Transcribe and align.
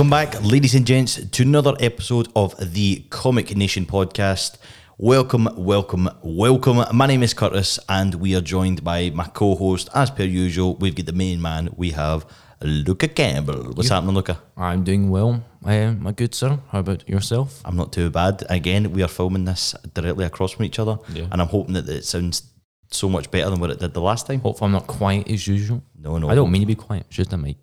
Welcome 0.00 0.32
back, 0.32 0.42
ladies 0.42 0.74
and 0.74 0.86
gents, 0.86 1.22
to 1.22 1.42
another 1.42 1.74
episode 1.78 2.28
of 2.34 2.54
the 2.72 3.04
Comic 3.10 3.54
Nation 3.54 3.84
podcast. 3.84 4.56
Welcome, 4.96 5.46
welcome, 5.58 6.08
welcome. 6.22 6.82
My 6.96 7.06
name 7.06 7.22
is 7.22 7.34
Curtis, 7.34 7.78
and 7.86 8.14
we 8.14 8.34
are 8.34 8.40
joined 8.40 8.82
by 8.82 9.10
my 9.10 9.24
co 9.26 9.54
host, 9.54 9.90
as 9.94 10.10
per 10.10 10.22
usual. 10.22 10.76
We've 10.76 10.94
got 10.94 11.04
the 11.04 11.12
main 11.12 11.42
man, 11.42 11.68
we 11.76 11.90
have 11.90 12.24
Luca 12.62 13.08
Campbell. 13.08 13.72
What's 13.74 13.90
happening, 13.90 14.14
Luca? 14.14 14.40
I'm 14.56 14.84
doing 14.84 15.10
well, 15.10 15.44
I 15.66 15.74
am 15.74 16.02
my 16.02 16.12
good 16.12 16.34
sir. 16.34 16.58
How 16.70 16.78
about 16.78 17.06
yourself? 17.06 17.60
I'm 17.66 17.76
not 17.76 17.92
too 17.92 18.08
bad. 18.08 18.42
Again, 18.48 18.92
we 18.92 19.02
are 19.02 19.08
filming 19.08 19.44
this 19.44 19.74
directly 19.92 20.24
across 20.24 20.52
from 20.52 20.64
each 20.64 20.78
other, 20.78 20.96
Yeah. 21.12 21.26
and 21.30 21.42
I'm 21.42 21.48
hoping 21.48 21.74
that 21.74 21.86
it 21.90 22.06
sounds 22.06 22.44
so 22.90 23.10
much 23.10 23.30
better 23.30 23.50
than 23.50 23.60
what 23.60 23.68
it 23.68 23.80
did 23.80 23.92
the 23.92 24.00
last 24.00 24.26
time. 24.26 24.40
Hopefully, 24.40 24.68
I'm 24.68 24.72
not 24.72 24.86
quiet 24.86 25.28
as 25.28 25.46
usual. 25.46 25.82
No, 25.94 26.16
no, 26.16 26.30
I 26.30 26.34
don't 26.34 26.50
mean 26.50 26.62
to 26.62 26.66
be 26.66 26.74
quiet. 26.74 27.04
It's 27.08 27.16
just 27.16 27.34
a 27.34 27.36
mic. 27.36 27.58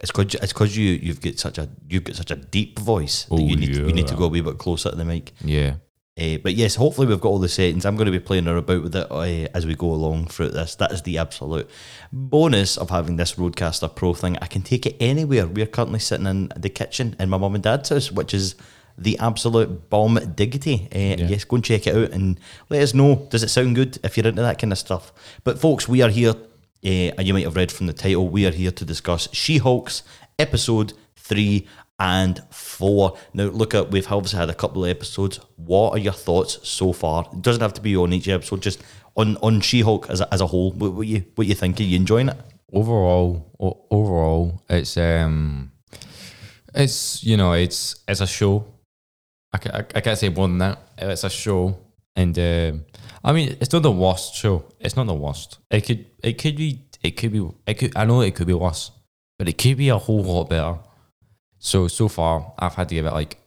It's 0.00 0.10
because 0.10 0.34
it's 0.36 0.52
because 0.52 0.76
you 0.76 0.92
you've 0.92 1.20
got 1.20 1.38
such 1.38 1.58
a 1.58 1.68
you've 1.88 2.04
got 2.04 2.16
such 2.16 2.30
a 2.30 2.36
deep 2.36 2.78
voice 2.78 3.24
that 3.24 3.34
Oh, 3.34 3.38
you 3.38 3.56
need 3.56 3.74
you 3.76 3.92
need 3.92 4.06
to 4.08 4.14
go 4.16 4.24
a 4.24 4.28
wee 4.28 4.40
bit 4.40 4.58
closer 4.58 4.90
to 4.90 4.96
the 4.96 5.04
mic. 5.04 5.32
Yeah. 5.44 5.74
Uh, 6.20 6.36
but 6.42 6.54
yes, 6.54 6.74
hopefully 6.74 7.06
we've 7.06 7.20
got 7.20 7.28
all 7.30 7.38
the 7.38 7.48
settings. 7.48 7.86
I'm 7.86 7.96
going 7.96 8.06
to 8.06 8.12
be 8.12 8.18
playing 8.20 8.46
about 8.46 8.82
with 8.82 8.94
it 8.94 9.06
uh, 9.10 9.48
as 9.54 9.64
we 9.66 9.74
go 9.74 9.90
along 9.92 10.26
through 10.26 10.50
this. 10.50 10.74
That 10.74 10.92
is 10.92 11.00
the 11.02 11.16
absolute 11.18 11.70
bonus 12.12 12.76
of 12.76 12.90
having 12.90 13.16
this 13.16 13.34
RODECaster 13.34 13.94
Pro 13.94 14.12
thing. 14.14 14.36
I 14.42 14.46
can 14.46 14.62
take 14.62 14.84
it 14.86 14.96
anywhere. 15.00 15.46
We're 15.46 15.66
currently 15.66 15.98
sitting 15.98 16.26
in 16.26 16.52
the 16.56 16.68
kitchen 16.68 17.16
in 17.18 17.30
my 17.30 17.38
mum 17.38 17.54
and 17.54 17.64
dad's 17.64 17.88
house, 17.88 18.12
which 18.12 18.34
is 18.34 18.54
the 18.98 19.18
absolute 19.18 19.88
bomb 19.88 20.18
diggity. 20.34 20.88
Uh, 20.92 21.24
Yes, 21.26 21.44
go 21.44 21.56
and 21.56 21.64
check 21.64 21.86
it 21.86 21.94
out 21.96 22.10
and 22.10 22.38
let 22.68 22.82
us 22.82 22.92
know. 22.92 23.26
Does 23.30 23.42
it 23.42 23.48
sound 23.48 23.76
good 23.76 23.98
if 24.04 24.16
you're 24.16 24.26
into 24.26 24.42
that 24.42 24.58
kind 24.58 24.72
of 24.72 24.78
stuff? 24.78 25.12
But 25.44 25.58
folks, 25.58 25.88
we 25.88 26.02
are 26.02 26.10
here, 26.10 26.34
uh, 26.84 26.88
and 27.16 27.26
you 27.26 27.34
might 27.34 27.44
have 27.44 27.56
read 27.56 27.72
from 27.72 27.86
the 27.86 27.92
title, 27.92 28.28
we 28.28 28.46
are 28.46 28.50
here 28.50 28.70
to 28.70 28.84
discuss 28.84 29.28
She-Hulk's 29.32 30.02
episode 30.38 30.92
three 31.16 31.66
and 31.98 32.42
four. 32.50 33.18
Now, 33.34 33.44
look 33.44 33.74
at 33.74 33.90
we've 33.90 34.10
obviously 34.10 34.38
had 34.38 34.48
a 34.48 34.54
couple 34.54 34.84
of 34.84 34.90
episodes. 34.90 35.38
What 35.56 35.92
are 35.92 35.98
your 35.98 36.14
thoughts 36.14 36.66
so 36.66 36.92
far? 36.92 37.28
It 37.32 37.42
doesn't 37.42 37.60
have 37.60 37.74
to 37.74 37.82
be 37.82 37.96
on 37.96 38.12
each 38.12 38.28
episode, 38.28 38.62
just 38.62 38.82
on 39.16 39.36
on 39.38 39.60
She-Hulk 39.60 40.08
as 40.08 40.20
a, 40.20 40.32
as 40.32 40.40
a 40.40 40.46
whole. 40.46 40.72
What, 40.72 40.94
what 40.94 41.06
you 41.06 41.24
what 41.34 41.46
you 41.46 41.54
think? 41.54 41.78
Are 41.78 41.82
you 41.82 41.96
enjoying 41.96 42.30
it? 42.30 42.36
Overall, 42.72 43.52
o- 43.60 43.84
overall, 43.90 44.62
it's 44.70 44.96
um, 44.96 45.72
it's 46.74 47.22
you 47.22 47.36
know, 47.36 47.52
it's 47.52 48.02
it's 48.08 48.20
a 48.20 48.26
show. 48.26 48.64
I, 49.52 49.58
I, 49.70 49.78
I 49.96 50.00
can't 50.00 50.16
say 50.18 50.28
more 50.30 50.48
than 50.48 50.58
that. 50.58 50.78
It's 50.96 51.24
a 51.24 51.30
show, 51.30 51.76
and 52.16 52.38
um 52.38 52.84
I 53.22 53.32
mean, 53.32 53.56
it's 53.60 53.72
not 53.72 53.82
the 53.82 53.90
worst 53.92 54.34
show. 54.34 54.64
It's 54.78 54.96
not 54.96 55.06
the 55.06 55.14
worst. 55.14 55.58
It 55.70 55.82
could 55.82 56.06
it 56.22 56.38
could 56.38 56.56
be 56.56 56.84
it 57.02 57.12
could 57.12 57.32
be 57.32 57.48
it 57.66 57.74
could. 57.74 57.96
I 57.96 58.04
know 58.04 58.20
it 58.22 58.34
could 58.34 58.46
be 58.46 58.54
worse, 58.54 58.90
but 59.38 59.48
it 59.48 59.58
could 59.58 59.76
be 59.76 59.88
a 59.88 59.98
whole 59.98 60.22
lot 60.22 60.48
better. 60.48 60.78
So 61.58 61.88
so 61.88 62.08
far, 62.08 62.52
I've 62.58 62.74
had 62.74 62.88
to 62.88 62.94
give 62.94 63.06
it 63.06 63.12
like 63.12 63.38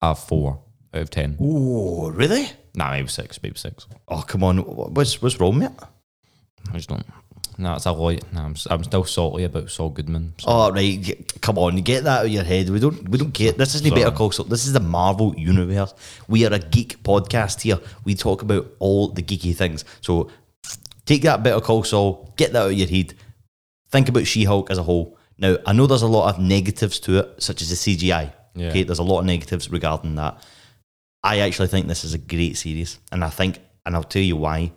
a 0.00 0.14
four 0.14 0.62
out 0.94 1.02
of 1.02 1.10
ten. 1.10 1.36
Oh, 1.40 2.10
really? 2.10 2.48
Nah, 2.74 2.90
maybe 2.90 3.08
six, 3.08 3.42
maybe 3.42 3.58
six. 3.58 3.86
Oh, 4.08 4.22
come 4.22 4.44
on. 4.44 4.58
What's 4.58 5.20
what's 5.20 5.38
wrong 5.40 5.58
with 5.58 5.72
it? 5.72 5.84
I 6.70 6.76
just 6.76 6.88
don't. 6.88 7.04
No, 7.62 7.74
it's 7.76 7.86
a 7.86 7.92
lot. 7.92 8.20
No, 8.32 8.40
I'm, 8.40 8.56
I'm 8.70 8.82
still 8.82 9.04
salty 9.04 9.44
about 9.44 9.70
Saul 9.70 9.90
Goodman. 9.90 10.34
So. 10.38 10.46
Oh 10.48 10.72
right, 10.72 11.40
come 11.40 11.58
on, 11.58 11.76
you 11.76 11.82
get 11.82 12.02
that 12.02 12.20
out 12.20 12.26
of 12.26 12.32
your 12.32 12.42
head. 12.42 12.68
We 12.68 12.80
don't 12.80 13.08
we 13.08 13.18
don't 13.18 13.32
get 13.32 13.56
this. 13.56 13.76
Isn't 13.76 13.86
Sorry. 13.86 14.02
Better 14.02 14.16
Call 14.16 14.32
Saul. 14.32 14.46
This 14.46 14.66
is 14.66 14.72
the 14.72 14.80
Marvel 14.80 15.32
universe. 15.38 15.94
We 16.26 16.44
are 16.44 16.52
a 16.52 16.58
geek 16.58 17.00
podcast 17.04 17.60
here. 17.60 17.78
We 18.04 18.16
talk 18.16 18.42
about 18.42 18.66
all 18.80 19.08
the 19.08 19.22
geeky 19.22 19.54
things. 19.54 19.84
So 20.00 20.28
take 21.06 21.22
that 21.22 21.44
Better 21.44 21.60
Call 21.60 21.84
Saul, 21.84 22.34
get 22.36 22.52
that 22.52 22.62
out 22.62 22.72
of 22.72 22.76
your 22.76 22.88
head. 22.88 23.14
Think 23.90 24.08
about 24.08 24.26
She-Hulk 24.26 24.68
as 24.68 24.78
a 24.78 24.82
whole. 24.82 25.16
Now 25.38 25.56
I 25.64 25.72
know 25.72 25.86
there's 25.86 26.02
a 26.02 26.08
lot 26.08 26.34
of 26.34 26.40
negatives 26.40 26.98
to 27.00 27.20
it, 27.20 27.40
such 27.40 27.62
as 27.62 27.68
the 27.70 27.76
CGI. 27.76 28.32
Yeah. 28.56 28.70
Okay, 28.70 28.82
there's 28.82 28.98
a 28.98 29.04
lot 29.04 29.20
of 29.20 29.26
negatives 29.26 29.70
regarding 29.70 30.16
that. 30.16 30.42
I 31.22 31.38
actually 31.38 31.68
think 31.68 31.86
this 31.86 32.02
is 32.02 32.12
a 32.12 32.18
great 32.18 32.56
series, 32.56 32.98
and 33.12 33.22
I 33.22 33.30
think, 33.30 33.60
and 33.86 33.94
I'll 33.94 34.02
tell 34.02 34.20
you 34.20 34.36
why. 34.36 34.72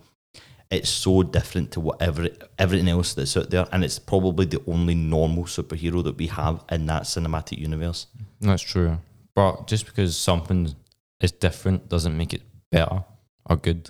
It's 0.75 0.89
so 0.89 1.23
different 1.23 1.71
to 1.71 1.79
whatever 1.79 2.27
everything 2.59 2.89
else 2.89 3.13
that's 3.13 3.37
out 3.37 3.49
there, 3.49 3.65
and 3.71 3.83
it's 3.83 3.97
probably 3.97 4.45
the 4.45 4.61
only 4.67 4.93
normal 4.93 5.45
superhero 5.45 6.03
that 6.03 6.17
we 6.17 6.27
have 6.27 6.63
in 6.69 6.85
that 6.87 7.03
cinematic 7.03 7.57
universe. 7.57 8.07
That's 8.41 8.61
true. 8.61 8.97
But 9.33 9.67
just 9.67 9.85
because 9.85 10.17
something 10.17 10.75
is 11.21 11.31
different 11.31 11.89
doesn't 11.89 12.15
make 12.15 12.33
it 12.33 12.41
better 12.71 13.03
or 13.45 13.55
good. 13.55 13.89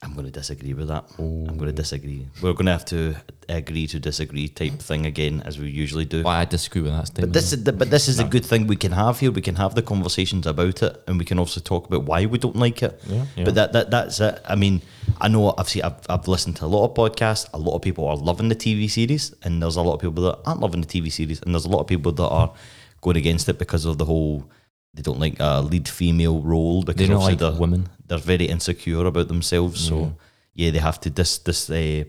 I'm 0.00 0.14
going 0.14 0.26
to 0.26 0.30
disagree 0.30 0.74
with 0.74 0.86
that. 0.88 1.06
I'm 1.18 1.58
going 1.58 1.58
to 1.58 1.66
oh. 1.66 1.72
disagree. 1.72 2.28
We're 2.40 2.52
going 2.52 2.66
to 2.66 2.72
have 2.72 2.84
to 2.86 3.16
agree 3.48 3.88
to 3.88 3.98
disagree 3.98 4.46
type 4.46 4.74
thing 4.74 5.06
again, 5.06 5.42
as 5.44 5.58
we 5.58 5.70
usually 5.70 6.04
do. 6.04 6.22
Why 6.22 6.38
I 6.38 6.44
disagree 6.44 6.82
with 6.82 6.92
that 6.92 7.00
But 7.00 7.06
statement. 7.06 7.32
this 7.32 7.52
is 7.52 7.64
the, 7.64 7.72
but 7.72 7.90
this 7.90 8.06
is 8.06 8.20
a 8.20 8.24
good 8.24 8.46
thing 8.46 8.68
we 8.68 8.76
can 8.76 8.92
have 8.92 9.18
here. 9.18 9.32
We 9.32 9.42
can 9.42 9.56
have 9.56 9.74
the 9.74 9.82
conversations 9.82 10.46
about 10.46 10.84
it, 10.84 11.02
and 11.08 11.18
we 11.18 11.24
can 11.24 11.40
also 11.40 11.60
talk 11.60 11.86
about 11.88 12.04
why 12.04 12.26
we 12.26 12.38
don't 12.38 12.54
like 12.54 12.80
it. 12.84 13.00
Yeah, 13.08 13.24
yeah. 13.34 13.44
But 13.44 13.54
that, 13.56 13.72
that 13.72 13.90
that's 13.90 14.20
it. 14.20 14.40
I 14.44 14.54
mean, 14.54 14.82
I 15.20 15.28
know 15.28 15.54
I've 15.58 15.68
seen 15.68 15.82
I've, 15.82 16.00
I've 16.08 16.28
listened 16.28 16.56
to 16.56 16.64
a 16.64 16.66
lot 16.66 16.84
of 16.86 16.94
podcasts. 16.94 17.48
A 17.52 17.58
lot 17.58 17.74
of 17.74 17.82
people 17.82 18.06
are 18.06 18.16
loving 18.16 18.48
the 18.48 18.56
TV 18.56 18.90
series, 18.90 19.34
and 19.42 19.62
there's 19.62 19.76
a 19.76 19.82
lot 19.82 19.94
of 19.94 20.00
people 20.00 20.22
that 20.24 20.38
aren't 20.46 20.60
loving 20.60 20.80
the 20.80 20.86
TV 20.86 21.10
series, 21.10 21.40
and 21.42 21.54
there's 21.54 21.64
a 21.64 21.68
lot 21.68 21.80
of 21.80 21.86
people 21.86 22.12
that 22.12 22.28
are 22.28 22.52
going 23.00 23.16
against 23.16 23.48
it 23.48 23.58
because 23.58 23.84
of 23.84 23.98
the 23.98 24.04
whole. 24.04 24.50
They 24.94 25.02
don't 25.02 25.20
like 25.20 25.36
a 25.38 25.60
lead 25.60 25.88
female 25.88 26.40
role 26.40 26.82
because 26.82 27.06
they 27.06 27.12
don't 27.12 27.22
like 27.22 27.38
they're, 27.38 27.52
women. 27.52 27.88
they're 28.06 28.18
very 28.18 28.46
insecure 28.46 29.04
about 29.06 29.28
themselves. 29.28 29.80
So 29.86 30.16
yeah, 30.54 30.70
they 30.70 30.78
have 30.78 31.00
to 31.00 31.10
this 31.10 31.38
this. 31.38 31.70
Uh, 31.70 32.04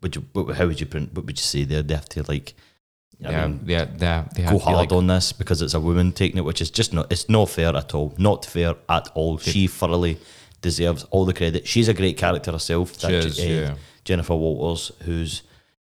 would 0.00 0.16
you? 0.16 0.24
How 0.54 0.66
would 0.66 0.80
you 0.80 0.86
print? 0.86 1.12
What 1.14 1.26
would 1.26 1.38
you 1.38 1.44
say 1.44 1.64
there? 1.64 1.82
They 1.82 1.94
have 1.94 2.08
to 2.10 2.22
like. 2.24 2.54
I 3.24 3.30
Yeah, 3.30 3.46
mean, 3.46 3.60
yeah, 3.66 3.84
they, 3.84 4.24
they 4.34 4.42
have 4.42 4.52
go 4.52 4.58
hard 4.58 4.76
like, 4.76 4.92
on 4.92 5.06
this 5.06 5.32
because 5.32 5.62
it's 5.62 5.74
a 5.74 5.80
woman 5.80 6.10
taking 6.10 6.38
it, 6.38 6.44
which 6.44 6.60
is 6.60 6.70
just 6.70 6.92
not. 6.92 7.12
It's 7.12 7.28
not 7.28 7.50
fair 7.50 7.76
at 7.76 7.94
all. 7.94 8.14
Not 8.18 8.44
fair 8.44 8.74
at 8.88 9.08
all. 9.14 9.38
She 9.38 9.68
thoroughly 9.68 10.18
deserves 10.62 11.04
all 11.10 11.24
the 11.26 11.34
credit. 11.34 11.68
She's 11.68 11.88
a 11.88 11.94
great 11.94 12.16
character 12.16 12.52
herself. 12.52 12.98
She 12.98 13.12
is, 13.12 13.38
uh, 13.38 13.42
yeah. 13.42 13.74
Jennifer 14.04 14.34
Walters, 14.34 14.92
whose 15.02 15.42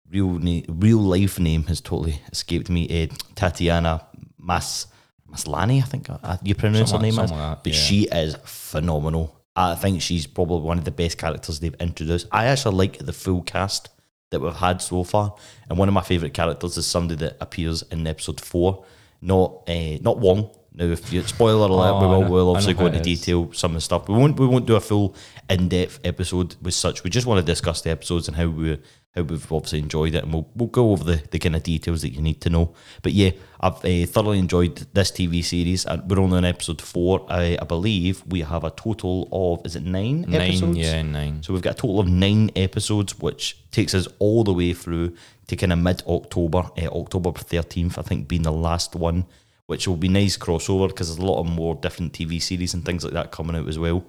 real 0.09 0.40
na- 0.40 0.66
real 0.67 0.97
life 0.97 1.40
name 1.40 1.63
has 1.66 1.79
totally 1.81 2.22
escaped 2.31 2.69
me. 2.69 3.03
Uh, 3.03 3.13
Tatiana 3.35 4.06
Mas 4.38 4.88
Maslany, 5.31 5.78
I 5.78 5.85
think 5.85 6.09
uh, 6.09 6.38
you 6.44 6.56
pronounce 6.56 6.91
her 6.91 7.00
name 7.00 7.19
as. 7.19 7.31
like 7.31 7.63
but 7.63 7.73
yeah. 7.73 7.79
she 7.79 8.03
is 8.06 8.35
phenomenal. 8.45 9.35
I 9.56 9.75
think 9.75 10.01
she's 10.01 10.25
probably 10.25 10.62
one 10.62 10.78
of 10.78 10.85
the 10.85 10.91
best 10.91 11.17
characters 11.17 11.59
they've 11.59 11.75
introduced. 11.75 12.28
I 12.31 12.46
actually 12.46 12.75
like 12.75 12.97
the 13.00 13.13
full 13.13 13.41
cast 13.41 13.90
that 14.29 14.40
we've 14.40 14.53
had 14.56 14.81
so 14.81 15.03
far, 15.03 15.35
and 15.69 15.78
one 15.78 15.88
of 15.88 15.94
my 15.94 16.01
favorite 16.01 16.34
characters 16.34 16.78
is 16.78 16.88
somebody 16.88 17.25
that 17.25 17.38
appears 17.41 17.84
in 17.91 18.07
episode 18.07 18.40
four, 18.40 18.85
not 19.22 19.63
uh, 19.67 19.97
not 20.01 20.19
Wong. 20.19 20.50
Now, 20.74 20.85
if 20.85 21.12
you 21.12 21.22
spoiler 21.24 21.68
alert, 21.68 22.00
we 22.00 22.06
Oh, 22.07 22.12
I 22.12 22.18
will 22.18 22.30
we'll 22.30 22.50
obviously 22.52 22.74
go 22.74 22.85
into 22.85 23.02
detail 23.02 23.52
some 23.53 23.72
of 23.72 23.75
the 23.75 23.81
stuff. 23.81 24.07
We 24.07 24.16
won't 24.16 24.40
we 24.40 24.47
won't 24.47 24.66
do 24.66 24.75
a 24.75 24.80
full 24.80 25.16
in 25.50 25.68
depth 25.68 26.00
episode 26.03 26.56
with 26.62 26.74
such. 26.74 27.03
We 27.03 27.09
just 27.09 27.28
want 27.28 27.46
to 27.46 27.52
discuss 27.52 27.81
the 27.81 27.90
episodes 27.90 28.28
and 28.28 28.38
how 28.38 28.47
we 28.47 28.79
how 29.16 29.24
we've 29.24 29.52
obviously 29.52 29.79
enjoyed 29.79 30.13
it, 30.13 30.24
and 30.24 30.31
we'll 30.31 30.47
we'll 30.56 30.69
go 30.69 30.91
over 30.91 31.03
the, 31.03 31.24
the 31.31 31.40
kind 31.40 31.56
of 31.56 31.63
details 31.63 32.03
that 32.03 32.13
you 32.13 32.22
need 32.22 32.41
to 32.41 32.50
know. 32.50 32.74
But 33.02 33.13
yeah, 33.13 33.31
I've 33.59 33.84
uh, 33.84 34.06
thoroughly 34.06 34.40
enjoyed 34.40 34.75
this 34.94 35.12
TV 35.12 35.44
series. 35.44 35.85
And 35.85 36.09
we're 36.09 36.19
only 36.19 36.38
on 36.38 36.46
episode 36.46 36.81
four. 36.81 37.25
I, 37.29 37.58
I 37.59 37.66
believe 37.66 38.24
we 38.28 38.41
have 38.41 38.63
a 38.63 38.72
total 38.72 39.28
of 39.31 39.66
is 39.66 39.75
it 39.75 39.84
nine, 39.84 40.22
nine, 40.22 40.41
episodes? 40.41 40.78
yeah, 40.78 41.02
nine. 41.02 41.41
So 41.44 41.53
we've 41.53 41.62
got 41.62 41.74
a 41.74 41.81
total 41.81 42.00
of 42.00 42.08
nine 42.08 42.52
episodes, 42.56 43.18
which 43.19 43.58
takes 43.72 43.94
us 43.94 44.08
all 44.19 44.44
the 44.44 44.53
way 44.53 44.74
through 44.74 45.16
to 45.47 45.56
kind 45.56 45.74
of 45.74 45.79
mid 45.79 46.03
October, 46.08 46.59
uh, 46.78 46.88
October 46.88 47.32
13th, 47.32 47.97
I 47.97 48.03
think, 48.03 48.28
being 48.28 48.43
the 48.43 48.52
last 48.52 48.96
one, 48.96 49.26
which 49.69 49.87
will 49.87 49.95
be 49.95 50.07
nice 50.09 50.35
crossover 50.35 50.87
because 50.87 51.09
there's 51.09 51.19
a 51.23 51.31
lot 51.31 51.39
of 51.39 51.45
more 51.47 51.75
different 51.75 52.11
TV 52.11 52.41
series 52.41 52.73
and 52.73 52.83
things 52.83 53.03
like 53.03 53.13
that 53.13 53.31
coming 53.31 53.55
out 53.55 53.67
as 53.67 53.77
well. 53.77 54.03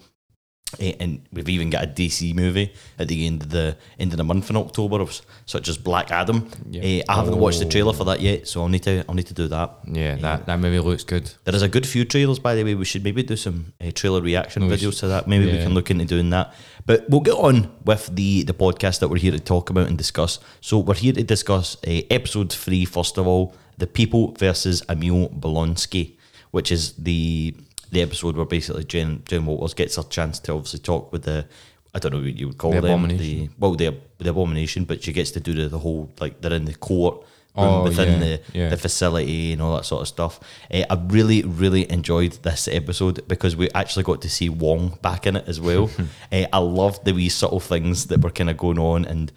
And 0.79 1.27
we've 1.33 1.49
even 1.51 1.69
got 1.69 1.85
a 1.85 1.87
DC 1.87 2.33
movie 2.35 2.73
at 2.99 3.09
the 3.09 3.27
end 3.27 3.43
of 3.43 3.51
the 3.51 3.77
end 3.99 4.13
of 4.13 4.17
the 4.19 4.25
month 4.25 4.49
in 4.49 4.57
October, 4.57 5.05
such 5.45 5.69
as 5.69 5.77
Black 5.77 6.11
Adam. 6.13 6.49
Yeah. 6.71 6.83
Eh, 6.83 7.03
I 7.09 7.17
haven't 7.17 7.37
watched 7.39 7.59
the 7.59 7.67
trailer 7.67 7.93
for 7.93 8.05
that 8.05 8.21
yet, 8.21 8.49
so 8.49 8.63
I'll 8.63 8.69
need 8.69 8.85
to 8.85 9.05
I'll 9.07 9.15
need 9.15 9.27
to 9.27 9.35
do 9.35 9.49
that. 9.49 9.71
Yeah, 9.85 10.15
that, 10.17 10.47
that 10.47 10.61
movie 10.61 10.79
looks 10.79 11.05
good. 11.05 11.31
There 11.45 11.55
is 11.55 11.63
a 11.63 11.69
good 11.69 11.87
few 11.87 12.07
trailers, 12.07 12.39
by 12.39 12.55
the 12.55 12.65
way. 12.65 12.75
We 12.75 12.85
should 12.87 13.05
maybe 13.05 13.23
do 13.23 13.37
some 13.37 13.75
uh, 13.85 13.91
trailer 13.93 14.23
reaction 14.23 14.67
We 14.67 14.77
videos 14.77 14.93
should- 14.93 15.01
to 15.01 15.09
that. 15.09 15.27
Maybe 15.29 15.45
we 15.47 15.59
can 15.59 15.75
look 15.75 15.91
into 15.91 16.05
doing 16.07 16.31
that. 16.31 16.55
But 16.87 17.11
we'll 17.11 17.21
get 17.21 17.35
on 17.35 17.71
with 17.85 18.07
the 18.15 18.45
the 18.45 18.55
podcast 18.55 19.01
that 19.01 19.09
we're 19.09 19.19
here 19.19 19.33
to 19.33 19.41
talk 19.41 19.69
about 19.71 19.89
and 19.89 19.99
discuss. 19.99 20.39
So 20.63 20.79
we're 20.79 20.95
here 20.95 21.13
to 21.15 21.23
discuss 21.25 21.77
uh, 21.87 22.01
episode 22.11 22.53
three 22.53 22.85
first 22.85 23.19
of 23.19 23.27
all, 23.27 23.55
the 23.81 23.87
people 23.87 24.33
versus 24.39 24.83
Emil 24.89 25.29
Blonsky, 25.31 26.13
which 26.53 26.71
is 26.71 26.93
the 26.95 27.55
the 27.93 28.03
episode 28.03 28.37
where 28.37 28.47
basically 28.47 28.85
Jen 28.85 29.23
Jen 29.27 29.45
Walters 29.47 29.75
gets 29.75 29.97
her 29.97 30.05
chance 30.05 30.39
to 30.41 30.53
obviously 30.53 30.79
talk 30.81 31.11
with 31.13 31.25
the 31.25 31.47
I 31.93 31.99
don't 31.99 32.13
know 32.13 32.21
what 32.21 32.37
you 32.37 32.47
would 32.49 32.59
call 32.59 32.71
The 32.73 32.81
them 32.81 32.91
Abomination. 33.05 33.47
the 33.47 33.51
well 33.59 33.75
the 33.75 33.95
the 34.19 34.31
abomination, 34.31 34.85
but 34.85 35.03
she 35.03 35.13
gets 35.13 35.33
to 35.33 35.41
do 35.41 35.53
the, 35.55 35.69
the 35.69 35.79
whole 35.79 36.09
like 36.21 36.41
they're 36.41 36.53
in 36.55 36.67
the 36.67 36.75
court 36.75 37.17
room 37.17 37.27
Oh, 37.57 37.83
within 37.83 38.09
yeah, 38.13 38.19
the 38.27 38.41
yeah. 38.59 38.69
the 38.69 38.77
facility 38.77 39.53
and 39.53 39.61
all 39.61 39.75
that 39.77 39.85
sort 39.85 40.03
of 40.03 40.09
stuff. 40.09 40.39
Uh, 40.73 40.85
I 40.89 40.95
really, 41.09 41.43
really 41.43 41.91
enjoyed 41.91 42.33
this 42.45 42.69
episode 42.69 43.27
because 43.27 43.57
we 43.57 43.69
actually 43.73 44.05
got 44.05 44.23
to 44.23 44.31
see 44.31 44.49
Wong 44.49 44.99
back 45.03 45.27
in 45.27 45.35
it 45.35 45.49
as 45.49 45.59
well. 45.61 45.91
uh, 46.31 46.47
I 46.53 46.59
loved 46.59 47.05
the 47.05 47.13
wee 47.13 47.29
subtle 47.29 47.59
things 47.59 48.07
that 48.07 48.21
were 48.23 48.31
kind 48.31 48.51
of 48.51 48.57
going 48.57 48.79
on, 48.79 49.05
and 49.05 49.33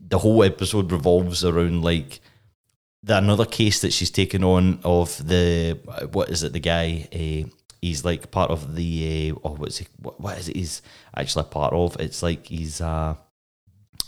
the 0.00 0.18
whole 0.20 0.42
episode 0.42 0.90
revolves 0.90 1.44
around 1.44 1.82
like 1.84 2.20
the 3.02 3.16
another 3.18 3.44
case 3.44 3.80
that 3.82 3.92
she's 3.92 4.10
taken 4.10 4.42
on 4.44 4.80
of 4.84 5.16
the 5.26 5.78
what 6.12 6.28
is 6.30 6.42
it? 6.42 6.52
The 6.52 6.60
guy. 6.60 7.08
Uh, 7.12 7.48
he's 7.80 8.04
like 8.04 8.32
part 8.32 8.50
of 8.50 8.74
the 8.74 9.30
uh, 9.32 9.38
oh 9.46 9.54
what's 9.54 9.78
he 9.78 9.86
what, 10.02 10.20
what 10.20 10.36
is 10.36 10.48
it 10.48 10.56
he's 10.56 10.82
actually 11.16 11.42
a 11.42 11.44
part 11.44 11.72
of 11.72 11.94
it's 12.00 12.24
like 12.24 12.44
he's 12.46 12.80
uh 12.80 13.14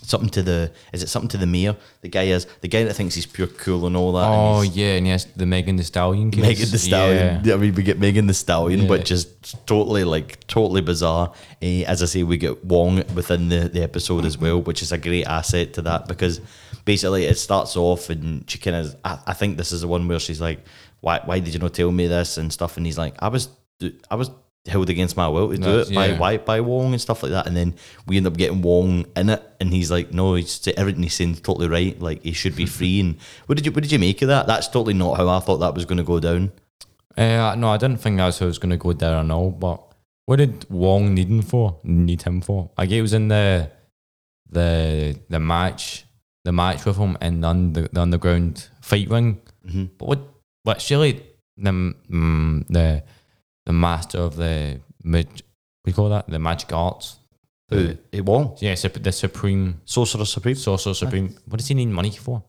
something 0.03 0.29
to 0.31 0.43
the 0.43 0.73
is 0.93 1.05
it 1.05 1.09
something 1.09 1.29
to 1.29 1.37
the 1.37 1.47
mayor 1.47 1.77
the 2.01 2.09
guy 2.09 2.25
is 2.25 2.47
the 2.63 2.69
guy 2.69 2.83
that 2.83 2.95
thinks 2.95 3.15
he's 3.15 3.27
pure 3.27 3.47
cool 3.47 3.87
and 3.87 3.97
all 3.97 4.13
that 4.15 4.27
Oh 4.27 4.63
he's- 4.63 4.75
yeah, 4.75 4.95
and 4.97 5.07
yes, 5.07 5.25
the 5.37 5.47
Megan 5.47 5.77
Thee 5.77 5.85
Stallion 5.85 6.33
case. 6.33 6.43
Megan 6.43 6.69
Thee 6.71 6.79
Stallion. 6.79 7.45
Yeah. 7.45 7.55
I 7.55 7.57
mean, 7.59 7.75
we 7.75 7.85
get 7.85 8.01
Megan 8.01 8.27
Thee 8.27 8.33
Stallion, 8.33 8.81
Yeah. 8.83 8.89
which 8.89 9.13
is 9.13 9.27
totally 9.67 10.03
like 10.03 10.45
totally 10.49 10.81
bizarre. 10.81 11.33
Eh, 11.63 11.85
as 11.87 12.03
I 12.03 12.07
say, 12.07 12.23
we 12.25 12.39
get 12.39 12.65
Wong 12.65 13.05
within 13.15 13.51
the, 13.51 13.69
the 13.69 13.83
episode 13.83 14.25
as 14.25 14.37
well, 14.37 14.61
which 14.63 14.83
is 14.83 14.91
a 14.91 14.99
great 14.99 15.27
asset 15.27 15.75
to 15.75 15.83
that 15.83 16.09
because 16.09 16.41
basically 16.93 17.25
it 17.33 17.39
starts 17.39 17.77
off 17.77 18.11
and 18.11 18.29
she 18.51 18.59
kind 18.59 18.77
of. 18.77 18.97
I, 19.05 19.13
I 19.33 19.35
think 19.35 19.57
this 19.57 19.71
is 19.73 19.81
the 19.83 19.89
one 19.89 20.09
where 20.09 20.19
she's 20.19 20.41
like, 20.41 20.61
"Why? 21.01 21.21
Why 21.25 21.39
did 21.41 21.53
you 21.55 21.61
not 21.61 21.75
tell 21.75 21.93
me 21.93 22.07
this?" 22.09 22.39
and 22.39 22.53
stuff, 22.53 22.77
and 22.77 22.85
he's 22.87 22.99
like, 22.99 23.15
"I 23.27 23.29
was, 23.29 23.49
I 24.11 24.17
was." 24.17 24.31
Held 24.67 24.91
against 24.91 25.17
my 25.17 25.27
will 25.27 25.49
to 25.49 25.57
do 25.57 25.63
That's- 25.63 25.91
it 25.91 25.95
by, 25.95 26.07
yeah. 26.09 26.19
by 26.19 26.37
by 26.37 26.61
Wong 26.61 26.93
and 26.93 27.01
stuff 27.01 27.23
like 27.23 27.33
that, 27.33 27.47
and 27.47 27.57
then 27.57 27.75
we 28.07 28.19
end 28.19 28.27
up 28.27 28.37
getting 28.37 28.61
Wong 28.61 29.07
in 29.17 29.31
it, 29.31 29.43
and 29.59 29.73
he's 29.73 29.91
like, 29.91 30.13
"No, 30.13 30.35
he's 30.35 30.69
everything 30.77 31.03
he's 31.03 31.15
saying 31.15 31.31
is 31.33 31.41
totally 31.41 31.67
right. 31.67 31.99
Like 31.99 32.23
he 32.23 32.33
should 32.33 32.55
be 32.55 32.67
free." 32.79 33.01
And 33.01 33.17
what 33.47 33.57
did 33.57 33.65
you 33.65 33.73
what 33.73 33.83
did 33.85 33.91
you 33.91 33.99
make 33.99 34.21
of 34.21 34.29
that? 34.29 34.47
That's 34.47 34.69
totally 34.69 34.93
not 34.93 35.17
how 35.17 35.29
I 35.31 35.41
thought 35.41 35.61
that 35.65 35.75
was 35.75 35.87
going 35.87 35.97
to 36.05 36.05
go 36.13 36.21
down. 36.21 36.53
Uh, 37.17 37.55
no, 37.57 37.69
I 37.71 37.79
didn't 37.79 38.03
think 38.03 38.19
that's 38.19 38.39
how 38.39 38.45
it 38.45 38.55
was 38.55 38.59
going 38.59 38.77
to 38.77 38.77
go 38.77 38.93
down 38.93 39.31
at 39.31 39.35
all. 39.35 39.51
But 39.51 39.81
what 40.27 40.37
did 40.37 40.67
Wong 40.69 41.15
need 41.15 41.29
him 41.31 41.41
for? 41.41 41.79
Need 41.83 42.21
him 42.23 42.43
for? 42.43 42.71
Like 42.77 42.91
it 42.91 43.01
was 43.01 43.15
in 43.15 43.29
the 43.29 43.71
the 44.51 45.19
the 45.31 45.41
match, 45.41 46.05
the 46.45 46.53
match 46.53 46.85
with 46.85 46.97
him 46.97 47.17
in 47.21 47.41
the, 47.41 47.89
the 47.93 48.01
underground 48.01 48.69
fight 48.81 49.09
ring. 49.11 49.41
hmm 49.69 49.85
But 49.99 50.09
what? 50.09 50.21
What? 50.63 50.81
Surely 50.81 51.23
the 51.57 51.71
mm, 51.71 52.67
the 52.69 53.03
the 53.67 53.73
master 53.73 54.19
of 54.19 54.37
the 54.37 54.81
mag, 55.05 55.27
we 55.85 55.93
call 55.93 56.09
that 56.11 56.29
the 56.29 56.39
magic 56.39 56.73
arts. 56.73 57.17
Who? 57.71 57.97
Eh, 58.13 58.21
Wong? 58.21 58.57
yeah, 58.61 58.75
the 58.75 59.13
supreme 59.13 59.81
Sorcerer 59.85 60.25
Supreme? 60.25 60.57
sorcerer 60.57 60.95
supreme. 60.95 61.29
What 61.47 61.59
does 61.59 61.69
he 61.69 61.75
need 61.75 61.87
money 61.89 62.11
for? 62.11 62.43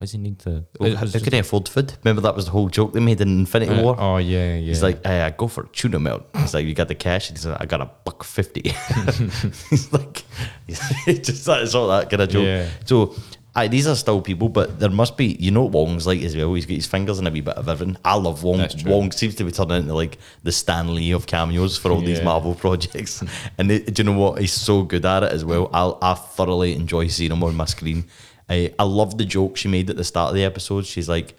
Does 0.00 0.12
he 0.12 0.18
need 0.18 0.38
to? 0.40 0.64
Well, 0.78 0.96
how, 0.96 1.06
how 1.06 1.18
can 1.18 1.32
he 1.34 1.38
afford 1.40 1.68
food? 1.68 1.92
Remember 2.02 2.22
that 2.22 2.34
was 2.34 2.46
the 2.46 2.52
whole 2.52 2.70
joke 2.70 2.94
they 2.94 3.00
made 3.00 3.20
in 3.20 3.40
Infinity 3.40 3.72
Uh, 3.74 3.82
War? 3.82 3.96
Oh 3.98 4.16
yeah, 4.16 4.54
yeah. 4.54 4.60
He's 4.60 4.82
like, 4.82 5.04
hey, 5.04 5.20
I 5.20 5.28
go 5.30 5.46
for 5.46 5.64
tuna 5.64 5.98
melt. 6.00 6.22
He's 6.38 6.54
like, 6.54 6.64
you 6.64 6.72
got 6.74 6.88
the 6.88 6.94
cash? 6.94 7.28
He's 7.28 7.44
like, 7.44 7.60
I 7.60 7.66
got 7.66 7.82
a 7.82 7.90
buck 8.04 8.24
fifty. 8.24 8.70
he's 9.68 9.92
like, 9.92 10.24
he's 10.66 11.18
just 11.20 11.44
that's 11.44 11.74
all 11.74 11.88
that 11.88 12.08
kind 12.08 12.22
of 12.22 12.30
joke. 12.30 12.44
Yeah. 12.46 12.70
So, 12.86 13.14
aye, 13.54 13.68
these 13.68 13.86
are 13.86 13.94
still 13.94 14.22
people, 14.22 14.48
but 14.48 14.80
there 14.80 14.88
must 14.88 15.18
be, 15.18 15.36
you 15.38 15.50
know, 15.50 15.64
what 15.64 15.72
Wong's 15.72 16.06
like 16.06 16.22
as 16.22 16.34
well. 16.34 16.54
He's 16.54 16.64
got 16.64 16.76
his 16.76 16.86
fingers 16.86 17.18
in 17.18 17.26
a 17.26 17.30
wee 17.30 17.42
bit 17.42 17.56
of 17.56 17.68
everything. 17.68 17.98
I 18.02 18.14
love 18.14 18.42
Wong. 18.42 18.66
Wong 18.86 19.12
seems 19.12 19.34
to 19.34 19.44
be 19.44 19.52
turning 19.52 19.82
into 19.82 19.92
like 19.92 20.16
the 20.44 20.52
Stan 20.52 20.94
Lee 20.94 21.10
of 21.12 21.26
cameos 21.26 21.76
for 21.76 21.90
all 21.90 22.00
these 22.00 22.22
Marvel 22.22 22.54
projects. 22.54 23.22
and 23.58 23.70
it, 23.70 23.92
do 23.92 24.02
you 24.02 24.08
know 24.10 24.18
what? 24.18 24.40
He's 24.40 24.54
so 24.54 24.82
good 24.82 25.04
at 25.04 25.24
it 25.24 25.32
as 25.32 25.44
well. 25.44 25.68
I'll, 25.74 25.98
I 26.00 26.14
thoroughly 26.14 26.74
enjoy 26.74 27.08
seeing 27.08 27.32
him 27.32 27.44
on 27.44 27.54
my 27.54 27.66
screen. 27.66 28.04
I, 28.50 28.74
I 28.78 28.82
love 28.82 29.16
the 29.16 29.24
joke 29.24 29.56
she 29.56 29.68
made 29.68 29.88
at 29.90 29.96
the 29.96 30.04
start 30.04 30.30
of 30.30 30.34
the 30.34 30.44
episode. 30.44 30.84
She's 30.84 31.08
like, 31.08 31.34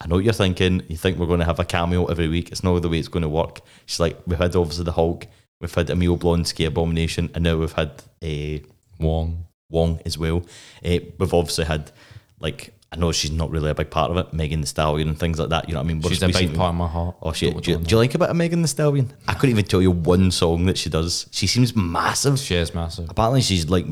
I 0.00 0.06
know 0.06 0.16
what 0.16 0.24
you're 0.24 0.32
thinking. 0.32 0.82
You 0.88 0.96
think 0.96 1.18
we're 1.18 1.26
going 1.26 1.38
to 1.40 1.44
have 1.46 1.60
a 1.60 1.64
cameo 1.64 2.06
every 2.06 2.28
week. 2.28 2.50
It's 2.52 2.62
not 2.64 2.80
the 2.82 2.88
way 2.88 2.98
it's 2.98 3.08
going 3.08 3.22
to 3.22 3.28
work. 3.28 3.60
She's 3.86 4.00
like, 4.00 4.18
we've 4.26 4.38
had 4.38 4.54
obviously 4.56 4.84
the 4.84 4.92
Hulk, 4.92 5.26
we've 5.60 5.74
had 5.74 5.88
Emil 5.90 6.18
Blonsky 6.18 6.66
Abomination, 6.66 7.30
and 7.34 7.44
now 7.44 7.56
we've 7.56 7.72
had 7.72 7.90
a 8.22 8.62
Wong. 8.98 9.46
Wong 9.70 10.00
as 10.06 10.16
well. 10.18 10.42
Uh, 10.84 10.98
we've 11.18 11.34
obviously 11.34 11.64
had 11.66 11.92
like 12.40 12.72
I 12.90 12.96
know 12.96 13.12
she's 13.12 13.30
not 13.30 13.50
really 13.50 13.68
a 13.70 13.74
big 13.74 13.90
part 13.90 14.10
of 14.10 14.16
it, 14.16 14.32
Megan 14.32 14.62
Thee 14.62 14.66
Stallion 14.66 15.08
and 15.08 15.18
things 15.18 15.38
like 15.38 15.50
that. 15.50 15.68
You 15.68 15.74
know 15.74 15.80
what 15.80 15.84
I 15.84 15.88
mean? 15.88 16.00
We're 16.00 16.08
She's 16.08 16.22
a 16.22 16.28
big 16.28 16.54
part 16.56 16.70
of 16.70 16.74
my 16.76 16.88
heart. 16.88 17.16
Oh 17.20 17.32
shit! 17.32 17.52
Don't- 17.52 17.66
you, 17.66 17.76
do 17.76 17.90
you 17.90 17.98
like 17.98 18.14
a 18.14 18.18
bit 18.18 18.30
of 18.30 18.36
Megan 18.36 18.62
Thee 18.62 18.68
Stallion? 18.68 19.12
I 19.28 19.34
couldn't 19.34 19.50
even 19.50 19.66
tell 19.66 19.82
you 19.82 19.90
one 19.90 20.30
song 20.30 20.64
that 20.66 20.78
she 20.78 20.88
does. 20.88 21.26
She 21.32 21.46
seems 21.46 21.76
massive. 21.76 22.38
She 22.38 22.54
is 22.54 22.72
massive. 22.74 23.10
Apparently, 23.10 23.42
she's 23.42 23.68
like 23.68 23.84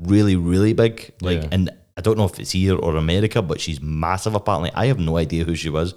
really, 0.00 0.36
really 0.36 0.74
big. 0.74 1.12
Like, 1.20 1.42
Yeah. 1.42 1.48
and 1.50 1.70
I 1.96 2.02
don't 2.02 2.18
know 2.18 2.24
if 2.24 2.38
it's 2.38 2.50
here 2.50 2.76
or 2.76 2.96
America, 2.96 3.40
but 3.40 3.60
she's 3.60 3.80
massive. 3.80 4.34
Apparently, 4.34 4.70
I 4.74 4.86
have 4.86 4.98
no 4.98 5.16
idea 5.16 5.44
who 5.44 5.54
she 5.54 5.70
was. 5.70 5.94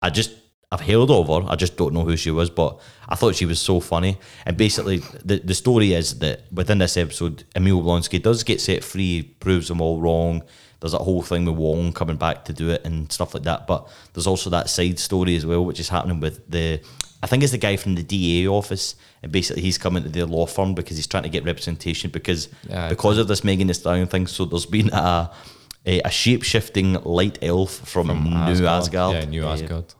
I 0.00 0.10
just 0.10 0.32
I've 0.72 0.80
heard 0.80 1.10
of 1.10 1.28
her. 1.28 1.48
I 1.48 1.54
just 1.54 1.76
don't 1.76 1.92
know 1.92 2.04
who 2.04 2.16
she 2.16 2.30
was, 2.30 2.50
but 2.50 2.80
I 3.08 3.14
thought 3.14 3.36
she 3.36 3.46
was 3.46 3.60
so 3.60 3.78
funny. 3.78 4.18
And 4.46 4.56
basically, 4.56 4.98
the 5.24 5.38
the 5.38 5.54
story 5.54 5.92
is 5.92 6.18
that 6.18 6.44
within 6.52 6.78
this 6.78 6.96
episode, 6.96 7.44
Emil 7.54 7.82
Blonsky 7.82 8.20
does 8.20 8.42
get 8.42 8.60
set 8.60 8.82
free, 8.82 9.22
proves 9.38 9.68
them 9.68 9.80
all 9.80 10.00
wrong. 10.00 10.42
There's 10.80 10.92
that 10.92 10.98
whole 10.98 11.22
thing 11.22 11.44
with 11.44 11.56
Wong 11.56 11.92
coming 11.92 12.16
back 12.16 12.44
to 12.46 12.52
do 12.52 12.70
it 12.70 12.84
and 12.84 13.10
stuff 13.10 13.34
like 13.34 13.44
that. 13.44 13.66
But 13.66 13.88
there's 14.12 14.26
also 14.26 14.50
that 14.50 14.68
side 14.68 14.98
story 14.98 15.36
as 15.36 15.46
well, 15.46 15.64
which 15.64 15.80
is 15.80 15.88
happening 15.88 16.20
with 16.20 16.50
the. 16.50 16.80
I 17.24 17.26
think 17.26 17.42
it's 17.42 17.52
the 17.52 17.58
guy 17.68 17.76
from 17.76 17.94
the 17.94 18.02
DA 18.02 18.46
office, 18.48 18.94
and 19.22 19.32
basically 19.32 19.62
he's 19.62 19.78
coming 19.78 20.02
to 20.02 20.08
the 20.10 20.26
law 20.26 20.46
firm 20.46 20.74
because 20.74 20.96
he's 20.98 21.06
trying 21.06 21.22
to 21.24 21.28
get 21.30 21.44
representation 21.44 22.10
because 22.10 22.48
Yeah, 22.68 22.88
because 22.90 23.16
of 23.18 23.26
this 23.28 23.42
Megan 23.42 23.66
Thee 23.68 23.74
Stallion 23.74 24.06
thing. 24.08 24.26
So 24.26 24.44
there's 24.44 24.66
been 24.66 24.90
a 24.92 25.30
a, 25.86 26.00
a 26.02 26.10
shape 26.10 26.42
shifting 26.44 26.94
light 27.18 27.38
elf 27.42 27.70
from, 27.92 28.06
New 28.08 28.66
Asgard. 28.66 29.14
Yeah, 29.14 29.24
New 29.24 29.44
Uh, 29.46 29.52
Asgard. 29.54 29.94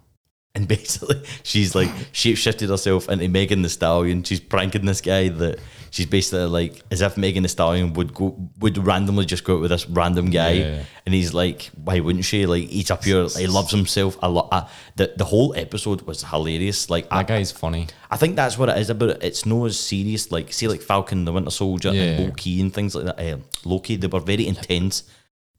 and 0.55 0.69
basically, 0.77 1.21
she's 1.43 1.75
like 1.75 1.91
shape 2.13 2.37
shifted 2.37 2.69
herself 2.71 3.09
into 3.09 3.29
Megan 3.29 3.63
Thee 3.63 3.69
Stallion. 3.69 4.23
She's 4.23 4.41
pranking 4.41 4.85
this 4.87 5.01
guy 5.01 5.29
that 5.29 5.59
she's 5.95 6.07
basically 6.07 6.45
like 6.47 6.83
as 6.91 7.01
if 7.03 7.17
Megan 7.17 7.45
Thee 7.45 7.49
Stallion 7.49 7.93
would 7.93 8.13
go 8.13 8.37
would 8.59 8.77
randomly 8.79 9.25
just 9.25 9.45
go 9.45 9.55
out 9.55 9.61
with 9.61 9.71
this 9.71 9.89
random 9.89 10.29
guy, 10.31 10.51
Yeah. 10.53 10.83
and 11.07 11.15
he's 11.15 11.33
like, 11.33 11.71
why 11.85 12.01
wouldn't 12.01 12.25
she? 12.25 12.47
Like 12.47 12.69
he's 12.69 12.91
up 12.91 13.05
here, 13.05 13.27
he 13.29 13.47
loves 13.47 13.71
himself. 13.71 14.19
I 14.21 14.27
lo- 14.27 14.49
I, 14.51 14.69
the 14.97 15.15
the 15.17 15.25
whole 15.25 15.55
episode 15.57 16.03
was 16.03 16.25
hilarious. 16.25 16.91
Like 16.91 17.07
I, 17.13 17.19
That 17.19 17.29
guy's 17.29 17.53
funny. 17.53 17.87
I 18.11 18.17
think 18.17 18.35
that's 18.35 18.59
what 18.59 18.69
it 18.69 18.79
is 18.79 18.91
about 18.91 19.11
it. 19.11 19.23
It's 19.23 19.47
no 19.47 19.67
as 19.67 19.79
serious 19.79 20.33
like 20.33 20.53
see 20.53 20.67
like 20.69 20.83
Falcon 20.83 21.25
the 21.25 21.33
Winter 21.33 21.51
Soldier 21.53 21.93
Yeah. 21.95 22.03
and 22.03 22.25
Loki 22.27 22.61
and 22.61 22.75
things 22.75 22.95
like 22.97 23.05
that. 23.05 23.19
Uh, 23.21 23.39
Loki, 23.65 23.95
they 23.97 24.09
were 24.09 24.21
very 24.21 24.47
intense. 24.49 25.05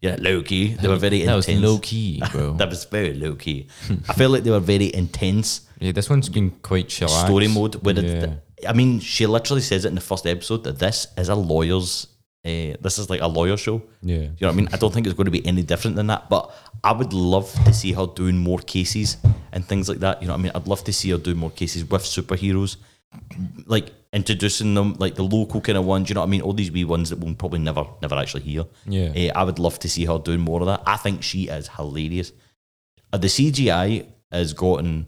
Yeah, 0.01 0.17
Loki, 0.19 0.73
they 0.75 0.87
were 0.89 0.97
very 0.97 1.23
That 1.25 1.35
was 1.35 1.47
intense. 1.47 1.65
low 1.65 1.77
key, 1.79 2.21
bro. 2.31 2.53
That 2.59 2.69
was 2.69 2.83
very 2.85 3.13
low 3.13 3.35
key. 3.35 3.67
I 4.09 4.13
feel 4.13 4.29
like 4.29 4.43
they 4.43 4.51
were 4.51 4.59
very 4.75 4.93
intense 4.93 5.61
yeah, 5.79 5.91
this 5.91 6.09
one's 6.09 6.29
been 6.29 6.51
quite 6.61 6.87
chill. 6.89 7.09
story 7.09 7.47
mode. 7.49 7.75
Where 7.83 7.95
yeah. 7.99 8.01
it, 8.23 8.43
I 8.67 8.73
mean, 8.73 8.99
she 8.99 9.25
literally 9.25 9.61
says 9.61 9.85
it 9.85 9.89
in 9.89 9.95
the 9.95 10.01
first 10.01 10.25
episode 10.25 10.63
that 10.63 10.79
this 10.79 11.07
is 11.17 11.29
a 11.29 11.35
lawyer's. 11.35 12.07
Uh, 12.45 12.77
this 12.79 12.99
is 12.99 13.09
like 13.09 13.21
a 13.21 13.27
lawyer 13.27 13.57
show. 13.57 13.81
Yeah. 14.03 14.17
You 14.17 14.21
know 14.21 14.47
what 14.47 14.53
I 14.53 14.55
mean? 14.55 14.69
I 14.71 14.77
don't 14.77 14.93
think 14.93 15.07
it's 15.07 15.15
going 15.15 15.25
to 15.25 15.31
be 15.31 15.43
any 15.47 15.63
different 15.63 15.95
than 15.95 16.07
that. 16.07 16.29
But 16.29 16.55
I 16.83 16.91
would 16.91 17.11
love 17.11 17.51
to 17.65 17.73
see 17.73 17.91
her 17.93 18.05
doing 18.05 18.37
more 18.37 18.59
cases 18.59 19.17
and 19.51 19.65
things 19.65 19.89
like 19.89 19.97
that. 19.99 20.21
You 20.21 20.27
know 20.27 20.33
what 20.33 20.41
I 20.41 20.43
mean? 20.43 20.51
I'd 20.53 20.67
love 20.67 20.83
to 20.83 20.93
see 20.93 21.09
her 21.09 21.17
do 21.17 21.33
more 21.33 21.49
cases 21.49 21.89
with 21.89 22.03
superheroes, 22.03 22.77
like 23.65 23.91
introducing 24.13 24.75
them, 24.75 24.93
like 24.99 25.15
the 25.15 25.23
local 25.23 25.59
kind 25.59 25.75
of 25.79 25.85
ones. 25.85 26.07
You 26.07 26.13
know 26.13 26.21
what 26.21 26.27
I 26.27 26.29
mean? 26.29 26.41
All 26.41 26.53
these 26.53 26.71
wee 26.71 26.85
ones 26.85 27.09
that 27.09 27.17
we'll 27.17 27.33
probably 27.33 27.59
never, 27.59 27.83
never 28.03 28.13
actually 28.13 28.43
hear. 28.43 28.65
Yeah. 28.85 29.11
Eh, 29.15 29.31
I 29.35 29.43
would 29.43 29.57
love 29.57 29.79
to 29.79 29.89
see 29.89 30.05
her 30.05 30.19
doing 30.19 30.41
more 30.41 30.59
of 30.59 30.67
that. 30.67 30.83
I 30.85 30.97
think 30.97 31.23
she 31.23 31.47
is 31.47 31.67
hilarious. 31.67 32.31
Uh, 33.11 33.17
the 33.17 33.27
CGI 33.27 34.05
has 34.31 34.53
gotten. 34.53 35.07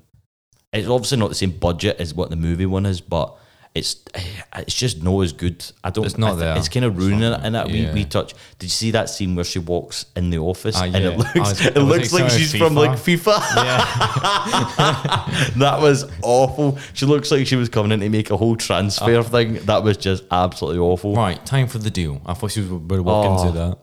It's 0.74 0.88
obviously 0.88 1.20
not 1.20 1.30
the 1.30 1.36
same 1.36 1.52
budget 1.52 1.98
as 2.00 2.16
what 2.16 2.32
the 2.32 2.36
movie 2.36 2.66
one 2.66 2.88
is, 2.88 3.00
but 3.00 3.38
it's 3.78 3.96
eh, 4.14 4.22
it's 4.58 4.74
just 4.74 5.02
not 5.04 5.20
as 5.22 5.34
good. 5.34 5.64
I 5.84 5.90
don't. 5.90 6.06
It's 6.06 6.18
not 6.18 6.32
I 6.32 6.34
thi- 6.34 6.40
there. 6.40 6.58
It's 6.58 6.70
kind 6.70 6.86
of 6.86 6.98
ruining 6.98 7.22
it 7.22 7.46
in 7.46 7.54
that 7.54 7.68
wee, 7.68 7.84
Yeah. 7.84 7.94
wee 7.94 8.06
touch. 8.06 8.34
Did 8.60 8.66
you 8.68 8.70
see 8.70 8.92
that 8.92 9.10
scene 9.10 9.36
where 9.36 9.46
she 9.46 9.60
walks 9.60 10.06
in 10.16 10.30
the 10.30 10.40
office 10.40 10.80
and 10.82 10.94
yeah. 10.94 11.00
it 11.12 11.18
looks 11.18 11.36
was- 11.36 11.66
it 11.66 11.76
looks 11.78 12.14
like 12.14 12.30
she's 12.32 12.54
of 12.54 12.60
from 12.60 12.76
like 12.76 12.92
FIFA. 12.92 13.36
FIFA. 13.36 13.56
Yeah. 13.66 15.52
that 15.58 15.80
was 15.82 16.06
awful. 16.24 16.78
She 16.94 17.06
looks 17.06 17.32
like 17.32 17.48
she 17.48 17.56
was 17.56 17.70
coming 17.70 17.92
in 17.92 18.00
to 18.02 18.10
make 18.10 18.30
a 18.32 18.38
whole 18.38 18.56
transfer 18.56 19.24
thing. 19.24 19.56
That 19.66 19.84
was 19.84 19.98
just 19.98 20.24
absolutely 20.32 20.80
awful. 20.80 21.16
right, 21.16 21.44
time 21.46 21.68
for 21.68 21.78
the 21.78 21.90
deal. 21.90 22.22
I 22.26 22.34
thought 22.34 22.52
she 22.52 22.62
was 22.62 22.70
would 22.70 23.02
walk 23.02 23.26
Oh. 23.40 23.42
into 23.48 23.58
that. 23.58 23.78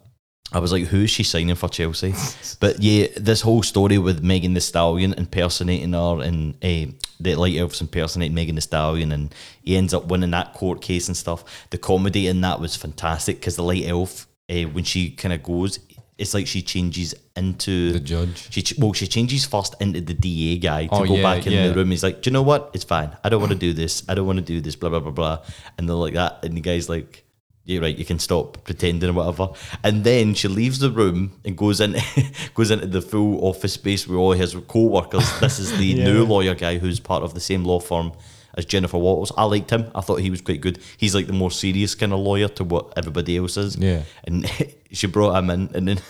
I 0.54 0.60
was 0.60 0.72
like, 0.72 0.84
who 0.84 1.02
is 1.02 1.10
she 1.10 1.24
signing 1.24 1.54
for 1.56 1.68
Chelsea? 1.68 2.14
but 2.60 2.80
yeah, 2.80 3.08
this 3.16 3.40
whole 3.40 3.62
story 3.62 3.98
with 3.98 4.22
Megan 4.22 4.54
Thee 4.54 4.60
Stallion 4.60 5.12
impersonating 5.14 5.92
her 5.92 6.20
and 6.22 6.54
uh, 6.62 6.92
the 7.20 7.34
Light 7.34 7.56
Elves 7.56 7.80
impersonating 7.80 8.34
Megan 8.34 8.54
Thee 8.54 8.60
Stallion 8.60 9.10
and 9.12 9.34
he 9.62 9.76
ends 9.76 9.92
up 9.92 10.06
winning 10.06 10.30
that 10.30 10.54
court 10.54 10.80
case 10.80 11.08
and 11.08 11.16
stuff. 11.16 11.44
The 11.70 11.78
comedy 11.78 12.28
in 12.28 12.40
that 12.42 12.60
was 12.60 12.76
fantastic 12.76 13.40
because 13.40 13.56
the 13.56 13.64
Light 13.64 13.84
Elf, 13.84 14.28
uh, 14.48 14.62
when 14.72 14.84
she 14.84 15.10
kind 15.10 15.32
of 15.34 15.42
goes, 15.42 15.80
it's 16.16 16.32
like 16.34 16.46
she 16.46 16.62
changes 16.62 17.12
into 17.34 17.92
The 17.94 17.98
judge. 17.98 18.46
She 18.52 18.62
ch- 18.62 18.78
well, 18.78 18.92
she 18.92 19.08
changes 19.08 19.44
first 19.44 19.74
into 19.80 20.00
the 20.00 20.14
DA 20.14 20.58
guy 20.58 20.86
to 20.86 20.94
Oh, 20.94 21.04
go 21.04 21.16
yeah, 21.16 21.22
back 21.22 21.46
in 21.48 21.52
yeah. 21.52 21.66
the 21.66 21.74
room. 21.74 21.90
He's 21.90 22.04
like, 22.04 22.22
"Do 22.22 22.30
you 22.30 22.32
know 22.32 22.42
what? 22.42 22.70
It's 22.72 22.84
fine. 22.84 23.16
I 23.24 23.28
don't 23.28 23.40
want 23.40 23.50
to 23.50 23.58
do 23.58 23.72
this. 23.72 24.04
I 24.08 24.14
don't 24.14 24.24
want 24.24 24.38
to 24.38 24.44
do 24.44 24.60
this." 24.60 24.76
Blah 24.76 24.90
blah 24.90 25.00
blah 25.00 25.10
blah. 25.10 25.38
And 25.76 25.88
they're 25.88 25.96
like 25.96 26.14
that, 26.14 26.44
and 26.44 26.56
the 26.56 26.60
guy's 26.60 26.88
like, 26.88 27.24
"Yeah, 27.64 27.80
right. 27.80 27.96
You 27.96 28.04
can 28.04 28.18
stop 28.18 28.64
pretending 28.64 29.10
or 29.10 29.12
whatever." 29.12 29.48
And 29.82 30.04
then 30.04 30.34
she 30.34 30.48
leaves 30.48 30.78
the 30.78 30.90
room 30.90 31.32
and 31.44 31.56
goes 31.56 31.80
in, 31.80 31.96
goes 32.54 32.70
into 32.70 32.86
the 32.86 33.02
full 33.02 33.44
office 33.44 33.74
space 33.74 34.06
with 34.06 34.18
all 34.18 34.32
his 34.32 34.56
co-workers. 34.68 35.40
This 35.40 35.58
is 35.58 35.76
the 35.76 35.94
new 36.04 36.24
lawyer 36.24 36.54
guy 36.54 36.78
who's 36.78 37.00
part 37.00 37.22
of 37.22 37.34
the 37.34 37.40
same 37.40 37.64
law 37.64 37.80
firm 37.80 38.12
as 38.56 38.64
Jennifer 38.64 38.98
Walters. 38.98 39.32
I 39.36 39.44
liked 39.44 39.70
him. 39.70 39.90
I 39.94 40.00
thought 40.00 40.20
he 40.20 40.30
was 40.30 40.40
quite 40.40 40.60
good. 40.60 40.78
He's 40.96 41.14
like 41.14 41.26
the 41.26 41.32
more 41.32 41.50
serious 41.50 41.94
kind 41.94 42.12
of 42.12 42.20
lawyer 42.20 42.48
to 42.48 42.64
what 42.64 42.92
everybody 42.96 43.36
else 43.36 43.56
is. 43.56 43.76
Yeah. 43.76 44.02
And 44.24 44.50
she 44.92 45.06
brought 45.06 45.36
him 45.36 45.50
in, 45.50 45.70
and 45.74 45.88
then 45.88 46.00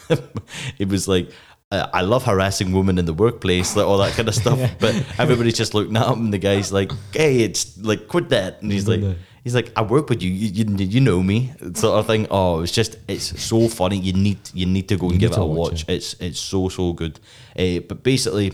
it 0.78 0.88
was 0.88 1.08
like, 1.08 1.30
uh, 1.70 1.88
I 1.92 2.02
love 2.02 2.24
harassing 2.24 2.72
women 2.72 2.98
in 2.98 3.06
the 3.06 3.14
workplace, 3.14 3.74
like 3.74 3.86
all 3.86 3.98
that 3.98 4.12
kind 4.12 4.28
of 4.28 4.34
stuff. 4.34 4.60
But 4.78 4.94
everybody's 5.18 5.56
just 5.56 5.74
looking 5.74 5.96
at 5.96 6.06
him, 6.06 6.26
and 6.26 6.32
the 6.32 6.38
guy's 6.38 6.72
like, 6.72 6.92
"Hey, 7.12 7.40
it's 7.40 7.78
like 7.78 8.06
quit 8.06 8.28
that," 8.28 8.62
and 8.62 8.70
he's 8.70 8.86
like, 8.86 9.00
"He's 9.44 9.54
like, 9.54 9.70
I 9.76 9.82
work 9.82 10.08
with 10.08 10.22
you, 10.22 10.30
you, 10.30 10.64
you, 10.64 10.84
you 10.86 11.00
know 11.00 11.22
me," 11.22 11.52
sort 11.74 11.98
of 11.98 12.06
thing. 12.06 12.26
Oh, 12.30 12.62
it's 12.62 12.72
just 12.72 12.96
it's 13.06 13.40
so 13.40 13.68
funny. 13.68 13.98
You 13.98 14.12
need 14.14 14.38
you 14.52 14.66
need 14.66 14.88
to 14.88 14.96
go 14.96 15.10
and 15.10 15.20
give 15.20 15.32
it 15.32 15.38
a 15.38 15.44
watch 15.44 15.70
watch. 15.70 15.84
It's 15.88 16.14
it's 16.20 16.40
so 16.40 16.68
so 16.68 16.92
good. 16.92 17.20
Uh, 17.56 17.78
but 17.88 18.02
basically, 18.02 18.52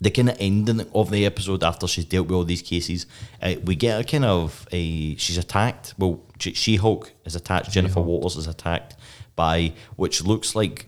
the 0.00 0.10
kind 0.10 0.30
of 0.30 0.36
ending 0.40 0.80
of 0.94 1.10
the 1.10 1.26
episode 1.26 1.62
after 1.62 1.86
she's 1.86 2.06
dealt 2.06 2.26
with 2.28 2.34
all 2.36 2.44
these 2.44 2.62
cases, 2.62 3.06
uh, 3.42 3.54
we 3.64 3.76
get 3.76 4.00
a 4.00 4.04
kind 4.04 4.24
of 4.24 4.66
a 4.72 5.14
she's 5.16 5.38
attacked. 5.38 5.94
Well, 5.98 6.20
She 6.38 6.76
Hulk 6.76 7.12
is 7.24 7.36
attacked. 7.36 7.70
Jennifer 7.70 8.00
Walters 8.00 8.36
is 8.36 8.46
attacked 8.46 8.96
by 9.36 9.72
which 9.96 10.24
looks 10.24 10.54
like 10.54 10.86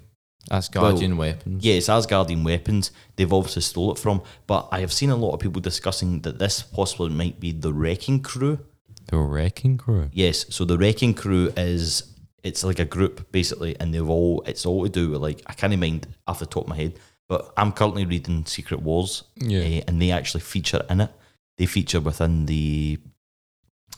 Asgardian 0.50 0.72
Guardian 0.72 1.16
weapons. 1.16 1.64
yeah, 1.64 1.74
it's 1.74 1.88
Asgardian 1.88 2.44
weapons. 2.44 2.90
They've 3.16 3.32
obviously 3.32 3.62
stole 3.62 3.92
it 3.92 3.98
from. 3.98 4.22
But 4.46 4.68
I 4.72 4.80
have 4.80 4.92
seen 4.92 5.10
a 5.10 5.16
lot 5.16 5.32
of 5.34 5.40
people 5.40 5.60
discussing 5.60 6.20
that 6.22 6.38
this 6.38 6.62
possibly 6.62 7.10
might 7.10 7.38
be 7.38 7.52
the 7.52 7.72
Wrecking 7.72 8.20
Crew. 8.22 8.58
The 9.12 9.18
Wrecking 9.18 9.76
Crew. 9.76 10.08
Yes, 10.14 10.46
so 10.48 10.64
the 10.64 10.78
Wrecking 10.78 11.12
Crew 11.12 11.52
is 11.54 12.02
it's 12.42 12.64
like 12.64 12.78
a 12.78 12.86
group 12.86 13.30
basically, 13.30 13.78
and 13.78 13.92
they've 13.92 14.08
all 14.08 14.42
it's 14.46 14.64
all 14.64 14.82
to 14.84 14.88
do 14.88 15.10
with 15.10 15.20
like 15.20 15.42
I 15.46 15.52
can't 15.52 15.78
mind 15.78 16.06
off 16.26 16.38
the 16.38 16.46
top 16.46 16.64
of 16.64 16.70
my 16.70 16.76
head, 16.76 16.94
but 17.28 17.52
I'm 17.58 17.72
currently 17.72 18.06
reading 18.06 18.46
Secret 18.46 18.80
Wars, 18.80 19.24
Yeah. 19.36 19.58
eh, 19.60 19.82
and 19.86 20.00
they 20.00 20.12
actually 20.12 20.40
feature 20.40 20.82
in 20.88 21.02
it. 21.02 21.10
They 21.58 21.66
feature 21.66 22.00
within 22.00 22.46
the 22.46 22.98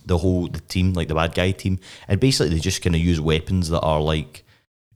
the 0.04 0.18
whole 0.18 0.48
the 0.48 0.58
team, 0.58 0.94
like 0.94 1.06
the 1.06 1.14
bad 1.14 1.32
guy 1.32 1.52
team, 1.52 1.78
and 2.08 2.18
basically 2.18 2.52
they 2.52 2.58
just 2.60 2.82
kind 2.82 2.96
of 2.96 3.00
use 3.00 3.20
weapons 3.20 3.68
that 3.68 3.82
are 3.82 4.00
like 4.00 4.44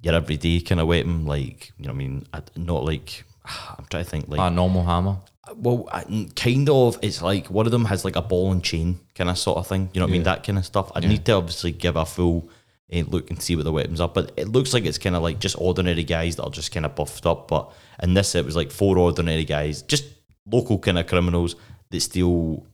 your 0.03 0.15
everyday 0.15 0.61
kind 0.63 0.81
of 0.81 0.89
weapon, 0.89 1.27
like 1.27 1.71
you 1.79 1.85
know, 1.87 1.93
what 1.93 1.95
I 1.95 1.99
mean, 1.99 2.27
not 2.57 2.83
like 2.85 3.25
I'm 3.79 3.87
trying 3.89 4.03
to 4.03 4.11
think 4.11 4.29
like 4.29 4.41
A 4.41 4.51
normal 4.51 4.83
hammer. 4.85 5.19
Well, 5.57 5.89
kind 6.37 6.69
of. 6.69 6.99
It's 7.03 7.23
like 7.23 7.49
one 7.51 7.67
of 7.67 7.73
them 7.73 7.85
has 7.87 8.05
like 8.05 8.17
a 8.17 8.23
ball 8.23 8.53
and 8.53 8.63
chain 8.63 9.01
kind 9.15 9.31
of 9.31 9.39
sort 9.39 9.59
of 9.59 9.67
thing. 9.67 9.91
You 9.93 10.01
know 10.01 10.07
what 10.07 10.11
I 10.11 10.13
mean? 10.13 10.23
That 10.25 10.45
kind 10.45 10.59
of 10.59 10.65
stuff. 10.67 10.91
I 10.95 11.01
need 11.01 11.25
to 11.27 11.33
obviously 11.33 11.73
give 11.73 11.97
a 11.97 12.05
full 12.05 12.49
uh, 12.93 13.01
look 13.09 13.31
and 13.31 13.41
see 13.41 13.57
what 13.57 13.65
the 13.65 13.73
weapons 13.73 14.01
are, 14.01 14.09
but 14.09 14.33
it 14.37 14.49
looks 14.49 14.73
like 14.73 14.85
it's 14.85 14.99
kind 14.99 15.15
of 15.17 15.23
like 15.23 15.39
just 15.39 15.57
ordinary 15.59 16.05
guys 16.05 16.37
that 16.37 16.45
are 16.45 16.51
just 16.51 16.73
kind 16.73 16.87
of 16.87 16.95
buffed 16.95 17.27
up. 17.27 17.49
But 17.49 17.71
in 18.03 18.15
this, 18.15 18.35
it 18.35 18.45
was 18.45 18.57
like 18.57 18.71
four 18.71 18.99
ordinary 18.99 19.45
guys, 19.45 19.83
just 19.83 20.05
local 20.47 20.79
kind 20.79 20.99
of 20.99 21.07
criminals 21.07 21.57
that 21.91 22.01
steal 22.01 22.65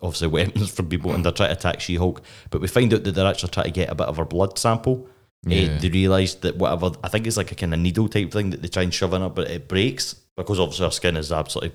obviously 0.00 0.28
weapons 0.28 0.70
from 0.70 0.88
people 0.88 1.12
and 1.12 1.24
they're 1.24 1.32
trying 1.32 1.50
to 1.50 1.56
attack 1.56 1.80
She 1.80 1.96
Hulk. 1.96 2.22
But 2.50 2.60
we 2.60 2.68
find 2.68 2.92
out 2.92 3.04
that 3.04 3.12
they're 3.14 3.26
actually 3.26 3.50
trying 3.50 3.66
to 3.66 3.70
get 3.72 3.90
a 3.90 3.94
bit 3.94 4.08
of 4.08 4.16
her 4.16 4.24
blood 4.24 4.58
sample. 4.58 5.06
Eh, 5.48 5.54
Yeah. 5.66 5.78
they 5.78 5.88
realise 5.88 6.34
that 6.36 6.56
whatever, 6.56 6.92
I 7.02 7.08
think 7.08 7.26
it's 7.26 7.36
like 7.36 7.50
a 7.52 7.54
kind 7.56 7.74
of 7.74 7.80
needle 7.80 8.08
type 8.08 8.30
thing 8.32 8.50
that 8.50 8.62
they 8.62 8.68
try 8.68 8.82
and 8.84 8.94
shove 8.94 9.12
in 9.12 9.22
her, 9.22 9.28
but 9.28 9.50
it 9.50 9.66
breaks 9.68 10.14
because 10.36 10.58
obviously 10.60 10.86
her 10.86 10.90
skin 10.90 11.16
is 11.16 11.32
absolutely 11.32 11.72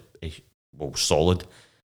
well 0.75 0.93
solid. 0.95 1.43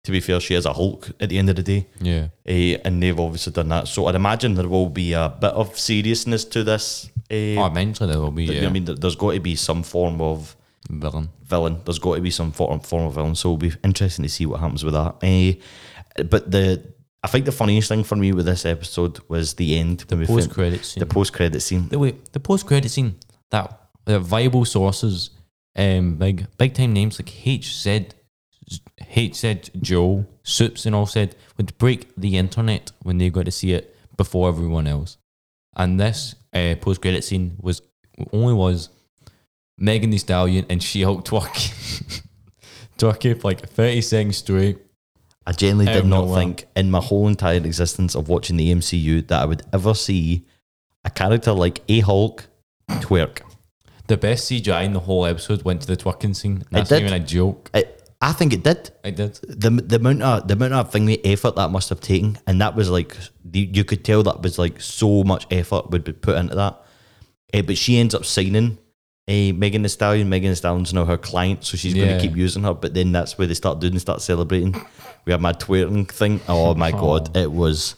To 0.05 0.13
be 0.13 0.21
fair, 0.21 0.39
she 0.39 0.55
is 0.55 0.67
a 0.67 0.73
Hulk 0.73 1.11
at 1.19 1.31
the 1.31 1.39
end 1.39 1.49
of 1.49 1.57
the 1.57 1.63
day. 1.63 1.87
Yeah. 2.01 2.29
Eh, 2.45 2.77
and 2.85 3.03
they've 3.03 3.19
obviously 3.19 3.53
done 3.55 3.69
that. 3.71 3.89
So 3.89 4.07
I'd 4.07 4.15
imagine 4.15 4.55
there 4.55 4.69
will 4.69 4.91
be 4.91 5.15
a 5.15 5.35
bit 5.41 5.53
of 5.53 5.79
seriousness 5.79 6.45
to 6.47 6.63
this. 6.63 7.09
eh, 7.31 7.57
Oh, 7.59 7.65
eventually 7.67 8.11
there 8.13 8.21
will 8.21 8.31
be 8.31 8.47
know 8.47 8.53
yeah. 8.53 8.67
I 8.67 8.71
mean, 8.71 8.85
There- 8.85 8.97
there's 8.97 9.17
got 9.17 9.33
to 9.33 9.41
be 9.41 9.57
some 9.57 9.83
form 9.83 10.21
of 10.21 10.57
villain. 10.91 11.31
villain. 11.43 11.79
There's 11.87 11.99
got 11.99 12.17
to 12.17 12.21
be 12.21 12.31
some 12.31 12.53
form, 12.53 12.81
form 12.81 13.07
of 13.07 13.15
villain. 13.15 13.35
So 13.35 13.49
it'll 13.49 13.57
be 13.57 13.73
interesting 13.83 14.25
to 14.25 14.29
see 14.29 14.45
what 14.45 14.61
happens 14.61 14.85
with 14.85 14.93
that. 14.93 15.15
Eh, 15.23 15.55
but 16.29 16.51
the 16.51 16.83
I 17.23 17.27
think 17.27 17.47
the 17.47 17.53
funniest 17.53 17.89
thing 17.89 18.05
for 18.05 18.17
me 18.17 18.33
with 18.33 18.45
this 18.45 18.67
episode 18.67 19.19
was 19.29 19.55
the 19.55 19.79
end. 19.79 20.05
we 20.11 20.27
Post 20.27 20.51
credit 20.51 20.85
scene. 20.85 21.01
The 21.01 21.07
post 21.07 21.33
credit 21.33 21.61
scene. 21.63 21.89
the 21.89 21.99
wait, 21.99 22.31
the 22.35 22.41
post 22.41 22.67
credit 22.67 22.91
scene 22.91 23.15
that 23.51 23.81
the 24.05 24.19
viable 24.19 24.67
sources, 24.67 25.31
um, 25.77 26.17
big 26.17 26.47
big 26.59 26.75
time 26.75 26.93
names 26.93 27.19
like 27.19 27.47
H 27.47 27.77
said, 27.77 28.15
H 29.15 29.35
said 29.35 29.71
Joe, 29.81 30.27
Soups 30.43 30.87
and 30.87 30.95
all 30.95 31.07
said 31.07 31.35
would 31.57 31.77
break 31.79 32.15
the 32.17 32.37
internet 32.37 32.93
when 33.03 33.19
they 33.19 33.31
got 33.31 33.47
to 33.47 33.51
see 33.51 33.73
it 33.73 33.97
before 34.17 34.49
everyone 34.49 34.87
else. 34.87 35.19
And 35.77 35.99
this 35.99 36.35
uh, 36.53 36.77
post 36.81 37.03
credit 37.03 37.25
scene 37.25 37.57
was 37.61 37.83
only 38.33 38.55
was 38.55 38.91
Megan 39.79 40.11
Thee 40.11 40.19
Stallion 40.19 40.67
and 40.69 40.83
She 40.83 41.03
Hulk 41.03 41.25
twerking, 41.25 42.23
twerking 42.99 43.41
for 43.41 43.49
like 43.49 43.69
thirty 43.69 44.01
seconds 44.01 44.37
straight. 44.39 44.79
I 45.47 45.53
genuinely 45.53 45.93
did 45.93 46.07
not 46.07 46.25
nowhere. 46.25 46.39
think 46.39 46.67
in 46.75 46.91
my 46.91 47.01
whole 47.01 47.29
entire 47.29 47.57
existence 47.57 48.15
of 48.15 48.29
watching 48.29 48.57
the 48.57 48.73
MCU 48.73 49.27
that 49.29 49.43
I 49.43 49.45
would 49.45 49.63
ever 49.75 49.93
see 49.93 50.47
a 51.05 51.11
character 51.11 51.53
like 51.53 51.83
a 51.89 52.01
Hulk 52.01 52.47
twerk. 52.91 53.43
The 54.07 54.17
best 54.17 54.51
CGI 54.51 54.85
in 54.85 54.93
the 54.93 55.01
whole 55.01 55.25
episode 55.25 55.63
went 55.63 55.81
to 55.83 55.87
the 55.87 55.97
twerking 55.97 56.37
scene. 56.37 56.65
That's 56.71 56.89
did. 56.91 57.03
not 57.03 57.09
even 57.11 57.23
a 57.23 57.25
joke. 57.25 57.71
It, 57.73 58.03
I 58.21 58.33
think 58.33 58.53
it 58.53 58.63
did. 58.63 58.91
I 59.03 59.11
did. 59.11 59.35
the 59.49 59.71
the 59.71 59.97
amount 59.97 60.23
of 60.23 60.49
the 60.49 60.55
amount 60.55 60.75
of 60.75 60.91
thing 60.93 61.07
the 61.07 61.25
effort 61.27 61.57
that 61.57 61.71
must 61.71 61.89
have 61.91 62.01
taken, 62.01 62.39
and 62.47 62.61
that 62.61 62.75
was 62.75 62.91
like 62.91 63.17
you, 63.53 63.69
you 63.73 63.85
could 63.85 64.05
tell 64.05 64.23
that 64.25 64.43
was 64.43 64.59
like 64.59 64.81
so 64.81 65.25
much 65.25 65.47
effort 65.51 65.91
would 65.91 66.05
be 66.05 66.13
put 66.13 66.37
into 66.37 66.55
that. 66.55 66.81
Eh, 67.53 67.63
but 67.63 67.77
she 67.79 67.99
ends 67.99 68.15
up 68.15 68.25
signing 68.25 68.79
a 69.29 69.53
Megan 69.53 69.83
Thee 69.83 69.89
Stallion. 69.89 70.29
Megan 70.29 70.51
Thee 70.51 70.55
Stallion's 70.57 70.93
now 70.93 71.05
her 71.07 71.17
client, 71.19 71.65
so 71.65 71.77
she's 71.77 71.95
going 71.95 72.09
Yeah. 72.09 72.19
to 72.19 72.27
keep 72.29 72.37
using 72.37 72.63
her. 72.65 72.75
But 72.75 72.93
then 72.95 73.13
that's 73.13 73.39
where 73.39 73.47
they 73.47 73.55
start 73.55 73.81
doing, 73.81 73.99
start 73.99 74.21
celebrating. 74.23 74.75
We 75.25 75.33
had 75.33 75.41
my 75.41 75.53
twerking 75.53 76.09
thing. 76.11 76.41
Oh 76.49 76.75
my 76.75 76.91
god, 76.91 77.35
it 77.37 77.51
was. 77.51 77.95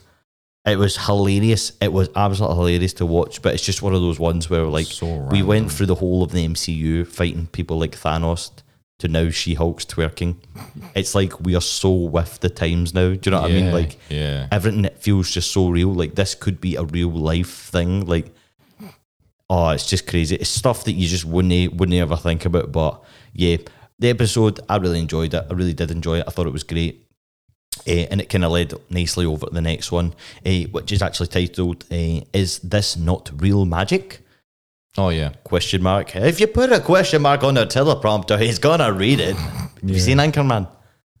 It 0.67 0.77
was 0.77 0.97
hilarious. 0.97 1.71
It 1.79 1.93
was 1.93 2.09
absolutely 2.15 2.57
hilarious 2.57 2.93
to 2.95 3.05
watch, 3.05 3.41
but 3.41 3.53
it's 3.53 3.63
just 3.63 3.81
one 3.81 3.95
of 3.95 4.01
those 4.01 4.19
ones 4.19 4.49
where, 4.49 4.63
like, 4.65 4.87
So 4.87 5.07
we 5.31 5.41
went 5.41 5.71
through 5.71 5.85
the 5.85 5.95
whole 5.95 6.23
of 6.23 6.31
the 6.31 6.45
MCU 6.45 7.07
fighting 7.07 7.47
people 7.47 7.79
like 7.79 7.95
Thanos 7.95 8.51
to 8.99 9.07
now 9.07 9.29
She 9.29 9.53
Hulk's 9.53 9.85
twerking. 9.85 10.35
It's 10.95 11.15
like 11.15 11.39
we 11.39 11.55
are 11.55 11.61
so 11.61 11.91
with 11.91 12.39
the 12.41 12.49
times 12.49 12.93
now. 12.93 13.13
Do 13.13 13.19
you 13.23 13.31
know 13.31 13.41
what 13.41 13.51
I 13.51 13.53
mean? 13.53 13.71
Like 13.71 13.97
yeah. 14.09 14.47
everything 14.51 14.81
that 14.81 15.01
feels 15.01 15.31
just 15.31 15.51
so 15.51 15.69
real. 15.69 15.93
Like 15.93 16.15
this 16.15 16.35
could 16.35 16.59
be 16.59 16.75
a 16.75 16.83
real 16.83 17.11
life 17.11 17.69
thing. 17.69 18.05
Like 18.05 18.33
oh, 19.49 19.69
it's 19.69 19.89
just 19.89 20.07
crazy. 20.07 20.35
It's 20.35 20.49
stuff 20.49 20.83
that 20.85 20.93
you 20.93 21.07
just 21.07 21.25
wouldn't 21.25 21.75
wouldn't 21.75 21.97
ever 21.97 22.17
think 22.17 22.45
about. 22.45 22.71
But 22.71 23.01
yeah, 23.33 23.57
the 23.99 24.09
episode 24.09 24.59
I 24.67 24.77
really 24.77 24.99
enjoyed 24.99 25.33
it. 25.33 25.45
I 25.49 25.53
really 25.53 25.73
did 25.73 25.91
enjoy 25.91 26.19
it. 26.19 26.25
I 26.27 26.31
thought 26.31 26.47
it 26.47 26.53
was 26.53 26.63
great. 26.63 27.06
Eh, 27.85 28.07
and 28.09 28.21
it 28.21 28.29
kind 28.29 28.43
of 28.43 28.51
led 28.51 28.73
nicely 28.89 29.25
over 29.25 29.45
to 29.47 29.53
the 29.53 29.61
next 29.61 29.91
one, 29.91 30.13
eh, 30.45 30.65
which 30.65 30.91
is 30.91 31.01
actually 31.01 31.27
titled 31.27 31.85
eh, 31.91 32.21
"Is 32.33 32.59
This 32.59 32.97
Not 32.97 33.31
Real 33.37 33.65
Magic?" 33.65 34.21
Oh 34.97 35.09
yeah. 35.09 35.29
Question 35.43 35.83
mark. 35.83 36.15
If 36.15 36.39
you 36.39 36.47
put 36.47 36.71
a 36.71 36.79
question 36.79 37.21
mark 37.21 37.43
on 37.43 37.57
a 37.57 37.65
teleprompter, 37.65 38.39
he's 38.39 38.57
gonna 38.59 38.91
read 38.91 39.19
it. 39.19 39.35
Have 39.35 39.79
you 39.83 39.99
seen 39.99 40.17
Anchorman? 40.17 40.67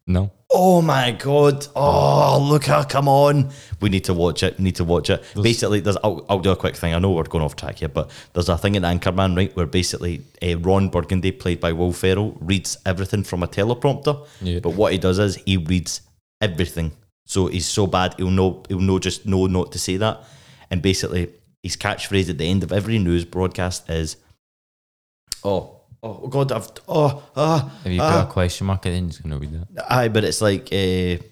No. 0.07 0.31
Oh 0.49 0.81
my 0.81 1.11
god! 1.11 1.67
Oh 1.75 2.39
look 2.41 2.65
how 2.65 2.81
come 2.83 3.09
on! 3.09 3.49
We 3.81 3.89
need 3.89 4.05
to 4.05 4.13
watch 4.13 4.43
it. 4.43 4.57
We 4.57 4.63
need 4.63 4.77
to 4.77 4.85
watch 4.85 5.09
it. 5.09 5.21
basically, 5.35 5.81
there's. 5.81 5.97
I'll, 6.05 6.25
I'll 6.29 6.39
do 6.39 6.51
a 6.51 6.55
quick 6.55 6.77
thing. 6.77 6.93
I 6.93 6.99
know 6.99 7.11
we're 7.11 7.23
going 7.23 7.43
off 7.43 7.57
track 7.57 7.79
here, 7.79 7.89
but 7.89 8.09
there's 8.31 8.47
a 8.47 8.57
thing 8.57 8.75
in 8.75 8.83
Anchorman, 8.83 9.35
right, 9.35 9.53
where 9.57 9.65
basically 9.65 10.21
uh, 10.41 10.57
Ron 10.59 10.87
Burgundy, 10.87 11.33
played 11.33 11.59
by 11.59 11.73
Will 11.73 11.91
Ferrell, 11.91 12.37
reads 12.39 12.77
everything 12.85 13.25
from 13.25 13.43
a 13.43 13.47
teleprompter. 13.47 14.25
Yeah. 14.41 14.59
But 14.59 14.71
what 14.71 14.93
he 14.93 14.97
does 14.97 15.19
is 15.19 15.35
he 15.45 15.57
reads 15.57 15.99
everything. 16.41 16.91
So 17.25 17.47
he's 17.47 17.65
so 17.65 17.87
bad 17.87 18.15
he'll 18.17 18.31
know 18.31 18.63
he'll 18.69 18.79
know 18.79 18.99
just 18.99 19.25
know 19.25 19.47
not 19.47 19.71
to 19.73 19.79
say 19.79 19.97
that. 19.97 20.23
And 20.69 20.81
basically, 20.81 21.29
his 21.63 21.75
catchphrase 21.75 22.29
at 22.29 22.37
the 22.37 22.45
end 22.45 22.63
of 22.63 22.71
every 22.71 22.99
news 22.99 23.25
broadcast 23.25 23.89
is, 23.89 24.17
"Oh, 25.43 25.81
oh 26.01 26.27
God, 26.27 26.51
I've 26.51 26.69
oh 26.87 27.23
ah." 27.35 27.79
If 27.83 27.91
you 27.91 28.01
ah. 28.01 28.21
put 28.21 28.29
a 28.29 28.31
question 28.31 28.67
mark, 28.67 28.83
then 28.83 29.05
he's 29.05 29.19
gonna 29.19 29.37
read 29.37 29.53
that. 29.53 29.91
Aye, 29.91 30.07
but 30.07 30.23
it's 30.23 30.41
like 30.41 30.67
uh, 30.71 31.23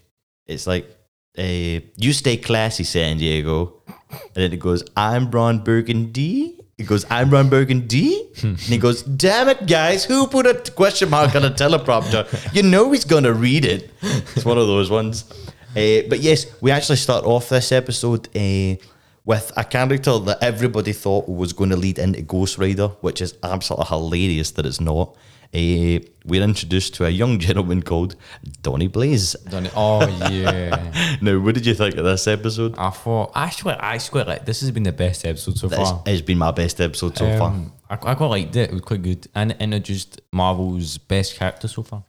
it's 0.46 0.68
like 0.68 0.90
uh, 1.38 1.80
you 1.96 2.14
stay 2.14 2.38
classy, 2.38 2.84
San 2.84 3.18
Diego, 3.18 3.82
and 3.88 4.20
then 4.34 4.54
it 4.54 4.60
goes, 4.60 4.84
"I'm 4.96 5.32
Ron 5.32 5.64
Burgundy." 5.64 6.65
It 6.78 6.88
goes, 6.88 7.06
"I'm 7.10 7.30
Ron 7.30 7.48
Burgundy," 7.50 8.22
and 8.44 8.60
he 8.60 8.78
goes, 8.78 9.02
"Damn 9.04 9.48
it, 9.48 9.66
guys! 9.66 10.04
Who 10.04 10.28
put 10.28 10.46
a 10.46 10.56
question 10.72 11.10
mark 11.10 11.34
on 11.34 11.46
a 11.46 11.50
teleprompter? 11.50 12.28
You 12.54 12.64
know 12.64 12.92
he's 12.92 13.06
gonna 13.06 13.32
read 13.32 13.64
it." 13.64 13.92
It's 14.36 14.44
one 14.44 14.58
of 14.58 14.68
those 14.68 14.90
ones. 14.90 15.24
Uh, 15.72 16.04
but 16.10 16.20
yes, 16.20 16.46
we 16.60 16.72
actually 16.72 16.98
start 16.98 17.24
off 17.24 17.48
this 17.48 17.72
episode 17.72 18.28
uh, 18.36 18.76
with 19.24 19.52
a 19.56 19.64
character 19.64 20.20
that 20.20 20.38
everybody 20.42 20.92
thought 20.92 21.30
was 21.30 21.54
going 21.54 21.70
to 21.70 21.76
lead 21.78 21.98
into 21.98 22.22
Ghost 22.22 22.58
Rider, 22.58 22.90
which 23.02 23.22
is 23.22 23.36
absolutely 23.44 23.86
hilarious 23.88 24.52
that 24.52 24.66
it's 24.66 24.80
not. 24.80 25.16
Uh, 25.56 26.00
we're 26.26 26.44
introduced 26.44 26.96
to 26.96 27.06
a 27.06 27.10
young 27.10 27.40
gentleman 27.48 27.82
called 27.82 28.16
Donny 28.62 28.88
Blaze. 28.88 29.34
Done 29.50 29.68
it. 29.68 29.74
Oh 29.76 30.06
yeah. 30.30 31.18
Now, 31.22 31.40
what 31.40 31.56
did 31.56 31.66
you 31.66 31.74
think 31.74 31.96
of 31.96 32.04
this 32.04 32.28
episode? 32.28 32.76
I 32.78 32.90
thought 32.90 33.32
I 33.34 33.50
swear 33.50 33.78
I 33.80 33.98
swear 34.00 34.26
like 34.26 34.46
this 34.46 34.60
has 34.62 34.72
been 34.72 34.84
the 34.84 34.92
best 34.92 35.24
episode 35.24 35.58
so 35.58 35.68
This 35.68 35.80
far. 35.80 36.04
has 36.06 36.22
been 36.22 36.38
my 36.38 36.52
best 36.52 36.82
episode 36.82 37.18
so 37.18 37.26
far. 37.38 37.50
Um, 37.52 37.72
I, 37.90 37.94
I 37.94 38.16
quite 38.16 38.28
liked 38.28 38.56
it. 38.56 38.70
It 38.70 38.74
was 38.74 38.82
quite 38.82 39.02
good 39.02 39.28
and 39.34 39.52
it 39.52 39.62
introduced 39.62 40.20
Marvel's 40.34 40.98
best 40.98 41.38
character 41.38 41.68
so 41.70 41.84
far. 41.84 42.04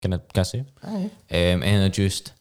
Can 0.00 0.14
I, 0.14 0.18
can 0.18 0.40
I 0.40 0.42
say? 0.44 0.64
it? 0.84 1.54
Um, 1.54 1.62
introduced 1.64 2.34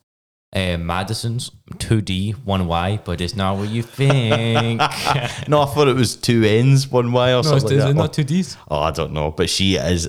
uh, 0.53 0.77
Madison's 0.77 1.49
2D, 1.77 2.35
1Y, 2.35 3.03
but 3.03 3.19
it's 3.19 3.35
not 3.35 3.57
what 3.57 3.69
you 3.69 3.81
think. 3.81 4.79
no, 5.49 5.61
I 5.61 5.65
thought 5.65 5.87
it 5.87 5.95
was 5.95 6.15
two 6.15 6.43
N's, 6.43 6.87
one 6.89 7.11
Y 7.11 7.33
or 7.33 7.43
something 7.43 7.77
like 7.77 7.87
that. 7.87 7.93
not 7.95 8.13
2Ds. 8.13 8.57
Oh, 8.69 8.79
I 8.79 8.91
don't 8.91 9.11
know, 9.11 9.31
but 9.31 9.49
she 9.49 9.75
is. 9.75 10.07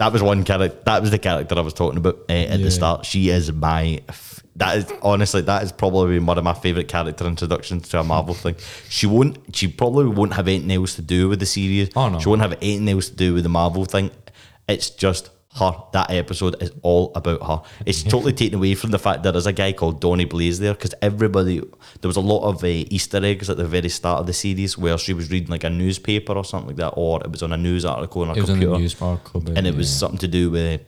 That 0.00 0.12
was 0.12 0.22
one 0.22 0.44
character. 0.44 0.78
That 0.86 1.02
was 1.02 1.10
the 1.10 1.18
character 1.18 1.54
I 1.56 1.60
was 1.60 1.74
talking 1.74 1.98
about 1.98 2.16
uh, 2.28 2.32
at 2.32 2.58
Yeah. 2.58 2.64
the 2.64 2.70
start. 2.70 3.04
She 3.06 3.28
is 3.28 3.52
my. 3.52 4.00
f- 4.08 4.42
That 4.56 4.78
is 4.78 4.86
honestly 5.02 5.42
that 5.42 5.62
is 5.62 5.72
probably 5.72 6.18
one 6.18 6.38
of 6.38 6.44
my 6.44 6.54
favorite 6.54 6.88
character 6.88 7.24
introductions 7.26 7.88
to 7.90 8.00
a 8.00 8.04
Marvel 8.04 8.34
thing. 8.34 8.56
She 8.88 9.06
won't. 9.06 9.38
She 9.54 9.68
probably 9.68 10.06
won't 10.06 10.32
have 10.34 10.48
anything 10.48 10.72
else 10.72 10.94
to 10.96 11.02
do 11.02 11.28
with 11.28 11.38
the 11.40 11.46
series. 11.46 11.90
Oh, 11.94 12.08
no. 12.08 12.18
She 12.18 12.28
won't 12.30 12.40
have 12.42 12.56
anything 12.60 12.88
else 12.88 13.08
to 13.10 13.16
do 13.16 13.34
with 13.34 13.42
the 13.44 13.48
Marvel 13.50 13.84
thing. 13.84 14.10
It's 14.68 14.88
just 14.90 15.30
her. 15.58 15.72
That 15.92 16.10
episode 16.12 16.62
is 16.62 16.70
all 16.82 17.12
about 17.14 17.42
her. 17.46 17.62
It's 17.84 18.02
totally 18.02 18.32
taken 18.32 18.58
away 18.58 18.74
from 18.74 18.90
the 18.92 18.98
fact 18.98 19.24
that 19.24 19.32
there's 19.32 19.46
a 19.46 19.52
guy 19.52 19.72
called 19.72 20.00
Donny 20.00 20.24
Blaze 20.24 20.58
there 20.60 20.74
because 20.74 20.94
everybody 21.02 21.58
there 22.00 22.08
was 22.08 22.16
a 22.16 22.20
lot 22.20 22.48
of 22.48 22.62
uh, 22.62 22.66
Easter 22.68 23.24
eggs 23.24 23.50
at 23.50 23.56
the 23.56 23.64
very 23.66 23.88
start 23.88 24.20
of 24.20 24.26
the 24.26 24.32
series 24.32 24.78
where 24.78 24.96
she 24.96 25.12
was 25.12 25.30
reading 25.30 25.48
like 25.50 25.64
a 25.64 25.70
newspaper 25.70 26.32
or 26.34 26.44
something 26.44 26.68
like 26.68 26.76
that, 26.76 26.90
or 26.96 27.20
it 27.22 27.30
was 27.30 27.42
on 27.42 27.52
a 27.52 27.56
news 27.56 27.84
article 27.84 28.22
on 28.22 28.28
her 28.28 28.34
It 28.36 28.40
was 28.42 28.50
on 28.50 28.56
computer, 28.60 28.78
news 28.78 29.02
article. 29.02 29.42
and 29.56 29.66
it 29.66 29.74
was 29.74 29.90
something 29.90 30.18
to 30.18 30.28
do 30.28 30.50
with 30.50 30.82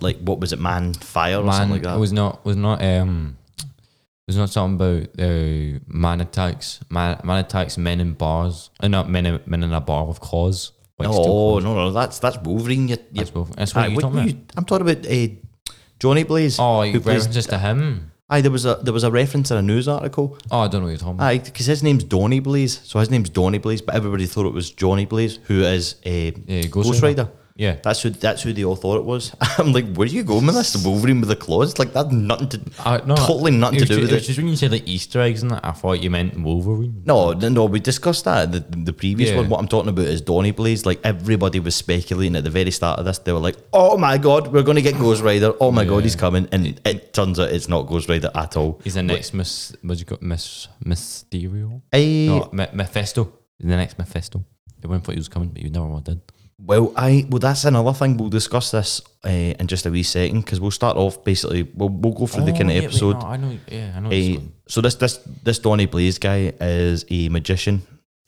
like 0.00 0.18
what 0.20 0.40
was 0.40 0.52
it, 0.52 0.60
man, 0.60 0.92
fire 0.94 1.38
or 1.38 1.44
man. 1.44 1.52
something 1.54 1.70
like 1.72 1.82
that. 1.82 1.96
It 1.96 2.00
was 2.00 2.12
not. 2.12 2.44
Was 2.44 2.56
not. 2.56 2.82
Um. 2.82 3.36
It 3.58 4.34
was 4.34 4.36
not 4.36 4.50
something 4.50 4.76
about 4.76 5.08
uh, 5.18 5.80
man 5.88 6.20
attacks. 6.20 6.78
Man, 6.88 7.18
man 7.24 7.38
attacks 7.44 7.76
men 7.76 7.98
in 8.00 8.12
bars. 8.12 8.70
Uh, 8.78 8.86
not 8.86 9.08
men. 9.10 9.26
In, 9.26 9.40
men 9.46 9.64
in 9.64 9.72
a 9.72 9.80
bar 9.80 10.04
with 10.06 10.20
claws. 10.20 10.70
Like 11.00 11.08
no, 11.16 11.58
no, 11.60 11.74
no, 11.74 11.90
that's 11.92 12.18
that's 12.18 12.38
Wolverine. 12.38 12.88
You, 12.88 12.96
you, 12.96 13.18
That's 13.20 13.34
Wolverine. 13.34 13.56
That's 13.56 13.74
what 13.74 13.84
Aye, 13.84 13.86
you're 13.88 13.94
what 13.96 14.00
talking 14.02 14.28
you- 14.28 14.40
I'm 14.56 14.64
talking 14.64 14.88
about 14.90 15.06
uh, 15.06 15.74
Johnny 15.98 16.22
Blaze. 16.24 16.58
Oh, 16.58 16.80
plays- 16.82 17.04
references 17.04 17.46
to 17.48 17.58
him. 17.58 18.06
Aye, 18.32 18.42
there 18.42 18.50
was 18.52 18.64
a 18.64 18.76
there 18.82 18.92
was 18.94 19.02
a 19.02 19.10
reference 19.10 19.50
in 19.50 19.56
a 19.56 19.62
news 19.62 19.88
article. 19.88 20.38
Oh, 20.52 20.60
I 20.60 20.68
don't 20.68 20.82
know 20.82 20.86
what 20.86 20.90
you're 20.90 20.98
talking 20.98 21.14
about. 21.14 21.26
Aye, 21.26 21.38
because 21.38 21.66
his 21.66 21.82
name's 21.82 22.04
Donny 22.04 22.38
Blaze, 22.38 22.80
so 22.84 23.00
his 23.00 23.10
name's 23.10 23.28
Donny 23.28 23.58
Blaze, 23.58 23.82
but 23.82 23.96
everybody 23.96 24.24
thought 24.26 24.46
it 24.46 24.52
was 24.54 24.70
Johnny 24.70 25.04
Blaze, 25.04 25.40
who 25.44 25.62
is 25.62 25.96
a 26.06 26.32
Yeah, 26.46 26.62
Ghost, 26.68 26.88
Ghost 26.90 27.02
Rider. 27.02 27.22
Rider. 27.24 27.32
Yeah. 27.60 27.76
That's 27.84 28.00
who 28.02 28.08
that's 28.08 28.40
who 28.42 28.54
they 28.54 28.64
all 28.64 28.74
thought 28.74 28.96
it 28.96 29.04
was. 29.04 29.36
I'm 29.58 29.72
like, 29.74 29.86
where 29.94 30.06
are 30.06 30.10
you 30.18 30.22
going 30.24 30.46
with 30.46 30.54
this? 30.54 30.82
Wolverine 30.82 31.20
with 31.20 31.28
the 31.28 31.36
claws? 31.36 31.78
Like 31.78 31.92
that's 31.92 32.10
nothing 32.10 32.48
to 32.54 32.60
Uh, 32.82 33.00
no, 33.04 33.14
totally 33.16 33.50
nothing 33.50 33.80
to 33.80 33.84
do 33.84 33.96
ju- 33.96 34.00
with 34.00 34.12
it. 34.12 34.22
it. 34.22 34.26
just 34.28 34.38
when 34.38 34.48
you 34.48 34.56
said 34.56 34.72
like 34.72 34.88
Easter 34.88 35.20
eggs 35.20 35.42
and 35.42 35.50
that, 35.50 35.60
I 35.62 35.72
thought 35.72 36.02
you 36.02 36.08
meant 36.10 36.40
Wolverine. 36.40 37.02
No, 37.04 37.32
no, 37.32 37.48
no, 37.50 37.66
we 37.66 37.78
discussed 37.78 38.24
that 38.24 38.50
the 38.52 38.60
the 38.88 38.94
previous 38.94 39.28
Yeah. 39.30 39.36
one. 39.40 39.50
What 39.50 39.60
I'm 39.60 39.68
talking 39.68 39.90
about 39.90 40.06
is 40.06 40.22
Donny 40.22 40.52
Blaze. 40.52 40.86
Like 40.86 41.00
everybody 41.04 41.60
was 41.60 41.74
speculating 41.74 42.34
at 42.36 42.44
the 42.44 42.50
very 42.60 42.70
start 42.70 42.98
of 42.98 43.04
this. 43.04 43.18
They 43.18 43.32
were 43.36 43.44
like, 43.48 43.56
"Oh 43.74 43.98
my 43.98 44.16
god, 44.16 44.42
we're 44.52 44.62
going 44.68 44.76
to 44.82 44.86
get 44.88 44.98
Ghost 44.98 45.22
Rider! 45.22 45.52
Oh 45.60 45.70
my 45.70 45.84
god, 45.84 46.02
he's 46.04 46.16
coming!" 46.16 46.48
And 46.52 46.80
it 46.86 47.12
turns 47.12 47.38
out 47.38 47.50
it's 47.52 47.68
not 47.68 47.82
Ghost 47.92 48.08
Rider 48.08 48.30
at 48.34 48.56
all. 48.56 48.80
He's 48.84 48.94
the 48.94 49.02
next 49.02 49.34
Miss. 49.34 49.76
What's 49.82 50.00
you 50.00 50.06
got? 50.06 50.22
Miss 50.22 50.68
Mysterio. 50.82 51.82
I, 51.92 52.26
No, 52.28 52.48
Me- 52.52 52.72
Mephisto. 52.72 53.32
The 53.58 53.76
next 53.76 53.98
Mephisto. 53.98 54.44
They 54.80 54.88
wouldn't 54.88 55.04
thought 55.04 55.12
he 55.12 55.18
was 55.18 55.28
coming, 55.28 55.50
but 55.50 55.60
you 55.62 55.68
never 55.68 56.00
did. 56.00 56.20
Well, 56.64 56.92
I 56.96 57.26
well 57.30 57.38
that's 57.40 57.64
another 57.64 57.92
thing. 57.92 58.16
We'll 58.16 58.28
discuss 58.28 58.70
this 58.70 59.00
uh, 59.24 59.28
in 59.28 59.66
just 59.66 59.86
a 59.86 59.90
wee 59.90 60.02
second 60.02 60.40
because 60.42 60.60
we'll 60.60 60.70
start 60.70 60.96
off 60.96 61.24
basically. 61.24 61.62
We'll, 61.74 61.88
we'll 61.88 62.12
go 62.12 62.26
through 62.26 62.44
the 62.44 62.52
kind 62.52 62.64
of 62.64 62.68
Oh, 62.70 62.72
yeah, 62.74 62.80
wait, 62.80 62.84
episode. 62.84 63.12
no, 63.20 63.26
I 63.26 63.36
know. 63.36 63.58
Yeah, 63.70 63.92
I 63.96 64.00
know. 64.00 64.10
Uh, 64.10 64.40
so 64.68 64.80
this 64.80 64.94
this 64.96 65.18
this 65.42 65.58
Donny 65.58 65.86
Blaze 65.86 66.18
guy 66.18 66.52
is 66.60 67.04
a 67.10 67.28
magician. 67.30 67.82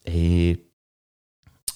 Uh, 0.07 0.55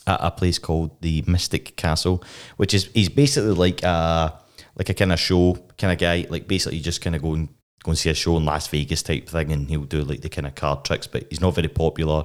at 0.08 0.20
a 0.22 0.30
place 0.30 0.58
called 0.58 1.00
the 1.02 1.22
Mystic 1.26 1.76
Castle, 1.76 2.22
which 2.56 2.74
is 2.74 2.86
he's 2.94 3.08
basically 3.08 3.52
like 3.52 3.82
a 3.82 4.34
like 4.76 4.88
a 4.88 4.94
kind 4.94 5.12
of 5.12 5.18
show 5.18 5.58
kind 5.78 5.92
of 5.92 5.98
guy. 5.98 6.26
Like 6.28 6.46
basically, 6.48 6.80
just 6.80 7.00
kind 7.00 7.16
of 7.16 7.22
go 7.22 7.34
and 7.34 7.48
go 7.82 7.90
and 7.90 7.98
see 7.98 8.10
a 8.10 8.14
show 8.14 8.36
in 8.36 8.44
Las 8.44 8.68
Vegas 8.68 9.02
type 9.02 9.28
thing, 9.28 9.52
and 9.52 9.68
he'll 9.68 9.82
do 9.84 10.02
like 10.02 10.20
the 10.20 10.28
kind 10.28 10.46
of 10.46 10.54
card 10.54 10.84
tricks. 10.84 11.06
But 11.06 11.26
he's 11.28 11.40
not 11.40 11.54
very 11.54 11.68
popular. 11.68 12.24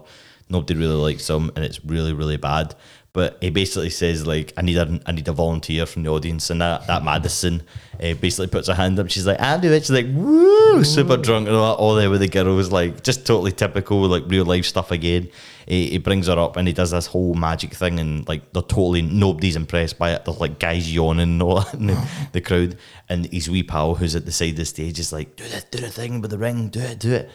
Nobody 0.49 0.75
really 0.75 0.95
likes 0.95 1.29
him, 1.29 1.51
and 1.55 1.65
it's 1.65 1.83
really 1.83 2.13
really 2.13 2.37
bad. 2.37 2.75
But 3.13 3.37
he 3.41 3.49
basically 3.49 3.89
says 3.89 4.25
like, 4.25 4.53
I 4.55 4.61
need 4.61 4.77
a 4.77 4.99
I 5.05 5.11
need 5.11 5.27
a 5.27 5.33
volunteer 5.33 5.85
from 5.85 6.03
the 6.03 6.09
audience, 6.09 6.49
and 6.49 6.61
that 6.61 6.87
that 6.87 7.03
Madison 7.03 7.61
uh, 8.01 8.13
basically 8.13 8.47
puts 8.47 8.67
her 8.69 8.73
hand 8.73 8.97
up. 8.99 9.09
She's 9.09 9.27
like, 9.27 9.39
I 9.39 9.57
do 9.57 9.71
it. 9.71 9.81
She's 9.81 9.91
like, 9.91 10.07
woo, 10.09 10.83
super 10.83 11.17
drunk 11.17 11.47
and 11.47 11.55
all, 11.55 11.75
that, 11.75 11.81
all 11.81 11.95
there 11.95 12.09
with 12.09 12.21
the 12.21 12.29
girls, 12.29 12.71
like 12.71 13.03
just 13.03 13.25
totally 13.25 13.51
typical 13.51 13.99
like 14.07 14.23
real 14.27 14.45
life 14.45 14.65
stuff 14.65 14.91
again. 14.91 15.29
He, 15.67 15.89
he 15.91 15.97
brings 15.97 16.27
her 16.27 16.39
up 16.39 16.55
and 16.55 16.67
he 16.67 16.73
does 16.73 16.91
this 16.91 17.07
whole 17.07 17.33
magic 17.33 17.73
thing, 17.73 17.99
and 17.99 18.27
like 18.29 18.53
they're 18.53 18.61
totally 18.61 19.01
nobody's 19.01 19.57
impressed 19.57 19.99
by 19.99 20.11
it. 20.11 20.23
There's 20.23 20.39
like 20.39 20.59
guys 20.59 20.93
yawning 20.93 21.23
and 21.23 21.43
all 21.43 21.61
that 21.61 21.73
in 21.73 21.87
the, 21.87 22.07
the 22.31 22.41
crowd, 22.41 22.77
and 23.09 23.25
his 23.25 23.49
wee 23.49 23.63
pal 23.63 23.95
who's 23.95 24.15
at 24.15 24.25
the 24.25 24.31
side 24.31 24.51
of 24.51 24.55
the 24.55 24.65
stage 24.65 24.99
is 24.99 25.11
like, 25.11 25.35
do 25.35 25.43
this, 25.43 25.65
do 25.65 25.79
the 25.79 25.89
thing 25.89 26.21
with 26.21 26.31
the 26.31 26.37
ring, 26.37 26.69
do 26.69 26.79
it, 26.79 26.99
do 26.99 27.11
it 27.11 27.29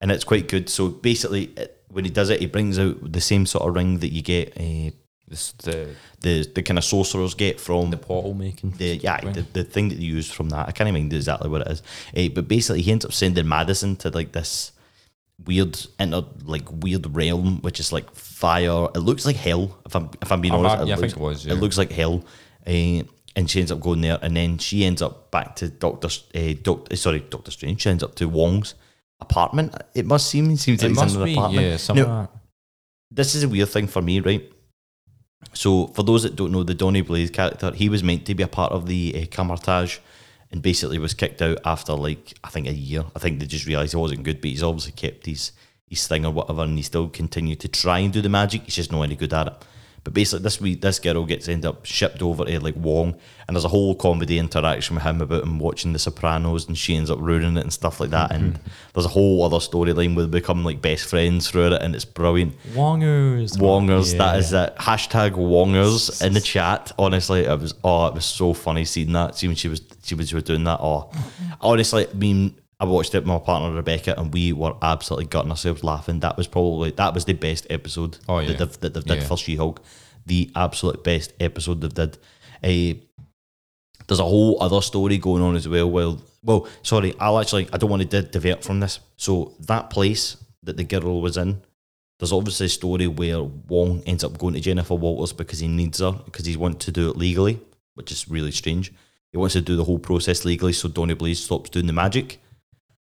and 0.00 0.10
it's 0.10 0.24
quite 0.24 0.48
good. 0.48 0.68
So 0.68 0.88
basically, 0.88 1.44
it, 1.56 1.82
when 1.88 2.04
he 2.04 2.10
does 2.10 2.30
it, 2.30 2.40
he 2.40 2.46
brings 2.46 2.78
out 2.78 3.12
the 3.12 3.20
same 3.20 3.46
sort 3.46 3.68
of 3.68 3.74
ring 3.74 3.98
that 3.98 4.12
you 4.12 4.22
get 4.22 4.56
uh, 4.58 4.90
The 5.30 5.94
the 6.20 6.50
the 6.56 6.62
kind 6.62 6.76
of 6.76 6.84
sorcerers 6.84 7.34
get 7.34 7.60
from 7.60 7.90
the 7.90 7.96
portal 7.96 8.34
making. 8.34 8.72
the 8.72 8.96
yeah 8.96 9.20
the, 9.20 9.42
the 9.52 9.62
thing 9.64 9.88
that 9.90 9.98
you 9.98 10.14
use 10.16 10.30
from 10.30 10.48
that. 10.50 10.68
I 10.68 10.72
can't 10.72 10.88
even 10.88 11.06
exactly 11.06 11.48
what 11.48 11.60
it 11.62 11.68
is. 11.68 11.82
Uh, 12.16 12.28
but 12.34 12.48
basically, 12.48 12.82
he 12.82 12.90
ends 12.90 13.04
up 13.04 13.12
sending 13.12 13.46
Madison 13.48 13.94
to 13.96 14.10
like 14.10 14.32
this 14.32 14.72
weird 15.46 15.78
inter 16.00 16.24
like 16.44 16.64
weird 16.70 17.14
realm, 17.14 17.60
which 17.62 17.78
is 17.80 17.92
like 17.92 18.12
fire. 18.14 18.88
It 18.94 18.98
looks 19.00 19.24
like 19.24 19.36
hell. 19.36 19.78
If 19.86 19.94
I'm 19.94 20.10
if 20.20 20.32
I'm 20.32 20.40
being 20.40 20.52
Oh, 20.54 20.58
honest, 20.58 20.76
I- 20.76 20.82
yeah, 20.84 20.94
I 20.94 20.96
looks, 20.96 21.00
think 21.00 21.12
it 21.12 21.18
was, 21.24 21.46
yeah. 21.46 21.52
It 21.52 21.56
looks 21.60 21.78
like 21.78 21.92
hell. 21.92 22.24
Uh, 22.66 23.02
and 23.36 23.48
she 23.48 23.60
ends 23.60 23.70
up 23.70 23.78
going 23.80 24.00
there, 24.00 24.18
and 24.22 24.36
then 24.36 24.58
she 24.58 24.84
ends 24.84 25.00
up 25.00 25.30
back 25.30 25.54
to 25.56 25.68
Doctor, 25.68 26.08
uh, 26.34 26.54
Doctor, 26.60 26.96
sorry, 26.96 27.20
Doctor 27.20 27.52
Strange. 27.52 27.80
She 27.82 27.88
ends 27.88 28.02
up 28.02 28.16
to 28.16 28.28
Wong's 28.28 28.74
apartment. 29.20 29.74
It 29.94 30.04
must 30.06 30.26
seem, 30.28 30.50
it 30.50 30.56
seems 30.58 30.82
It 30.82 30.88
like 30.88 30.96
must 30.96 31.22
be 31.24 31.32
apartment. 31.34 31.64
yeah. 31.66 31.76
Something 31.76 32.04
Now, 32.06 32.20
like 32.22 32.30
that. 32.32 32.38
this 33.12 33.34
is 33.36 33.44
a 33.44 33.48
weird 33.48 33.68
thing 33.68 33.86
for 33.86 34.02
me, 34.02 34.18
right? 34.18 34.50
So, 35.52 35.88
for 35.88 36.02
those 36.02 36.22
that 36.22 36.36
don't 36.36 36.52
know, 36.52 36.62
the 36.62 36.74
Donny 36.74 37.00
Blaze 37.00 37.30
character, 37.30 37.72
he 37.72 37.88
was 37.88 38.02
meant 38.02 38.26
to 38.26 38.34
be 38.34 38.42
a 38.42 38.48
part 38.48 38.72
of 38.72 38.86
the 38.86 39.22
uh, 39.22 39.26
Kamar-Taj 39.34 39.98
and 40.52 40.62
basically 40.62 40.98
was 40.98 41.14
kicked 41.14 41.40
out 41.42 41.58
after 41.64 41.92
like, 41.94 42.34
I 42.44 42.48
think 42.50 42.66
a 42.66 42.72
year. 42.72 43.04
I 43.14 43.18
think 43.18 43.40
they 43.40 43.46
just 43.46 43.66
realised 43.66 43.92
he 43.92 43.98
wasn't 43.98 44.24
good, 44.24 44.40
but 44.40 44.50
he's 44.50 44.62
obviously 44.62 44.92
kept 44.92 45.26
his, 45.26 45.52
his 45.86 46.06
thing 46.06 46.26
or 46.26 46.32
whatever 46.32 46.62
and 46.62 46.76
he 46.76 46.82
still 46.82 47.08
continued 47.08 47.60
to 47.60 47.68
try 47.68 48.00
and 48.00 48.12
do 48.12 48.20
the 48.20 48.28
magic. 48.28 48.62
He's 48.62 48.76
just 48.76 48.92
not 48.92 49.02
any 49.02 49.16
good 49.16 49.32
at 49.32 49.46
it. 49.46 49.54
But 50.02 50.14
basically, 50.14 50.42
this 50.42 50.60
wee, 50.60 50.74
this 50.74 50.98
girl 50.98 51.26
gets 51.26 51.48
end 51.48 51.66
up 51.66 51.84
shipped 51.84 52.22
over 52.22 52.44
to 52.44 52.60
like 52.60 52.76
Wong, 52.76 53.14
and 53.46 53.54
there's 53.54 53.64
a 53.64 53.68
whole 53.68 53.94
comedy 53.94 54.38
interaction 54.38 54.96
with 54.96 55.04
him 55.04 55.20
about 55.20 55.42
him 55.42 55.58
watching 55.58 55.92
The 55.92 55.98
Sopranos, 55.98 56.66
and 56.68 56.76
she 56.76 56.96
ends 56.96 57.10
up 57.10 57.18
ruining 57.20 57.56
it 57.56 57.60
and 57.60 57.72
stuff 57.72 58.00
like 58.00 58.10
that. 58.10 58.32
And 58.32 58.54
mm-hmm. 58.54 58.68
there's 58.94 59.04
a 59.04 59.10
whole 59.10 59.42
other 59.42 59.58
storyline 59.58 60.16
where 60.16 60.26
they 60.26 60.38
become 60.38 60.64
like 60.64 60.80
best 60.80 61.04
friends 61.04 61.50
through 61.50 61.72
it, 61.72 61.82
and 61.82 61.94
it's 61.94 62.06
brilliant. 62.06 62.54
Wongers. 62.72 63.58
Wongers. 63.58 64.16
That 64.16 64.34
Yeah. 64.34 64.38
is 64.38 64.52
it. 64.52 64.76
Hashtag 64.76 65.32
Wongers 65.32 66.24
in 66.24 66.32
the 66.32 66.40
chat. 66.40 66.92
Honestly, 66.98 67.40
it 67.44 67.60
was 67.60 67.74
oh, 67.84 68.06
it 68.06 68.14
was 68.14 68.24
so 68.24 68.54
funny 68.54 68.84
seeing 68.84 69.12
that. 69.12 69.36
See 69.36 69.48
when 69.48 69.56
she 69.56 69.68
was 69.68 69.82
she 70.02 70.14
was, 70.14 70.28
she 70.28 70.34
was 70.34 70.44
doing 70.44 70.64
that. 70.64 70.80
Oh, 70.80 71.10
honestly, 71.60 72.06
I 72.08 72.14
mean, 72.14 72.54
I 72.80 72.84
watched 72.86 73.14
it 73.14 73.18
with 73.18 73.26
my 73.26 73.38
partner 73.38 73.72
Rebecca, 73.74 74.18
and 74.18 74.32
we 74.32 74.52
were 74.52 74.74
absolutely 74.80 75.26
gutting 75.26 75.50
ourselves 75.50 75.84
laughing. 75.84 76.20
That 76.20 76.36
was 76.36 76.46
probably 76.46 76.90
that 76.92 77.12
was 77.14 77.24
the 77.26 77.34
best 77.34 77.66
episode 77.70 78.18
Oh, 78.28 78.38
yeah. 78.38 78.54
that 78.54 78.58
they've, 78.58 78.80
that 78.80 78.94
they've 78.94 79.18
did 79.18 79.22
for 79.24 79.36
She 79.36 79.56
Hulk. 79.56 79.82
The 80.26 80.50
absolute 80.56 81.04
best 81.04 81.32
episode 81.40 81.80
they've 81.82 81.92
did. 81.94 82.18
Uh, 82.64 82.98
there's 84.06 84.18
a 84.20 84.24
whole 84.24 84.60
other 84.62 84.80
story 84.80 85.18
going 85.18 85.42
on 85.42 85.56
as 85.56 85.68
well. 85.68 85.90
Well, 85.90 86.20
well, 86.42 86.66
sorry, 86.82 87.14
I'll 87.20 87.38
actually 87.38 87.68
I 87.72 87.76
don't 87.76 87.90
want 87.90 88.08
to 88.10 88.22
divert 88.22 88.64
from 88.64 88.80
this. 88.80 88.98
So 89.16 89.54
that 89.60 89.90
place 89.90 90.36
that 90.62 90.76
the 90.76 90.84
girl 90.84 91.20
was 91.20 91.36
in, 91.36 91.60
there's 92.18 92.32
obviously 92.32 92.66
a 92.66 92.70
story 92.70 93.06
where 93.06 93.42
Wong 93.42 94.02
ends 94.06 94.24
up 94.24 94.36
going 94.38 94.54
to 94.54 94.60
Jennifer 94.60 94.94
Walters 94.94 95.32
because 95.32 95.58
he 95.58 95.68
needs 95.68 96.00
her 96.00 96.12
because 96.12 96.46
he 96.46 96.56
wants 96.56 96.84
to 96.86 96.92
do 96.92 97.10
it 97.10 97.16
legally, 97.16 97.60
which 97.94 98.10
is 98.10 98.28
really 98.28 98.50
strange. 98.52 98.92
He 99.32 99.38
wants 99.38 99.52
to 99.52 99.60
do 99.60 99.76
the 99.76 99.84
whole 99.84 99.98
process 99.98 100.44
legally, 100.44 100.72
so 100.72 100.88
Donny 100.88 101.14
Blaze 101.14 101.42
stops 101.44 101.70
doing 101.70 101.86
the 101.86 101.92
magic, 101.92 102.40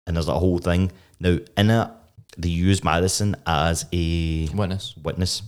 and 0.06 0.16
there's 0.16 0.28
a 0.28 0.34
whole 0.40 0.60
thing. 0.60 0.92
Now 1.20 1.38
in 1.58 1.70
it, 1.70 1.90
they 2.38 2.50
use 2.50 2.84
Madison 2.84 3.36
as 3.46 3.86
a 3.94 4.48
Witness. 4.54 4.96
witness, 4.98 5.42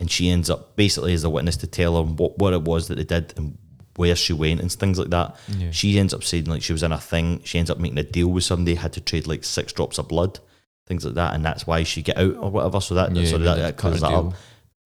and 0.00 0.10
she 0.10 0.30
ends 0.30 0.50
up 0.50 0.76
basically 0.76 1.12
as 1.14 1.24
a 1.24 1.30
witness 1.30 1.56
to 1.58 1.66
tell 1.66 1.96
her 1.96 2.02
what, 2.02 2.38
what 2.38 2.52
it 2.52 2.62
was 2.62 2.88
that 2.88 2.96
they 2.96 3.04
did 3.04 3.34
and 3.36 3.58
where 3.96 4.14
she 4.14 4.32
went 4.32 4.60
and 4.60 4.70
things 4.70 4.98
like 4.98 5.10
that. 5.10 5.36
Yeah. 5.48 5.72
She 5.72 5.98
ends 5.98 6.14
up 6.14 6.22
saying 6.22 6.44
like 6.44 6.62
she 6.62 6.72
was 6.72 6.84
in 6.84 6.92
a 6.92 6.98
thing. 6.98 7.42
She 7.42 7.58
ends 7.58 7.70
up 7.70 7.78
making 7.78 7.98
a 7.98 8.04
deal 8.04 8.28
with 8.28 8.44
somebody, 8.44 8.76
had 8.76 8.92
to 8.92 9.00
trade 9.00 9.26
like 9.26 9.42
six 9.42 9.72
drops 9.72 9.98
of 9.98 10.06
blood, 10.06 10.38
things 10.86 11.04
like 11.04 11.14
that, 11.14 11.34
and 11.34 11.44
that's 11.44 11.66
why 11.66 11.82
she 11.82 12.02
get 12.02 12.16
out 12.16 12.36
or 12.36 12.50
whatever. 12.50 12.80
So 12.80 12.94
that 12.94 13.14
Yeah, 13.14 13.26
so 13.26 13.38
that, 13.38 13.56
that 13.56 13.76
cut 13.76 13.94
that 13.94 14.04
up. 14.04 14.34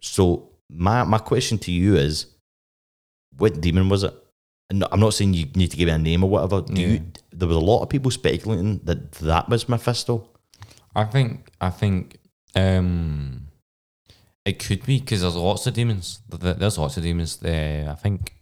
So 0.01 0.49
my 0.71 1.05
my 1.05 1.19
question 1.19 1.59
to 1.59 1.71
you 1.71 1.97
is, 1.97 2.27
what 3.37 3.61
demon 3.61 3.91
was 3.91 4.05
it? 4.05 4.15
And 4.73 4.85
I'm 4.91 5.01
not 5.01 5.13
saying 5.13 5.35
you 5.35 5.47
need 5.55 5.71
to 5.71 5.77
give 5.77 5.87
me 5.87 5.93
a 5.93 5.99
name 5.99 6.25
or 6.25 6.31
whatever. 6.31 6.63
Do 6.63 6.81
Yeah. 6.81 6.89
you? 6.89 7.01
There 7.31 7.47
was 7.49 7.57
a 7.59 7.61
lot 7.61 7.83
of 7.83 7.89
people 7.91 8.11
speculating 8.11 8.81
that 8.85 9.13
that 9.13 9.49
was 9.49 9.69
Mephisto. 9.69 10.29
I 10.97 11.05
think 11.05 11.51
I 11.61 11.71
think 11.71 12.17
um 12.57 13.49
it 14.45 14.59
could 14.59 14.85
be 14.87 14.99
because 15.01 15.21
there's 15.21 15.37
lots 15.37 15.67
of 15.67 15.75
demons. 15.75 16.21
Th- 16.31 16.41
th- 16.43 16.57
There's 16.57 16.79
lots 16.79 16.97
of 16.97 17.03
demons. 17.03 17.37
There, 17.37 17.89
I 17.91 17.95
think 17.95 18.35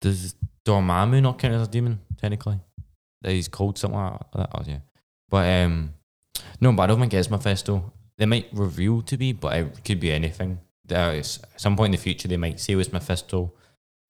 does 0.00 0.34
Dormammu 0.64 1.20
not 1.22 1.38
count 1.38 1.54
as 1.54 1.66
a 1.68 1.70
demon 1.70 2.00
technically? 2.18 2.60
that 3.22 3.32
he's 3.32 3.48
called 3.48 3.76
something 3.76 3.98
like 4.00 4.18
that. 4.34 4.48
Oh, 4.54 4.62
yeah, 4.66 4.78
but 5.28 5.46
um, 5.64 5.92
no, 6.60 6.72
but 6.72 6.84
I 6.84 6.86
don't 6.86 7.00
think 7.00 7.12
it's 7.12 7.30
Mephisto. 7.30 7.92
They 8.16 8.24
might 8.26 8.48
reveal 8.52 9.02
to 9.02 9.16
be, 9.18 9.32
but 9.34 9.56
it 9.56 9.84
could 9.84 10.00
be 10.00 10.10
anything. 10.12 10.58
There 10.86 11.12
is 11.14 11.38
at 11.52 11.60
some 11.60 11.76
point 11.76 11.88
in 11.94 11.98
the 11.98 12.02
future 12.02 12.28
they 12.28 12.38
might 12.38 12.58
say 12.60 12.72
it 12.72 12.76
was 12.76 12.92
Mephisto, 12.92 13.52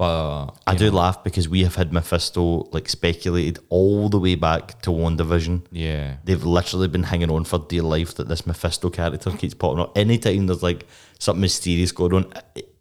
but 0.00 0.52
I 0.66 0.74
do 0.76 0.90
know, 0.90 0.96
laugh 0.96 1.22
because 1.22 1.46
we 1.46 1.62
have 1.64 1.74
had 1.74 1.92
Mephisto 1.92 2.70
like 2.72 2.88
speculated 2.88 3.58
all 3.68 4.08
the 4.08 4.18
way 4.18 4.34
back 4.34 4.80
to 4.80 4.90
WandaVision. 4.90 5.66
Yeah, 5.70 6.16
They've 6.24 6.42
literally 6.42 6.88
been 6.88 7.02
hanging 7.02 7.30
on 7.30 7.44
for 7.44 7.58
dear 7.58 7.82
life 7.82 8.14
that 8.14 8.26
this 8.26 8.46
Mephisto 8.46 8.88
character 8.88 9.30
keeps 9.32 9.52
popping 9.52 9.80
up. 9.80 9.98
Anytime 9.98 10.46
there's 10.46 10.62
like 10.62 10.86
something 11.18 11.42
mysterious 11.42 11.92
going 11.92 12.14
on, 12.14 12.32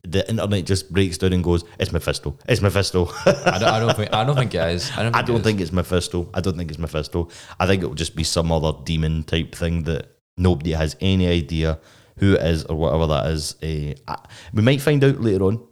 the 0.04 0.30
internet 0.30 0.64
just 0.64 0.94
breaks 0.94 1.18
down 1.18 1.34
and 1.34 1.44
goes, 1.44 1.66
"It's 1.78 1.92
Mephisto. 1.92 2.38
It's 2.48 2.62
Mephisto." 2.62 3.10
I 3.26 3.58
don't, 3.60 3.64
I 3.64 3.80
don't 3.82 3.96
think 3.98 4.14
I 4.14 4.24
don't 4.24 4.38
think 4.38 4.56
it 4.56 4.70
is. 4.76 4.90
I 4.96 5.04
don't. 5.04 5.12
Think 5.12 5.16
I 5.18 5.22
don't 5.24 5.42
it 5.42 5.44
think 5.44 5.60
it's 5.60 5.74
Mephisto. 5.74 6.30
I 6.34 6.40
don't 6.40 6.56
think 6.56 6.72
it's 6.72 6.80
Mephisto. 6.80 7.28
I 7.60 7.68
think 7.68 7.84
it 7.84 7.88
will 7.88 7.96
just 7.96 8.16
be 8.16 8.24
some 8.24 8.50
other 8.50 8.72
demon 8.86 9.24
type 9.24 9.54
thing 9.54 9.84
that 9.84 10.08
nobody 10.38 10.72
has 10.72 10.96
any 11.02 11.28
idea 11.28 11.80
who 12.16 12.36
it 12.36 12.44
is 12.44 12.64
or 12.64 12.78
whatever 12.78 13.08
that 13.08 13.26
is. 13.28 13.56
Uh, 13.62 14.16
we 14.54 14.62
might 14.62 14.80
find 14.80 15.04
out 15.04 15.20
later 15.20 15.44
on. 15.44 15.68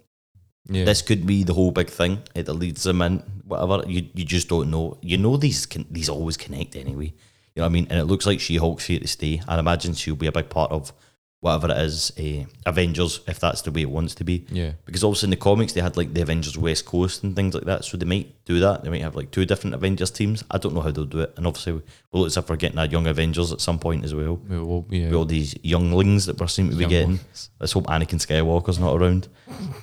Yeah. 0.69 0.85
This 0.85 1.01
could 1.01 1.25
be 1.25 1.43
the 1.43 1.53
whole 1.53 1.71
big 1.71 1.89
thing. 1.89 2.23
Eh, 2.35 2.41
it 2.41 2.49
leads 2.49 2.83
them 2.83 3.01
in, 3.01 3.23
whatever. 3.45 3.83
You 3.87 4.07
you 4.13 4.25
just 4.25 4.49
don't 4.49 4.69
know. 4.69 4.97
You 5.01 5.17
know 5.17 5.37
these 5.37 5.65
can, 5.65 5.85
these 5.89 6.09
always 6.09 6.37
connect 6.37 6.75
anyway. 6.75 7.13
You 7.55 7.61
know 7.61 7.63
what 7.63 7.69
I 7.69 7.73
mean? 7.73 7.87
And 7.89 7.99
it 7.99 8.05
looks 8.05 8.25
like 8.25 8.39
She 8.39 8.57
Hulk's 8.57 8.85
here 8.85 8.99
to 8.99 9.07
stay. 9.07 9.41
I 9.47 9.57
imagine 9.57 9.93
she'll 9.93 10.15
be 10.15 10.27
a 10.27 10.31
big 10.31 10.49
part 10.49 10.71
of 10.71 10.93
whatever 11.39 11.71
it 11.71 11.77
is, 11.77 12.11
uh, 12.19 12.45
Avengers, 12.65 13.19
if 13.27 13.39
that's 13.39 13.61
the 13.61 13.71
way 13.71 13.81
it 13.81 13.89
wants 13.89 14.15
to 14.15 14.23
be. 14.23 14.45
yeah. 14.49 14.71
Because 14.85 15.03
also 15.03 15.27
in 15.27 15.29
the 15.29 15.35
comics 15.35 15.73
they 15.73 15.81
had 15.81 15.95
like 15.95 16.13
the 16.13 16.21
Avengers 16.21 16.57
West 16.57 16.85
Coast 16.85 17.23
and 17.23 17.35
things 17.35 17.53
like 17.53 17.65
that, 17.65 17.85
so 17.85 17.95
they 17.95 18.05
might 18.05 18.33
do 18.45 18.59
that. 18.59 18.83
They 18.83 18.89
might 18.89 19.01
have 19.01 19.15
like 19.15 19.29
two 19.31 19.45
different 19.45 19.75
Avengers 19.75 20.09
teams. 20.09 20.43
I 20.49 20.57
don't 20.57 20.73
know 20.73 20.81
how 20.81 20.89
they'll 20.91 21.05
do 21.05 21.19
it, 21.19 21.33
and 21.37 21.45
obviously 21.45 21.73
we'll 21.73 21.83
look 22.11 22.27
as 22.27 22.37
if 22.37 22.49
we're 22.49 22.55
getting 22.55 22.79
our 22.79 22.85
young 22.87 23.05
Avengers 23.07 23.51
at 23.51 23.61
some 23.61 23.77
point 23.77 24.03
as 24.03 24.15
well. 24.15 24.35
We 24.37 24.99
yeah. 24.99 25.05
With 25.05 25.13
all 25.13 25.25
these 25.25 25.55
younglings 25.63 26.25
that 26.25 26.39
we're 26.39 26.47
seem 26.47 26.69
to 26.71 26.75
be 26.75 26.81
Young 26.83 26.89
getting. 26.89 27.07
ones. 27.09 27.49
Let's 27.59 27.73
hope 27.73 27.85
Anakin 27.85 28.19
Skywalker's 28.19 28.79
not 28.79 28.95
around. 28.95 29.27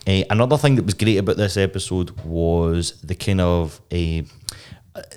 Uh, 0.07 0.23
another 0.31 0.57
thing 0.59 0.75
that 0.77 0.85
was 0.85 0.95
great 0.95 1.19
about 1.19 1.37
this 1.37 1.57
episode 1.57 2.11
was 2.25 3.01
the 3.03 3.15
kind 3.15 3.41
of 3.41 3.81
a 3.93 4.25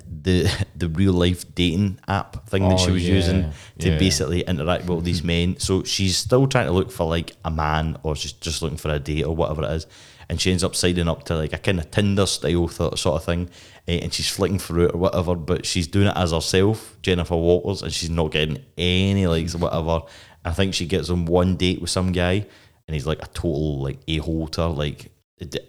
the 0.06 0.50
the 0.76 0.88
real 0.88 1.12
life 1.12 1.54
dating 1.54 1.98
app 2.08 2.48
thing 2.48 2.68
that 2.68 2.74
Oh, 2.80 2.84
she 2.84 2.90
was 2.90 3.06
yeah, 3.08 3.14
using 3.14 3.52
to 3.78 3.90
yeah. 3.90 3.98
basically 3.98 4.40
interact 4.42 4.82
with 4.82 4.90
all 4.90 5.00
these 5.00 5.22
men. 5.22 5.58
So 5.58 5.84
she's 5.84 6.16
still 6.16 6.46
trying 6.46 6.66
to 6.66 6.72
look 6.72 6.90
for 6.90 7.06
like 7.06 7.36
a 7.44 7.50
man, 7.50 7.96
or 8.02 8.16
she's 8.16 8.32
just 8.32 8.60
looking 8.62 8.78
for 8.78 8.90
a 8.90 8.98
date 8.98 9.24
or 9.24 9.34
whatever 9.36 9.62
it 9.64 9.70
is. 9.72 9.86
And 10.30 10.38
she 10.40 10.50
ends 10.50 10.62
up 10.62 10.76
signing 10.76 11.08
up 11.08 11.24
to 11.24 11.36
like 11.36 11.52
a 11.54 11.58
kind 11.58 11.78
of 11.78 11.90
Tinder 11.90 12.26
style 12.26 12.68
th- 12.68 12.98
sort 12.98 13.16
of 13.16 13.24
thing, 13.24 13.48
eh, 13.86 14.00
and 14.02 14.12
she's 14.12 14.28
flicking 14.28 14.58
through 14.58 14.86
it 14.88 14.94
or 14.94 14.98
whatever. 14.98 15.34
But 15.34 15.64
she's 15.64 15.86
doing 15.86 16.08
it 16.08 16.16
as 16.16 16.32
herself, 16.32 16.96
Jennifer 17.02 17.36
Walters, 17.36 17.82
and 17.82 17.92
she's 17.92 18.10
not 18.10 18.32
getting 18.32 18.62
any 18.76 19.26
likes 19.26 19.54
or 19.54 19.58
whatever. 19.58 20.02
I 20.44 20.50
think 20.52 20.74
she 20.74 20.86
gets 20.86 21.08
on 21.08 21.24
one 21.24 21.56
date 21.56 21.80
with 21.80 21.88
some 21.90 22.12
guy, 22.12 22.46
and 22.86 22.94
he's 22.94 23.06
like 23.06 23.22
a 23.22 23.26
total 23.28 23.80
like 23.82 24.00
a 24.06 24.18
hole 24.18 24.48
to 24.48 24.62
her. 24.62 24.68
Like 24.68 25.12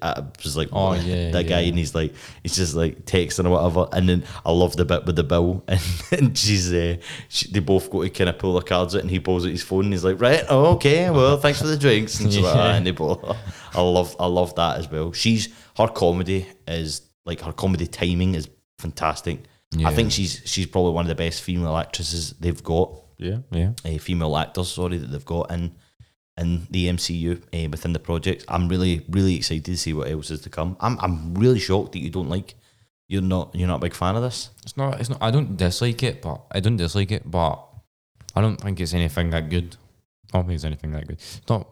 I 0.01 0.23
was 0.43 0.57
like, 0.57 0.69
Oh, 0.71 0.93
yeah, 0.93 1.31
that 1.31 1.47
guy, 1.47 1.61
and 1.61 1.77
he's 1.77 1.93
like, 1.93 2.13
he's 2.43 2.55
just 2.55 2.73
like 2.75 3.05
texting 3.05 3.45
or 3.45 3.51
whatever. 3.51 3.87
And 3.91 4.09
then 4.09 4.23
I 4.45 4.51
love 4.51 4.75
the 4.75 4.85
bit 4.85 5.05
with 5.05 5.15
the 5.15 5.23
bill, 5.23 5.63
and, 5.67 5.81
and 6.11 6.37
she's, 6.37 6.73
uh, 6.73 6.97
she, 7.27 7.51
they 7.51 7.59
both 7.59 7.89
go 7.89 8.03
to 8.03 8.09
kind 8.09 8.29
of 8.29 8.39
pull 8.39 8.55
the 8.55 8.61
cards 8.61 8.95
out, 8.95 9.01
and 9.01 9.09
he 9.09 9.19
pulls 9.19 9.45
out 9.45 9.51
his 9.51 9.63
phone, 9.63 9.85
and 9.85 9.93
he's 9.93 10.03
like, 10.03 10.19
right, 10.19 10.43
oh, 10.49 10.73
okay, 10.75 11.09
well, 11.09 11.37
thanks 11.37 11.61
for 11.61 11.67
the 11.67 11.77
drinks, 11.77 12.19
and 12.19 12.31
she's 12.33 12.41
Yeah. 12.43 12.53
"Ah," 12.55 12.73
and 12.73 12.87
they 12.87 12.91
both, 12.91 13.23
I 13.73 13.81
love, 13.81 14.15
I 14.19 14.25
love 14.25 14.55
that 14.55 14.77
as 14.77 14.89
well. 14.89 15.11
She's 15.11 15.49
her 15.77 15.87
comedy 15.87 16.47
is 16.67 17.01
like 17.25 17.41
her 17.41 17.53
comedy 17.53 17.87
timing 17.87 18.35
is 18.35 18.49
fantastic. 18.79 19.43
I 19.85 19.93
think 19.93 20.11
she's 20.11 20.41
she's 20.45 20.65
probably 20.65 20.93
one 20.93 21.05
of 21.05 21.09
the 21.09 21.15
best 21.15 21.43
female 21.43 21.77
actresses 21.77 22.31
they've 22.39 22.63
got 22.63 23.03
yeah, 23.19 23.37
yeah. 23.51 23.73
uh, 23.85 23.97
female 23.99 24.35
actors, 24.35 24.69
sorry, 24.71 24.97
that 24.97 25.11
they've 25.11 25.23
got 25.23 25.51
in 25.51 25.75
in 26.39 26.67
the 26.69 26.87
MCU 26.87 27.41
uh, 27.53 27.69
within 27.69 27.93
the 27.93 27.99
project. 27.99 28.45
I'm 28.47 28.67
really, 28.67 29.05
really 29.09 29.35
excited 29.35 29.65
to 29.65 29.77
see 29.77 29.93
what 29.93 30.09
else 30.09 30.31
is 30.31 30.41
to 30.41 30.49
come. 30.49 30.77
I'm, 30.79 30.97
I'm 30.99 31.35
really 31.35 31.59
shocked 31.59 31.91
that 31.93 31.99
you 31.99 32.09
don't 32.09 32.29
like, 32.29 32.55
you're 33.07 33.21
not, 33.21 33.53
you're 33.53 33.67
not 33.67 33.77
a 33.77 33.79
big 33.79 33.93
fan 33.93 34.15
of 34.15 34.23
this. 34.23 34.49
It's 34.63 34.77
not. 34.77 34.99
It's 34.99 35.09
not. 35.09 35.19
I 35.21 35.31
don't 35.31 35.57
dislike 35.57 36.03
it, 36.03 36.21
but 36.21 36.41
I 36.51 36.59
don't 36.59 36.77
dislike 36.77 37.11
it, 37.11 37.29
but 37.29 37.63
I 38.35 38.41
don't 38.41 38.57
think 38.57 38.79
it's 38.79 38.93
anything 38.93 39.31
that 39.31 39.49
good. 39.49 39.75
I 40.31 40.37
don't 40.37 40.47
think 40.47 40.55
it's 40.55 40.63
anything 40.63 40.91
that 40.91 41.07
good. 41.07 41.17
It's 41.17 41.41
not. 41.49 41.67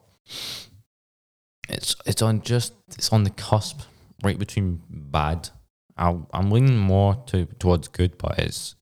It's 1.69 1.95
it's 2.06 2.21
on 2.21 2.41
just 2.41 2.73
it's 2.97 3.12
on 3.13 3.23
the 3.23 3.30
cusp, 3.30 3.82
right 4.23 4.39
between 4.39 4.82
bad. 4.89 5.49
I 5.97 6.17
I'm 6.34 6.49
leaning 6.49 6.77
more 6.77 7.21
to 7.27 7.45
towards 7.60 7.88
good, 7.88 8.17
but 8.17 8.39
it's 8.39 8.75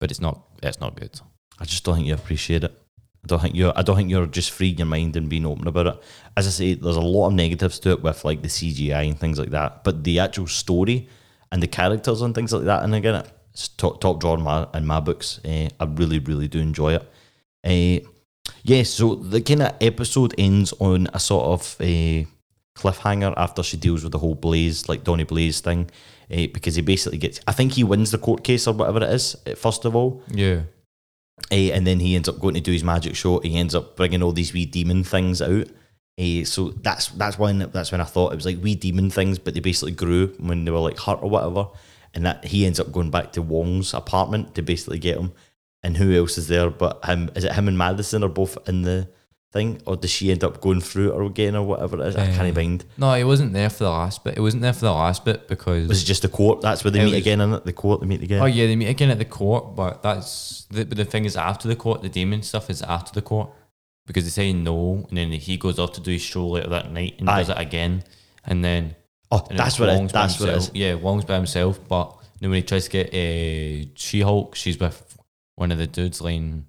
but 0.00 0.10
it's 0.10 0.20
not 0.20 0.42
it's 0.62 0.80
not 0.80 0.96
good. 0.96 1.20
I 1.58 1.64
just 1.64 1.84
don't 1.84 1.96
think 1.96 2.06
you 2.06 2.14
appreciate 2.14 2.64
it. 2.64 2.81
I 3.24 3.28
don't 3.28 3.40
think 3.40 3.54
you're. 3.54 3.72
I 3.76 3.82
don't 3.82 3.96
think 3.96 4.10
you're 4.10 4.26
just 4.26 4.50
freeing 4.50 4.78
your 4.78 4.86
mind 4.86 5.14
and 5.16 5.28
being 5.28 5.46
open 5.46 5.68
about 5.68 5.86
it. 5.86 6.02
As 6.36 6.46
I 6.46 6.50
say, 6.50 6.74
there's 6.74 6.96
a 6.96 7.00
lot 7.00 7.28
of 7.28 7.34
negatives 7.34 7.78
to 7.80 7.90
it 7.90 8.02
with 8.02 8.24
like 8.24 8.42
the 8.42 8.48
CGI 8.48 9.08
and 9.08 9.18
things 9.18 9.38
like 9.38 9.50
that. 9.50 9.84
But 9.84 10.02
the 10.02 10.18
actual 10.18 10.48
story 10.48 11.08
and 11.52 11.62
the 11.62 11.68
characters 11.68 12.20
and 12.22 12.34
things 12.34 12.52
like 12.52 12.64
that, 12.64 12.82
and 12.82 12.94
again, 12.94 13.24
it's 13.52 13.68
top 13.68 14.00
top 14.00 14.18
drawer 14.20 14.36
in 14.38 14.42
my 14.42 14.66
in 14.74 14.86
my 14.86 14.98
books. 14.98 15.38
Uh, 15.44 15.68
I 15.78 15.84
really, 15.84 16.18
really 16.18 16.48
do 16.48 16.58
enjoy 16.58 16.94
it. 16.94 17.08
Uh, 17.64 18.08
yeah, 18.64 18.82
so 18.82 19.14
the 19.14 19.40
kind 19.40 19.62
of 19.62 19.74
episode 19.80 20.34
ends 20.36 20.72
on 20.80 21.06
a 21.14 21.20
sort 21.20 21.44
of 21.44 21.76
a 21.80 22.26
cliffhanger 22.74 23.34
after 23.36 23.62
she 23.62 23.76
deals 23.76 24.02
with 24.02 24.10
the 24.12 24.18
whole 24.18 24.34
Blaze, 24.34 24.88
like 24.88 25.04
Donny 25.04 25.24
Blaze 25.24 25.60
thing, 25.60 25.88
uh, 26.32 26.46
because 26.52 26.74
he 26.74 26.82
basically 26.82 27.18
gets. 27.18 27.38
I 27.46 27.52
think 27.52 27.72
he 27.72 27.84
wins 27.84 28.10
the 28.10 28.18
court 28.18 28.42
case 28.42 28.66
or 28.66 28.74
whatever 28.74 28.98
it 29.04 29.10
is. 29.12 29.36
eh, 29.46 29.54
First 29.54 29.84
of 29.84 29.94
all, 29.94 30.22
Yeah, 30.28 30.62
Eh, 31.50 31.70
and 31.72 31.86
then 31.86 32.00
he 32.00 32.14
ends 32.14 32.28
up 32.28 32.40
going 32.40 32.54
to 32.54 32.60
do 32.60 32.72
his 32.72 32.84
magic 32.84 33.16
show. 33.16 33.40
He 33.40 33.56
ends 33.56 33.74
up 33.74 33.96
bringing 33.96 34.22
all 34.22 34.32
these 34.32 34.52
wee 34.52 34.66
demon 34.66 35.04
things 35.04 35.42
out. 35.42 35.68
Eh, 36.18 36.44
so 36.44 36.70
that's 36.70 37.08
that's 37.08 37.38
when 37.38 37.58
that's 37.72 37.92
when 37.92 38.00
I 38.00 38.04
thought 38.04 38.32
it 38.32 38.36
was 38.36 38.46
like 38.46 38.62
wee 38.62 38.74
demon 38.74 39.10
things, 39.10 39.38
but 39.38 39.54
they 39.54 39.60
basically 39.60 39.92
grew 39.92 40.28
when 40.38 40.64
they 40.64 40.70
were 40.70 40.78
like 40.78 40.98
hurt 40.98 41.22
or 41.22 41.30
whatever. 41.30 41.68
And 42.14 42.26
that 42.26 42.44
he 42.44 42.66
ends 42.66 42.78
up 42.78 42.92
going 42.92 43.10
back 43.10 43.32
to 43.32 43.42
Wong's 43.42 43.94
apartment 43.94 44.54
to 44.54 44.62
basically 44.62 44.98
get 44.98 45.18
him. 45.18 45.32
And 45.82 45.96
who 45.96 46.14
else 46.14 46.36
is 46.38 46.48
there 46.48 46.70
but 46.70 47.04
him? 47.04 47.30
Is 47.34 47.44
it 47.44 47.52
him 47.52 47.68
and 47.68 47.78
Madison 47.78 48.22
are 48.22 48.28
both 48.28 48.56
in 48.68 48.82
the 48.82 49.08
thing, 49.52 49.80
or 49.86 49.96
does 49.96 50.10
she 50.10 50.30
end 50.30 50.42
up 50.44 50.60
going 50.60 50.80
through 50.80 51.10
it 51.10 51.14
or 51.14 51.22
again 51.24 51.54
or 51.54 51.64
whatever 51.66 52.00
it 52.02 52.08
is? 52.08 52.16
I 52.16 52.26
can't 52.26 52.56
Eh, 52.56 52.60
mind. 52.62 52.84
no, 52.96 53.12
he 53.14 53.24
wasn't 53.24 53.52
there 53.52 53.68
for 53.70 53.84
the 53.84 53.90
last 53.90 54.24
bit. 54.24 54.36
It 54.36 54.40
wasn't 54.40 54.62
there 54.62 54.72
for 54.72 54.80
the 54.86 54.92
last 54.92 55.24
bit 55.24 55.46
because 55.48 55.88
Was 55.88 56.02
it 56.02 56.06
just 56.06 56.22
the 56.22 56.28
court? 56.28 56.60
That's 56.62 56.82
where 56.84 56.90
they 56.90 57.00
meet 57.04 57.12
was- 57.12 57.20
again, 57.20 57.40
in 57.40 57.52
it? 57.52 57.64
The 57.64 57.72
court 57.72 58.00
they 58.00 58.06
meet 58.06 58.22
again. 58.22 58.40
Oh 58.42 58.46
yeah, 58.46 58.66
they 58.66 58.76
meet 58.76 58.88
again 58.88 59.10
at 59.10 59.18
the 59.18 59.24
court, 59.26 59.76
but 59.76 60.02
that's 60.02 60.64
the, 60.70 60.84
but 60.84 60.96
the 60.96 61.04
thing 61.04 61.24
is 61.24 61.36
after 61.36 61.68
the 61.68 61.76
court, 61.76 62.02
the 62.02 62.08
demon 62.08 62.42
stuff 62.42 62.70
is 62.70 62.82
after 62.82 63.12
the 63.12 63.22
court 63.22 63.50
because 64.06 64.24
they 64.24 64.30
say 64.30 64.52
no, 64.52 65.06
and 65.08 65.16
then 65.18 65.30
he 65.32 65.56
goes 65.56 65.78
off 65.78 65.92
to 65.92 66.00
do 66.00 66.10
his 66.12 66.22
show 66.22 66.46
later 66.48 66.70
that 66.70 66.90
night 66.90 67.14
and 67.18 67.28
Aye. 67.28 67.38
does 67.40 67.50
it 67.50 67.58
again, 67.58 68.02
and 68.44 68.64
then 68.64 68.96
oh, 69.30 69.46
and 69.50 69.58
that's 69.58 69.78
what 69.78 69.88
it, 69.90 70.12
that's 70.12 70.40
what 70.40 70.48
it 70.48 70.56
is. 70.56 70.70
Yeah, 70.74 70.94
Wong's 70.94 71.24
by 71.24 71.34
himself, 71.36 71.78
but 71.88 72.16
then 72.40 72.50
when 72.50 72.56
he 72.56 72.62
tries 72.62 72.84
to 72.86 72.90
get 72.90 73.12
a 73.14 73.88
She 73.96 74.22
Hulk, 74.22 74.54
she's 74.56 74.80
with 74.80 75.18
one 75.56 75.70
of 75.70 75.78
the 75.78 75.86
dudes 75.86 76.20
laying. 76.22 76.66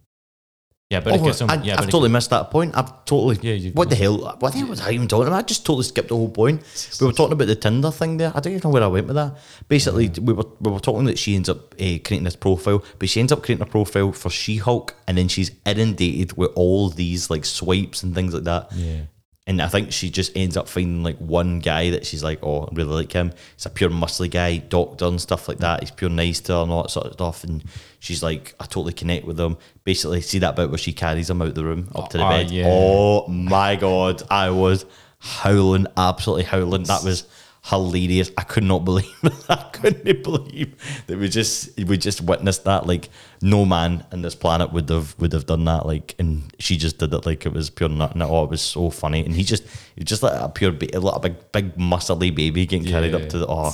Yeah, 0.94 1.00
but 1.04 1.14
Oh, 1.14 1.16
it 1.16 1.24
gets 1.26 1.38
some, 1.40 1.50
I, 1.50 1.56
yeah, 1.64 1.76
I've 1.80 1.86
totally 1.90 2.10
missed 2.10 2.30
that 2.30 2.52
point. 2.52 2.78
I've 2.78 2.92
totally. 3.06 3.38
Yeah, 3.42 3.72
what 3.72 3.90
the 3.90 3.96
hell? 3.96 4.18
What 4.40 4.52
the 4.54 4.60
hell 4.60 4.68
was 4.68 4.82
I 4.82 4.92
even 4.92 5.08
talking 5.08 5.28
about? 5.28 5.40
I 5.40 5.42
just 5.54 5.66
totally 5.66 5.84
skipped 5.84 6.10
the 6.10 6.16
whole 6.16 6.30
point. 6.30 6.62
We 7.02 7.08
were 7.08 7.14
talking 7.14 7.34
about 7.34 7.48
the 7.48 7.56
Tinder 7.56 7.90
thing 7.92 8.18
there. 8.18 8.32
I 8.36 8.40
don't 8.40 8.54
even 8.54 8.70
know 8.70 8.74
where 8.74 8.84
I 8.84 8.88
went 8.88 9.08
with 9.08 9.16
that. 9.16 9.32
Basically, 9.68 10.10
we 10.22 10.34
were 10.34 10.46
we 10.62 10.72
were 10.72 10.80
talking 10.80 11.06
that 11.06 11.18
she 11.18 11.36
ends 11.36 11.50
up 11.50 11.74
uh, 11.74 11.98
creating 12.06 12.24
this 12.26 12.36
profile, 12.36 12.84
but 13.00 13.10
she 13.10 13.20
ends 13.20 13.32
up 13.32 13.42
creating 13.44 13.66
a 13.68 13.70
profile 13.70 14.12
for 14.12 14.30
She 14.30 14.58
Hulk, 14.58 14.96
and 15.08 15.18
then 15.18 15.28
she's 15.28 15.50
inundated 15.66 16.38
with 16.38 16.52
all 16.56 16.90
these 16.90 17.30
like 17.30 17.46
swipes 17.46 18.04
and 18.04 18.14
things 18.14 18.34
like 18.34 18.44
that. 18.44 18.68
yeah. 18.76 19.02
And 19.46 19.62
I 19.62 19.68
think 19.68 19.92
she 19.92 20.10
just 20.10 20.32
ends 20.38 20.56
up 20.56 20.70
finding 20.70 21.04
like 21.04 21.18
one 21.18 21.60
guy 21.60 21.90
that 21.90 22.06
she's 22.06 22.24
like, 22.24 22.40
oh, 22.44 22.62
I 22.64 22.70
really 22.72 22.94
like 22.94 23.12
him. 23.12 23.34
He's 23.58 23.66
a 23.66 23.70
pure 23.70 23.90
muscly 23.90 24.32
guy, 24.32 24.58
doctor 24.60 25.06
and 25.06 25.20
stuff 25.20 25.50
like 25.50 25.58
that. 25.58 25.82
He's 25.82 25.92
pure 25.92 26.10
nice 26.10 26.40
to 26.42 26.54
her 26.54 26.62
and 26.64 26.72
all 26.72 26.84
that 26.84 26.90
sort 26.92 27.08
of 27.08 27.14
stuff. 27.14 27.44
And 27.44 27.62
she's 28.00 28.24
like, 28.24 28.56
I 28.62 28.64
totally 28.64 28.94
connect 28.94 29.26
with 29.26 29.38
him. 29.38 29.58
Basically, 29.84 30.22
see 30.22 30.40
that 30.40 30.56
bit 30.56 30.70
where 30.70 30.78
she 30.78 30.94
carries 30.94 31.30
him 31.30 31.42
out 31.42 31.56
the 31.56 31.66
room 31.66 31.90
up 31.94 32.10
to 32.12 32.20
the 32.20 32.26
Oh, 32.26 32.30
bed. 32.30 32.52
yeah. 32.52 32.66
Oh 32.70 33.28
my 33.28 33.76
god, 33.76 34.24
I 34.32 34.50
was 34.52 34.86
howling, 35.20 35.88
absolutely 35.98 36.46
howling. 36.46 36.84
That 36.84 37.04
was 37.04 37.28
hilarious. 37.66 38.30
I 38.38 38.44
could 38.44 38.64
not 38.64 38.84
believe 38.84 39.10
I 39.50 39.70
couldn't 39.72 40.24
believe 40.24 40.76
that 41.08 41.18
we 41.18 41.30
just 41.30 41.78
we 41.78 41.98
just 41.98 42.22
witnessed 42.22 42.66
that. 42.66 42.86
Like 42.86 43.10
no 43.42 43.66
man 43.66 44.06
in 44.12 44.22
this 44.22 44.36
planet 44.36 44.72
would 44.74 44.90
have 44.90 45.16
would 45.20 45.34
have 45.34 45.46
done 45.46 45.66
that. 45.66 45.86
Like 45.86 46.16
and 46.20 46.44
she 46.60 46.78
just 46.78 46.98
did 46.98 47.14
it 47.14 47.26
like 47.26 47.46
it 47.46 47.54
was 47.54 47.70
pure 47.70 47.90
nothing. 47.90 48.22
Oh, 48.22 48.44
it 48.44 48.50
was 48.50 48.62
so 48.62 48.90
funny. 48.90 49.26
And 49.26 49.34
he 49.34 49.44
just 49.44 49.64
he 49.96 50.04
just 50.04 50.24
like 50.24 50.40
a 50.40 50.50
pure 50.50 50.72
ba- 50.72 51.00
like 51.00 51.16
a 51.16 51.20
big 51.20 51.52
big 51.52 51.76
muscly 51.76 52.34
baby 52.34 52.66
getting 52.66 52.86
carried 52.88 53.16
up 53.16 53.30
to 53.30 53.40
the 53.40 53.48
oh. 53.48 53.72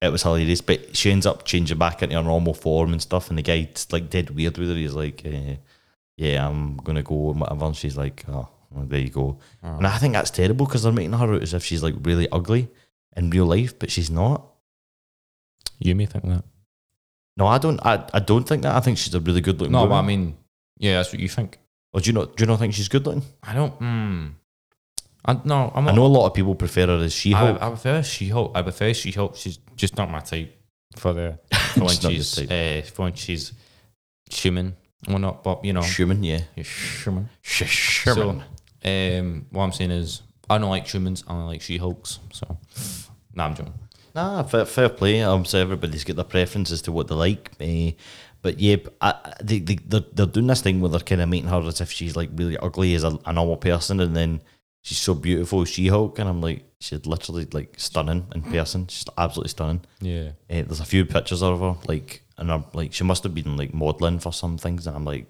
It 0.00 0.12
was 0.12 0.22
hilarious, 0.22 0.60
but 0.60 0.96
she 0.96 1.10
ends 1.10 1.26
up 1.26 1.44
changing 1.44 1.76
back 1.76 2.04
into 2.04 2.14
her 2.14 2.22
normal 2.22 2.54
form 2.54 2.92
and 2.92 3.02
stuff. 3.02 3.30
And 3.30 3.36
the 3.38 3.42
guy's 3.42 3.88
like 3.90 4.10
dead 4.10 4.30
weird 4.30 4.56
with 4.56 4.68
her. 4.68 4.76
He's 4.76 4.94
like, 4.94 5.22
eh, 5.24 5.56
"Yeah, 6.16 6.46
I'm 6.46 6.76
gonna 6.76 7.02
go 7.02 7.32
and 7.32 7.40
whatever." 7.40 7.64
And 7.64 7.74
she's 7.76 7.96
like, 7.96 8.24
"Oh, 8.28 8.48
well, 8.70 8.86
there 8.86 9.00
you 9.00 9.10
go." 9.10 9.40
And 9.60 9.84
I 9.88 9.98
think 9.98 10.14
that's 10.14 10.30
terrible 10.30 10.66
because 10.66 10.84
they're 10.84 10.92
making 10.92 11.14
her 11.14 11.34
out 11.34 11.42
as 11.42 11.52
if 11.52 11.64
she's 11.64 11.82
like 11.82 11.96
really 12.02 12.28
ugly 12.30 12.68
in 13.18 13.30
real 13.30 13.46
life, 13.46 13.78
but 13.78 13.90
she's 13.90 14.10
not. 14.10 14.46
You 15.78 15.94
may 15.94 16.06
think 16.06 16.24
that. 16.24 16.44
No, 17.36 17.46
I 17.46 17.58
don't. 17.58 17.84
I, 17.84 18.04
I 18.14 18.20
don't 18.20 18.44
think 18.48 18.62
that. 18.62 18.74
I 18.74 18.80
think 18.80 18.98
she's 18.98 19.14
a 19.14 19.20
really 19.20 19.40
good 19.40 19.60
looking. 19.60 19.72
No, 19.72 19.80
woman. 19.80 19.90
but 19.90 19.98
I 19.98 20.02
mean, 20.02 20.36
yeah, 20.78 20.96
that's 20.96 21.12
what 21.12 21.20
you 21.20 21.28
think. 21.28 21.58
or 21.92 22.00
do 22.00 22.08
you 22.08 22.14
not? 22.14 22.36
Do 22.36 22.42
you 22.42 22.46
not 22.46 22.58
think 22.58 22.74
she's 22.74 22.88
good 22.88 23.06
looking? 23.06 23.22
I 23.42 23.54
don't. 23.54 23.78
Mm, 23.80 24.32
I 25.24 25.40
no, 25.44 25.70
I'm 25.74 25.86
I 25.86 25.92
know 25.92 26.06
a 26.06 26.08
lot 26.08 26.26
of 26.26 26.34
people 26.34 26.54
prefer 26.54 26.86
her 26.86 27.04
as 27.04 27.12
She 27.12 27.32
Hulk. 27.32 27.60
I 27.60 27.68
prefer 27.68 28.02
She 28.02 28.28
Hulk. 28.28 28.52
I 28.54 28.62
prefer 28.62 28.94
She 28.94 29.12
Hulk. 29.12 29.36
She's 29.36 29.58
just 29.76 29.96
not 29.96 30.10
my 30.10 30.20
type 30.20 30.54
for 30.96 31.12
the 31.12 31.38
for 31.74 31.80
when 31.80 31.86
not 32.02 32.12
she's 32.12 32.38
uh, 32.50 32.82
for 32.92 33.02
when 33.02 33.14
she's 33.14 33.52
human 34.30 34.76
or 35.08 35.18
not. 35.18 35.44
But 35.44 35.64
you 35.64 35.72
know, 35.72 35.82
Schumann, 35.82 36.22
yeah. 36.22 36.40
human. 36.56 37.28
Sherman. 37.42 38.42
So, 38.82 39.18
um, 39.18 39.46
what 39.50 39.64
I'm 39.64 39.72
saying 39.72 39.90
is, 39.90 40.22
I 40.48 40.58
don't 40.58 40.70
like 40.70 40.86
humans. 40.86 41.24
I 41.28 41.34
like 41.44 41.62
She 41.62 41.76
Hulks. 41.78 42.20
So, 42.32 42.58
nah, 43.38 43.46
I'm 43.46 43.54
joking. 43.54 43.74
Nah, 44.14 44.42
fair, 44.42 44.64
fair 44.66 44.88
play. 44.88 45.22
Um, 45.22 45.44
so 45.44 45.58
everybody's 45.58 46.04
got 46.04 46.16
their 46.16 46.24
preference 46.24 46.70
as 46.70 46.82
to 46.82 46.92
what 46.92 47.08
they 47.08 47.14
like. 47.14 47.52
Eh, 47.60 47.92
but 48.42 48.58
yeah, 48.58 48.76
I, 49.00 49.34
they, 49.42 49.60
they, 49.60 49.76
they're, 49.76 50.04
they're 50.12 50.26
doing 50.26 50.48
this 50.48 50.60
thing 50.60 50.80
where 50.80 50.90
they're 50.90 51.00
kind 51.00 51.20
of 51.20 51.28
making 51.28 51.48
her 51.48 51.60
as 51.66 51.80
if 51.80 51.90
she's 51.90 52.16
like 52.16 52.30
really 52.34 52.58
ugly 52.58 52.94
as 52.94 53.04
a, 53.04 53.18
a 53.24 53.32
normal 53.32 53.56
person, 53.56 54.00
and 54.00 54.14
then 54.16 54.40
she's 54.82 54.98
so 54.98 55.14
beautiful, 55.14 55.64
She 55.64 55.88
Hulk, 55.88 56.18
and 56.18 56.28
I'm 56.28 56.40
like, 56.40 56.64
she's 56.80 57.06
literally 57.06 57.46
like 57.52 57.74
stunning 57.78 58.26
in 58.34 58.42
person. 58.42 58.88
She's 58.88 59.04
absolutely 59.16 59.50
stunning. 59.50 59.82
Yeah. 60.00 60.32
Eh, 60.50 60.62
there's 60.62 60.80
a 60.80 60.84
few 60.84 61.04
pictures 61.04 61.42
of 61.42 61.60
her, 61.60 61.76
like, 61.86 62.22
and 62.36 62.52
I'm 62.52 62.64
like, 62.72 62.92
she 62.92 63.04
must 63.04 63.22
have 63.22 63.34
been 63.34 63.56
like 63.56 63.72
modeling 63.72 64.18
for 64.18 64.32
some 64.32 64.58
things, 64.58 64.86
and 64.86 64.96
I'm 64.96 65.04
like, 65.04 65.26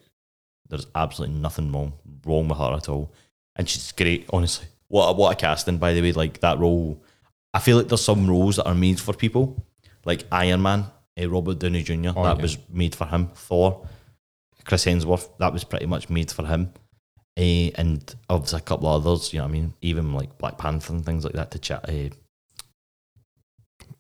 there's 0.69 0.87
absolutely 0.95 1.37
nothing 1.37 1.73
wrong 1.73 1.95
wrong 2.25 2.49
with 2.49 2.59
her 2.59 2.75
at 2.75 2.89
all, 2.89 3.13
and 3.57 3.69
she's 3.69 3.93
great, 3.93 4.27
honestly. 4.33 4.67
What 4.89 5.09
a, 5.09 5.13
what 5.13 5.33
a 5.33 5.37
casting, 5.37 5.79
by 5.79 5.93
the 5.93 6.01
way, 6.01 6.13
like 6.13 6.41
that 6.41 6.59
role. 6.59 7.03
I 7.55 7.61
feel 7.61 7.77
like 7.77 7.89
there's 7.89 8.05
some 8.05 8.29
roles 8.29 8.57
that 8.57 8.67
are 8.67 8.75
made 8.75 9.01
for 9.01 9.15
people, 9.15 9.65
like 10.05 10.25
Iron 10.31 10.63
Man, 10.63 10.85
eh, 11.17 11.27
Robert 11.29 11.59
Downey 11.59 11.83
Jr. 11.83 12.11
Oh, 12.17 12.25
that 12.25 12.37
yeah. 12.37 12.43
was 12.43 12.59
made 12.71 12.95
for 12.95 13.07
him. 13.07 13.29
Thor, 13.35 13.87
Chris 14.65 14.85
Hemsworth, 14.85 15.29
that 15.39 15.53
was 15.53 15.65
pretty 15.65 15.87
much 15.87 16.11
made 16.11 16.31
for 16.31 16.45
him. 16.47 16.73
Eh, 17.37 17.71
and 17.77 18.15
obviously 18.29 18.59
a 18.59 18.63
couple 18.63 18.89
of 18.89 19.07
others, 19.07 19.33
you 19.33 19.39
know 19.39 19.45
what 19.45 19.51
I 19.51 19.53
mean? 19.53 19.75
Even 19.81 20.13
like 20.13 20.37
Black 20.39 20.59
Panther 20.59 20.93
and 20.93 21.05
things 21.07 21.25
like 21.25 21.35
that 21.35 21.51
to 21.53 21.59
chat. 21.59 21.89
Uh, 21.89 22.11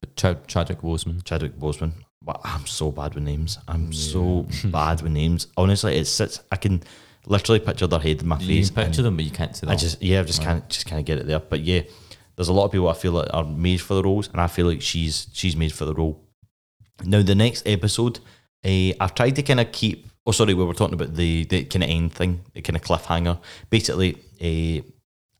But 0.00 0.14
Chad, 0.16 0.46
Chadwick 0.46 0.80
Boseman. 0.80 1.24
Chadwick 1.24 1.56
Boseman. 1.58 1.92
Wow, 2.24 2.40
I'm 2.44 2.66
so 2.66 2.90
bad 2.92 3.14
with 3.14 3.24
names. 3.24 3.58
I'm 3.66 3.92
so 3.92 4.46
bad 4.66 5.00
with 5.02 5.12
names. 5.12 5.46
Honestly, 5.56 5.96
it 5.96 6.04
sits. 6.06 6.40
I 6.52 6.56
can 6.56 6.82
literally 7.26 7.60
picture 7.60 7.86
their 7.86 7.98
head 8.00 8.20
in 8.20 8.28
my 8.28 8.38
You 8.38 8.46
face. 8.58 8.70
can 8.70 8.84
picture 8.84 9.02
them, 9.02 9.16
but 9.16 9.24
you 9.24 9.30
can't 9.30 9.56
see 9.56 9.60
them. 9.66 9.70
I 9.70 9.76
just 9.76 10.02
yeah, 10.02 10.20
I 10.20 10.24
just 10.24 10.42
can't 10.42 10.68
just 10.68 10.86
can't 10.86 11.06
get 11.06 11.18
it 11.18 11.26
there. 11.26 11.40
But 11.40 11.60
yeah, 11.60 11.82
there's 12.38 12.48
a 12.48 12.52
lot 12.52 12.66
of 12.66 12.70
people 12.72 12.88
I 12.88 12.94
feel 12.94 13.10
like 13.12 13.28
are 13.34 13.44
made 13.44 13.80
for 13.80 13.94
the 13.94 14.02
roles, 14.04 14.28
and 14.28 14.40
I 14.40 14.46
feel 14.46 14.66
like 14.66 14.80
she's 14.80 15.26
she's 15.32 15.56
made 15.56 15.72
for 15.72 15.84
the 15.84 15.92
role. 15.94 16.22
Now 17.04 17.20
the 17.22 17.34
next 17.34 17.66
episode, 17.66 18.20
uh, 18.64 18.92
I've 19.00 19.14
tried 19.14 19.34
to 19.36 19.42
kind 19.42 19.58
of 19.60 19.72
keep. 19.72 20.06
Oh, 20.24 20.30
sorry, 20.30 20.54
we 20.54 20.64
were 20.64 20.72
talking 20.74 20.94
about 20.94 21.14
the 21.16 21.44
the 21.46 21.64
kind 21.64 21.82
of 21.82 21.90
end 21.90 22.12
thing, 22.12 22.42
the 22.54 22.62
kind 22.62 22.76
of 22.76 22.82
cliffhanger. 22.82 23.40
Basically, 23.70 24.16
uh, 24.40 24.82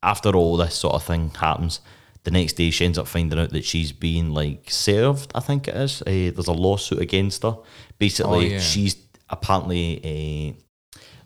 after 0.03 0.29
all 0.35 0.57
this 0.57 0.75
sort 0.75 0.95
of 0.95 1.03
thing 1.03 1.29
happens, 1.29 1.79
the 2.25 2.31
next 2.31 2.53
day 2.53 2.69
she 2.69 2.83
ends 2.85 2.97
up 2.97 3.07
finding 3.07 3.39
out 3.39 3.51
that 3.51 3.63
she's 3.63 3.93
being 3.93 4.33
like 4.33 4.69
served. 4.69 5.31
I 5.33 5.39
think 5.39 5.69
it 5.69 5.75
is. 5.75 6.01
Uh, 6.01 6.31
there's 6.35 6.47
a 6.47 6.53
lawsuit 6.53 6.99
against 6.99 7.43
her. 7.43 7.57
Basically, 7.97 8.47
Oh, 8.47 8.49
yeah. 8.55 8.59
she's 8.59 8.97
apparently. 9.29 10.55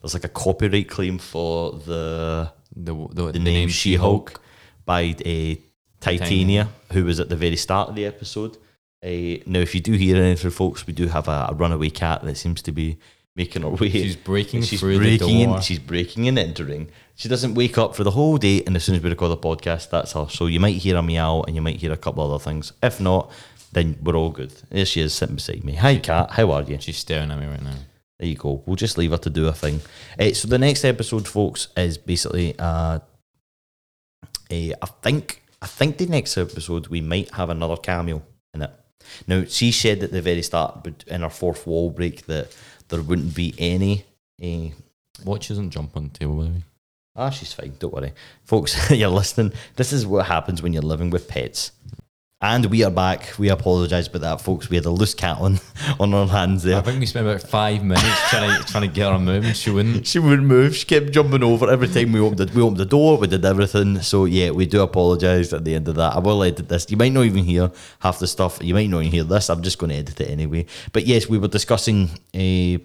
There's 0.02 0.14
like 0.14 0.26
a 0.26 0.30
copyright 0.30 0.90
claim 0.90 1.18
for 1.18 1.72
the 1.72 2.52
the 2.76 2.94
the, 3.12 3.32
the 3.32 3.40
name 3.40 3.70
She 3.70 3.96
Hulk 3.96 4.40
by 4.86 5.16
uh, 5.26 5.56
Titania, 6.00 6.70
who 6.92 7.06
was 7.06 7.20
at 7.20 7.30
the 7.30 7.36
very 7.36 7.56
start 7.56 7.90
of 7.90 7.96
the 7.96 8.06
episode. 8.06 8.58
Uh, 9.04 9.42
now, 9.46 9.60
if 9.60 9.76
you 9.76 9.82
do 9.82 9.94
hear 9.94 10.16
anything, 10.18 10.52
folks, 10.52 10.88
we 10.88 10.94
do 10.94 11.08
have 11.08 11.28
a, 11.28 11.48
a 11.50 11.54
runaway 11.54 11.90
cat 11.90 12.24
that 12.24 12.38
seems 12.38 12.62
to 12.62 12.72
be 12.72 12.98
making 13.36 13.64
her 13.64 13.70
way. 13.70 13.90
She's 13.90 14.16
breaking 14.16 14.64
she's 14.64 14.80
through 14.80 14.98
breaking 14.98 15.28
the 15.40 15.46
door. 15.46 15.56
in. 15.58 15.62
She's 15.62 15.80
breaking 15.80 16.28
and 16.28 16.40
entering. 16.40 16.90
She 17.16 17.28
doesn't 17.28 17.54
wake 17.56 17.78
up 17.78 17.96
for 17.96 18.04
the 18.04 18.12
whole 18.12 18.38
day, 18.38 18.64
and 18.66 18.76
as 18.76 18.84
soon 18.84 18.96
as 18.96 19.04
we 19.04 19.10
record 19.10 19.32
the 19.32 19.38
podcast, 19.38 19.90
that's 19.90 20.14
her. 20.14 20.28
So 20.30 20.48
you 20.48 20.60
might 20.60 20.78
hear 20.78 20.96
a 20.96 21.04
meow, 21.04 21.42
and 21.42 21.56
you 21.56 21.62
might 21.62 21.78
hear 21.78 21.92
a 21.92 21.98
couple 21.98 22.24
other 22.24 22.44
things. 22.44 22.74
If 22.82 23.00
not, 23.00 23.32
then 23.72 23.98
we're 24.02 24.16
all 24.16 24.30
good. 24.30 24.54
There 24.70 24.86
she 24.86 25.02
is, 25.02 25.14
sitting 25.14 25.36
beside 25.36 25.64
me. 25.64 25.76
Hi, 25.76 25.98
cat. 25.98 26.32
How 26.32 26.52
are 26.52 26.64
you? 26.64 26.78
She's 26.80 26.98
staring 26.98 27.32
at 27.32 27.40
me 27.40 27.48
right 27.48 27.62
now. 27.62 27.76
There 28.20 28.30
you 28.30 28.36
go. 28.36 28.64
We'll 28.66 28.76
just 28.76 28.98
leave 28.98 29.12
her 29.12 29.18
to 29.18 29.30
do 29.30 29.48
a 29.48 29.54
thing. 29.54 29.82
Uh, 30.20 30.32
so 30.34 30.48
the 30.48 30.60
next 30.60 30.86
episode, 30.86 31.28
folks, 31.28 31.68
is 31.76 31.98
basically 31.98 32.58
uh, 34.54 34.76
I 34.82 34.86
think 35.02 35.44
I 35.62 35.68
think 35.68 35.98
the 35.98 36.06
next 36.06 36.38
episode 36.38 36.88
we 36.88 37.02
might 37.02 37.32
have 37.34 37.50
another 37.50 37.78
cameo 37.78 38.22
in 38.54 38.62
it. 38.64 38.72
Now 39.28 39.44
she 39.46 39.72
said 39.72 40.04
at 40.04 40.12
the 40.12 40.22
very 40.22 40.42
start, 40.42 40.84
but 40.84 41.04
in 41.08 41.24
our 41.24 41.30
fourth 41.30 41.66
wall 41.68 41.90
break, 41.90 42.26
that 42.28 42.56
there 42.90 43.02
wouldn't 43.02 43.36
be 43.36 43.54
any. 43.58 44.06
Uh, 44.44 44.74
Watch 45.24 45.48
doesn't 45.50 45.72
jump 45.72 45.96
on 45.96 46.10
the 46.10 46.20
table, 46.20 46.38
by 46.38 46.44
the 46.46 46.50
way. 46.52 46.64
ah, 47.16 47.30
she's 47.30 47.54
fine. 47.54 47.76
Don't 47.80 47.94
worry, 47.94 48.14
folks. 48.44 48.92
you're 48.92 49.10
listening. 49.10 49.54
This 49.76 49.94
is 49.94 50.06
what 50.06 50.26
happens 50.26 50.62
when 50.62 50.74
you're 50.74 50.82
living 50.82 51.10
with 51.12 51.28
pets. 51.28 51.72
And 52.44 52.66
we 52.66 52.84
are 52.84 52.92
back. 52.92 53.40
We 53.40 53.48
apologise 53.48 54.08
about 54.08 54.20
that, 54.20 54.42
folks. 54.42 54.70
We 54.70 54.76
had 54.76 54.84
a 54.84 54.90
loose 54.90 55.14
cat 55.14 55.38
on 55.38 55.62
on 56.00 56.14
our 56.14 56.28
hands 56.28 56.64
there. 56.64 56.78
I 56.78 56.82
think 56.82 57.00
we 57.00 57.06
spent 57.06 57.26
about 57.26 57.42
five 57.42 57.82
minutes 57.86 58.30
trying 58.30 58.62
to 58.62 58.68
trying 58.68 58.90
to 58.90 58.94
get 58.94 59.14
her 59.14 59.18
moving. 59.18 59.54
She 59.54 59.72
wouldn't. 59.72 60.06
She 60.14 60.20
wouldn't 60.20 60.46
move. 60.46 60.76
She 60.76 60.86
kept 60.86 61.12
jumping 61.12 61.42
over 61.42 61.72
every 61.72 61.88
time 61.88 62.12
we 62.12 62.20
opened 62.20 62.40
the, 62.40 62.54
we 62.54 62.62
opened 62.62 62.82
the 62.82 62.86
door. 62.86 63.18
We 63.18 63.28
did 63.28 63.46
everything. 63.46 64.02
So 64.02 64.26
yeah, 64.26 64.52
we 64.52 64.66
do 64.66 64.82
apologise 64.82 65.54
at 65.54 65.64
the 65.64 65.74
end 65.74 65.88
of 65.88 65.96
that. 65.96 66.16
I 66.16 66.20
will 66.20 66.44
edit 66.44 66.68
this. 66.68 66.92
You 66.92 66.98
might 66.98 67.14
not 67.14 67.24
even 67.24 67.46
hear 67.46 67.72
half 68.00 68.20
the 68.20 68.28
stuff. 68.28 68.60
You 68.62 68.74
might 68.74 68.90
not 68.90 69.00
even 69.00 69.12
hear 69.14 69.24
this. 69.24 69.50
I'm 69.50 69.62
just 69.64 69.78
going 69.78 69.92
to 69.92 69.96
edit 69.96 70.20
it 70.20 70.30
anyway. 70.30 70.66
But 70.92 71.08
yes, 71.08 71.30
we 71.30 71.38
were 71.38 71.48
discussing 71.48 72.10
uh, 72.36 72.84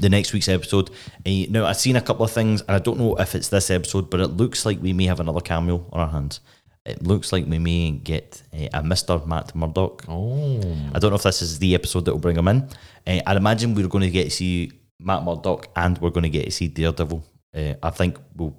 the 0.00 0.08
next 0.08 0.32
week's 0.32 0.48
episode. 0.48 0.88
Uh, 1.26 1.44
now 1.50 1.66
I've 1.66 1.76
seen 1.76 1.96
a 1.96 2.00
couple 2.00 2.24
of 2.24 2.30
things, 2.30 2.62
and 2.62 2.70
I 2.70 2.78
don't 2.78 2.98
know 2.98 3.14
if 3.16 3.34
it's 3.34 3.48
this 3.48 3.68
episode, 3.70 4.08
but 4.08 4.20
it 4.20 4.28
looks 4.28 4.64
like 4.64 4.80
we 4.80 4.94
may 4.94 5.04
have 5.04 5.20
another 5.20 5.40
cameo 5.40 5.86
on 5.92 6.00
our 6.00 6.08
hands. 6.08 6.40
It 6.86 7.02
looks 7.02 7.30
like 7.32 7.46
we 7.46 7.58
may 7.58 7.90
get 7.90 8.42
uh, 8.54 8.68
a 8.72 8.82
Mr. 8.82 9.24
Matt 9.26 9.54
Murdock. 9.54 10.04
Oh, 10.08 10.60
I 10.94 10.98
don't 10.98 11.10
know 11.10 11.16
if 11.16 11.22
this 11.22 11.42
is 11.42 11.58
the 11.58 11.74
episode 11.74 12.06
that 12.06 12.12
will 12.12 12.20
bring 12.20 12.36
him 12.36 12.48
in. 12.48 12.68
Uh, 13.06 13.20
I'd 13.26 13.36
imagine 13.36 13.74
we're 13.74 13.86
going 13.88 14.02
to 14.04 14.10
get 14.10 14.24
to 14.24 14.30
see 14.30 14.72
Matt 14.98 15.22
Murdock 15.22 15.68
and 15.76 15.98
we're 15.98 16.10
going 16.10 16.22
to 16.22 16.30
get 16.30 16.46
to 16.46 16.50
see 16.50 16.68
Daredevil. 16.68 17.22
Uh, 17.54 17.74
I 17.82 17.90
think 17.90 18.18
we'll 18.34 18.56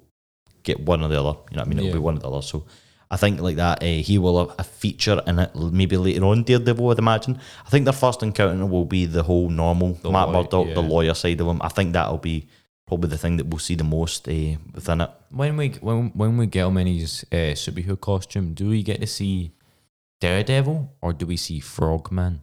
get 0.62 0.78
one 0.78 1.02
or 1.02 1.08
the 1.08 1.18
other. 1.20 1.36
You 1.50 1.56
know 1.56 1.62
what 1.62 1.66
I 1.66 1.68
mean? 1.68 1.78
It'll 1.78 1.88
Yeah. 1.88 1.92
be 1.94 1.98
one 1.98 2.16
or 2.16 2.20
the 2.20 2.30
other. 2.30 2.42
So 2.42 2.64
I 3.10 3.16
think 3.16 3.40
like 3.40 3.56
that, 3.56 3.82
uh, 3.82 3.86
he 3.86 4.18
will 4.18 4.46
have 4.46 4.54
a 4.56 4.62
feature 4.62 5.20
in 5.26 5.40
it 5.40 5.50
maybe 5.56 5.96
later 5.96 6.24
on, 6.24 6.44
Daredevil, 6.44 6.90
I'd 6.90 6.98
imagine. 7.00 7.40
I 7.66 7.70
think 7.70 7.86
their 7.86 7.92
first 7.92 8.22
encounter 8.22 8.64
will 8.66 8.84
be 8.84 9.04
the 9.04 9.24
whole 9.24 9.50
normal 9.50 9.94
The 9.94 10.12
Matt 10.12 10.28
lawyer, 10.28 10.44
Murdock, 10.44 10.74
the 10.74 10.80
lawyer 10.82 11.14
side 11.14 11.40
of 11.40 11.48
him. 11.48 11.60
I 11.60 11.68
think 11.68 11.92
that'll 11.92 12.18
be 12.18 12.46
probably 12.86 13.08
the 13.10 13.18
thing 13.18 13.36
that 13.38 13.46
we'll 13.46 13.58
see 13.58 13.74
the 13.74 13.84
most 13.84 14.28
uh, 14.28 14.56
within 14.74 15.00
it. 15.00 15.10
when 15.30 15.56
we 15.56 15.68
when 15.80 16.10
when 16.14 16.36
we 16.36 16.46
get 16.46 16.66
him 16.66 16.76
in 16.78 16.86
his 16.86 17.24
uh, 17.32 17.54
superhero 17.54 18.00
costume, 18.00 18.54
do 18.54 18.68
we 18.68 18.82
get 18.82 19.00
to 19.00 19.06
see 19.06 19.52
Daredevil 20.20 20.92
or 21.00 21.12
do 21.12 21.26
we 21.26 21.36
see 21.36 21.60
Frogman? 21.60 22.42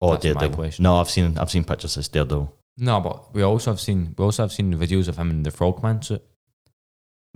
Oh, 0.00 0.10
That's 0.12 0.24
Daredevil. 0.24 0.56
question. 0.56 0.82
No, 0.82 0.96
I've 0.96 1.10
seen 1.10 1.38
I've 1.38 1.50
seen 1.50 1.64
pictures 1.64 1.96
of 1.96 2.10
Daredevil. 2.10 2.54
No, 2.76 3.00
but 3.00 3.34
we 3.34 3.42
also 3.42 3.70
have 3.70 3.80
seen 3.80 4.14
we 4.18 4.24
also 4.24 4.42
have 4.42 4.52
seen 4.52 4.74
videos 4.74 5.08
of 5.08 5.16
him 5.16 5.30
in 5.30 5.42
the 5.42 5.50
Frogman 5.50 6.02
suit. 6.02 6.22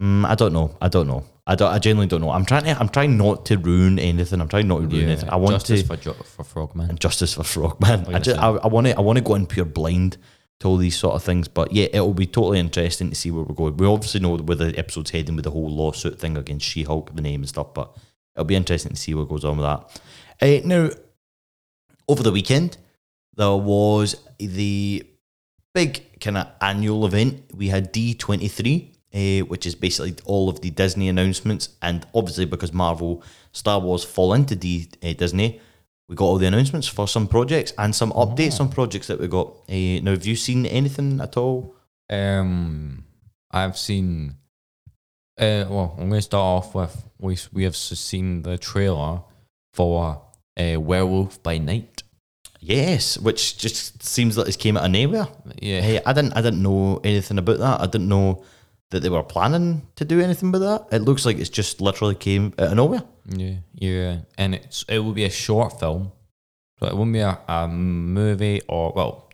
Mm, 0.00 0.24
I 0.26 0.34
don't 0.34 0.52
know. 0.52 0.76
I 0.80 0.88
don't 0.88 1.06
know. 1.06 1.24
I 1.46 1.54
don't. 1.54 1.72
I 1.72 1.78
genuinely 1.78 2.08
don't 2.08 2.20
know. 2.20 2.30
I'm 2.30 2.44
trying 2.44 2.64
to. 2.64 2.78
I'm 2.78 2.88
trying 2.88 3.16
not 3.16 3.46
to 3.46 3.56
ruin 3.56 3.98
anything. 3.98 4.40
I'm 4.40 4.48
trying 4.48 4.68
not 4.68 4.80
to 4.80 4.86
ruin 4.86 5.06
anything. 5.08 5.30
I 5.30 5.36
want 5.36 5.54
justice 5.54 5.82
to 5.82 5.96
for 5.96 6.24
for 6.24 6.44
Frogman. 6.44 6.90
and 6.90 7.00
justice 7.00 7.34
for 7.34 7.42
Frogman. 7.44 8.06
I 8.06 8.16
I 8.16 8.18
just. 8.18 8.38
I, 8.38 8.48
I 8.48 8.66
want 8.68 8.86
to. 8.88 8.96
I 8.96 9.00
want 9.00 9.16
to 9.18 9.24
go 9.24 9.34
in 9.34 9.46
pure 9.46 9.64
blind 9.64 10.18
to 10.60 10.68
all 10.68 10.76
these 10.76 10.96
sort 10.96 11.14
of 11.14 11.22
things. 11.22 11.48
But 11.48 11.72
yeah, 11.72 11.86
it 11.92 12.00
will 12.00 12.14
be 12.14 12.26
totally 12.26 12.58
interesting 12.58 13.10
to 13.10 13.16
see 13.16 13.30
where 13.30 13.44
we're 13.44 13.54
going. 13.54 13.76
We 13.76 13.86
obviously 13.86 14.20
know 14.20 14.36
where 14.36 14.56
the 14.56 14.76
episode's 14.78 15.10
heading 15.10 15.36
with 15.36 15.44
the 15.44 15.50
whole 15.50 15.70
lawsuit 15.70 16.18
thing 16.18 16.36
against 16.36 16.66
She-Hulk, 16.66 17.14
the 17.14 17.22
name 17.22 17.40
and 17.40 17.48
stuff. 17.48 17.74
But 17.74 17.96
it'll 18.34 18.44
be 18.44 18.56
interesting 18.56 18.92
to 18.92 18.96
see 18.96 19.14
what 19.14 19.28
goes 19.28 19.44
on 19.44 19.58
with 19.58 19.66
that. 19.66 20.00
Uh, 20.40 20.66
now, 20.66 20.90
over 22.08 22.22
the 22.22 22.32
weekend, 22.32 22.76
there 23.36 23.54
was 23.54 24.16
the 24.38 25.06
big 25.74 26.20
kind 26.20 26.38
of 26.38 26.48
annual 26.60 27.06
event. 27.06 27.54
We 27.54 27.68
had 27.68 27.92
D23, 27.92 28.88
uh, 29.14 29.46
which 29.46 29.66
is 29.66 29.74
basically 29.74 30.16
all 30.24 30.48
of 30.48 30.60
the 30.60 30.70
Disney 30.70 31.08
announcements. 31.08 31.70
And 31.82 32.06
obviously, 32.14 32.46
because 32.46 32.72
Marvel, 32.72 33.22
Star 33.52 33.78
Wars 33.78 34.04
fall 34.04 34.34
into 34.34 34.56
D, 34.56 34.88
uh, 35.04 35.12
Disney, 35.12 35.60
we 36.08 36.14
got 36.14 36.24
all 36.24 36.38
the 36.38 36.46
announcements 36.46 36.88
for 36.88 37.06
some 37.06 37.28
projects 37.28 37.72
and 37.76 37.94
some 37.94 38.12
updates 38.12 38.60
on 38.60 38.70
projects 38.70 39.08
that 39.08 39.20
we 39.20 39.28
got. 39.28 39.48
Uh, 39.68 40.00
now, 40.02 40.12
have 40.12 40.26
you 40.26 40.36
seen 40.36 40.64
anything 40.66 41.20
at 41.20 41.36
all? 41.36 41.74
Um, 42.10 43.04
I've 43.50 43.76
seen. 43.76 44.36
Uh, 45.38 45.66
well, 45.68 45.94
I'm 45.98 46.08
going 46.08 46.18
to 46.18 46.22
start 46.22 46.64
off 46.64 46.74
with 46.74 47.04
we 47.18 47.36
we 47.52 47.64
have 47.64 47.76
seen 47.76 48.42
the 48.42 48.56
trailer 48.58 49.20
for 49.74 50.22
uh, 50.58 50.80
Werewolf 50.80 51.42
by 51.42 51.58
Night. 51.58 52.02
Yes, 52.60 53.18
which 53.18 53.56
just 53.58 54.02
seems 54.02 54.36
like 54.36 54.48
it 54.48 54.58
came 54.58 54.76
out 54.76 54.86
of 54.86 54.90
nowhere. 54.90 55.28
Yeah, 55.60 55.80
Hey, 55.80 56.00
I 56.04 56.12
didn't, 56.12 56.32
I 56.32 56.42
didn't 56.42 56.62
know 56.62 57.00
anything 57.04 57.38
about 57.38 57.58
that. 57.58 57.80
I 57.80 57.86
didn't 57.86 58.08
know 58.08 58.44
that 58.90 59.00
they 59.00 59.08
were 59.08 59.22
planning 59.22 59.86
to 59.96 60.04
do 60.04 60.20
anything 60.20 60.50
with 60.50 60.62
that. 60.62 60.86
It 60.90 61.02
looks 61.02 61.24
like 61.24 61.38
it's 61.38 61.50
just 61.50 61.80
literally 61.80 62.16
came 62.16 62.54
out 62.58 62.68
of 62.68 62.76
nowhere. 62.76 63.02
Yeah, 63.28 63.54
yeah, 63.74 64.18
and 64.36 64.54
it's 64.54 64.84
it 64.88 64.98
will 64.98 65.12
be 65.12 65.24
a 65.24 65.30
short 65.30 65.78
film. 65.80 66.12
So 66.80 66.86
it 66.86 66.96
won't 66.96 67.12
be 67.12 67.18
a, 67.20 67.38
a 67.48 67.66
movie 67.68 68.60
or 68.68 68.92
well, 68.94 69.30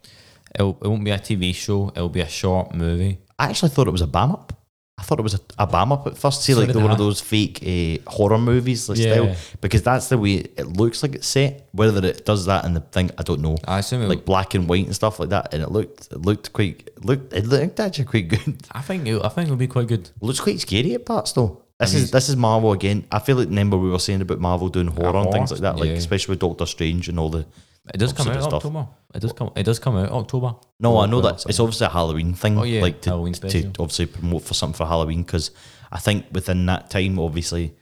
it'll, 0.54 0.78
it 0.83 0.88
won't 0.88 1.04
be 1.04 1.11
a 1.11 1.18
TV 1.18 1.54
show. 1.54 1.88
It'll 1.94 2.09
be 2.09 2.20
a 2.20 2.28
short 2.28 2.74
movie. 2.74 3.18
I 3.38 3.48
actually 3.50 3.68
thought 3.70 3.87
it 3.87 3.90
was 3.92 4.00
a 4.02 4.07
bam 4.07 4.33
up. 4.33 4.52
I 4.96 5.02
thought 5.02 5.18
it 5.18 5.22
was 5.22 5.35
a, 5.35 5.40
a 5.59 5.66
bam 5.66 5.90
up 5.90 6.07
at 6.07 6.16
first. 6.16 6.42
See, 6.44 6.52
So 6.52 6.61
like 6.61 6.72
the, 6.72 6.78
one 6.78 6.92
of 6.92 6.98
those 6.98 7.20
fake 7.20 7.59
uh, 7.66 8.11
horror 8.11 8.38
movies 8.38 8.88
like, 8.88 8.96
Yeah. 8.98 9.12
style, 9.14 9.37
because 9.61 9.83
that's 9.83 10.09
the 10.09 10.16
way 10.16 10.35
it 10.57 10.68
looks 10.68 11.02
like 11.02 11.16
it's 11.16 11.26
set. 11.26 11.68
Whether 11.72 12.07
it 12.07 12.24
does 12.24 12.46
that 12.46 12.64
in 12.64 12.74
the 12.74 12.80
thing, 12.80 13.11
I 13.18 13.24
don't 13.24 13.40
know. 13.40 13.57
I 13.66 13.80
assume 13.80 14.02
it, 14.02 14.09
Like 14.09 14.24
black 14.24 14.54
and 14.54 14.68
white 14.68 14.87
and 14.87 14.94
stuff 14.94 15.18
like 15.18 15.30
that, 15.30 15.52
and 15.52 15.62
it 15.64 15.70
looked 15.72 16.12
it 16.12 16.22
looked 16.22 16.52
quite 16.52 16.88
it 16.96 17.04
looked 17.04 17.33
it 17.33 17.44
looked 17.44 17.80
actually 17.80 18.04
quite 18.04 18.28
good. 18.35 18.62
I 18.70 18.80
think 18.83 19.07
it, 19.09 19.20
I 19.22 19.28
think 19.30 19.46
it'll 19.48 19.57
be 19.57 19.66
quite 19.66 19.88
good. 19.88 20.09
looks 20.20 20.40
quite 20.40 20.61
scary 20.61 20.94
at 20.94 21.04
parts 21.04 21.33
though. 21.33 21.63
This 21.92 21.94
is 21.94 22.11
this 22.11 22.29
is 22.29 22.37
Marvel 22.37 22.73
again. 22.73 23.07
I 23.11 23.18
feel 23.18 23.37
like 23.37 23.49
remember 23.49 23.77
we 23.77 23.90
were 23.90 23.99
saying 23.99 24.20
about 24.20 24.40
Marvel 24.40 24.68
doing 24.68 24.88
horror 24.88 25.16
and 25.16 25.33
things 25.33 25.51
like 25.51 25.61
that, 25.61 25.77
like 25.77 25.90
yeah. 25.90 25.97
especially 25.97 26.33
with 26.33 26.40
Doctor 26.40 26.66
Strange 26.66 27.09
and 27.09 27.18
all 27.18 27.31
the. 27.31 27.47
It 27.92 27.99
does 27.99 28.14
come 28.14 28.29
out 28.29 28.42
stuff. 28.42 28.55
October. 28.55 28.88
It 29.14 29.20
does 29.20 29.33
come. 29.33 29.53
It 29.57 29.62
does 29.64 29.79
come 29.79 29.97
out 29.97 30.11
October. 30.11 30.55
No, 30.81 30.99
I 30.99 31.07
know 31.07 31.20
that 31.20 31.44
it's 31.47 31.61
obviously 31.61 31.87
a 31.87 31.90
Halloween 31.90 32.33
thing. 32.35 32.59
Oh, 32.59 32.62
yeah, 32.62 32.81
like 32.81 33.03
to, 33.03 33.11
Halloween 33.11 33.35
to 33.35 33.66
obviously 33.79 34.07
promote 34.07 34.42
for 34.42 34.55
something 34.55 34.77
for 34.77 34.87
Halloween 34.87 35.23
because 35.23 35.51
I 35.92 35.99
think 35.99 36.27
within 36.33 36.64
that 36.66 36.90
time, 36.90 37.18
obviously, 37.18 37.75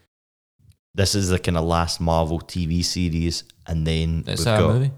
this 0.94 1.14
is 1.14 1.28
the 1.28 1.38
kind 1.38 1.56
of 1.56 1.64
last 1.64 2.00
Marvel 2.00 2.40
TV 2.40 2.84
series, 2.84 3.44
and 3.66 3.86
then 3.86 4.24
It's 4.26 4.44
we've 4.44 4.54
a 4.54 4.58
got. 4.58 4.74
movie. 4.74 4.92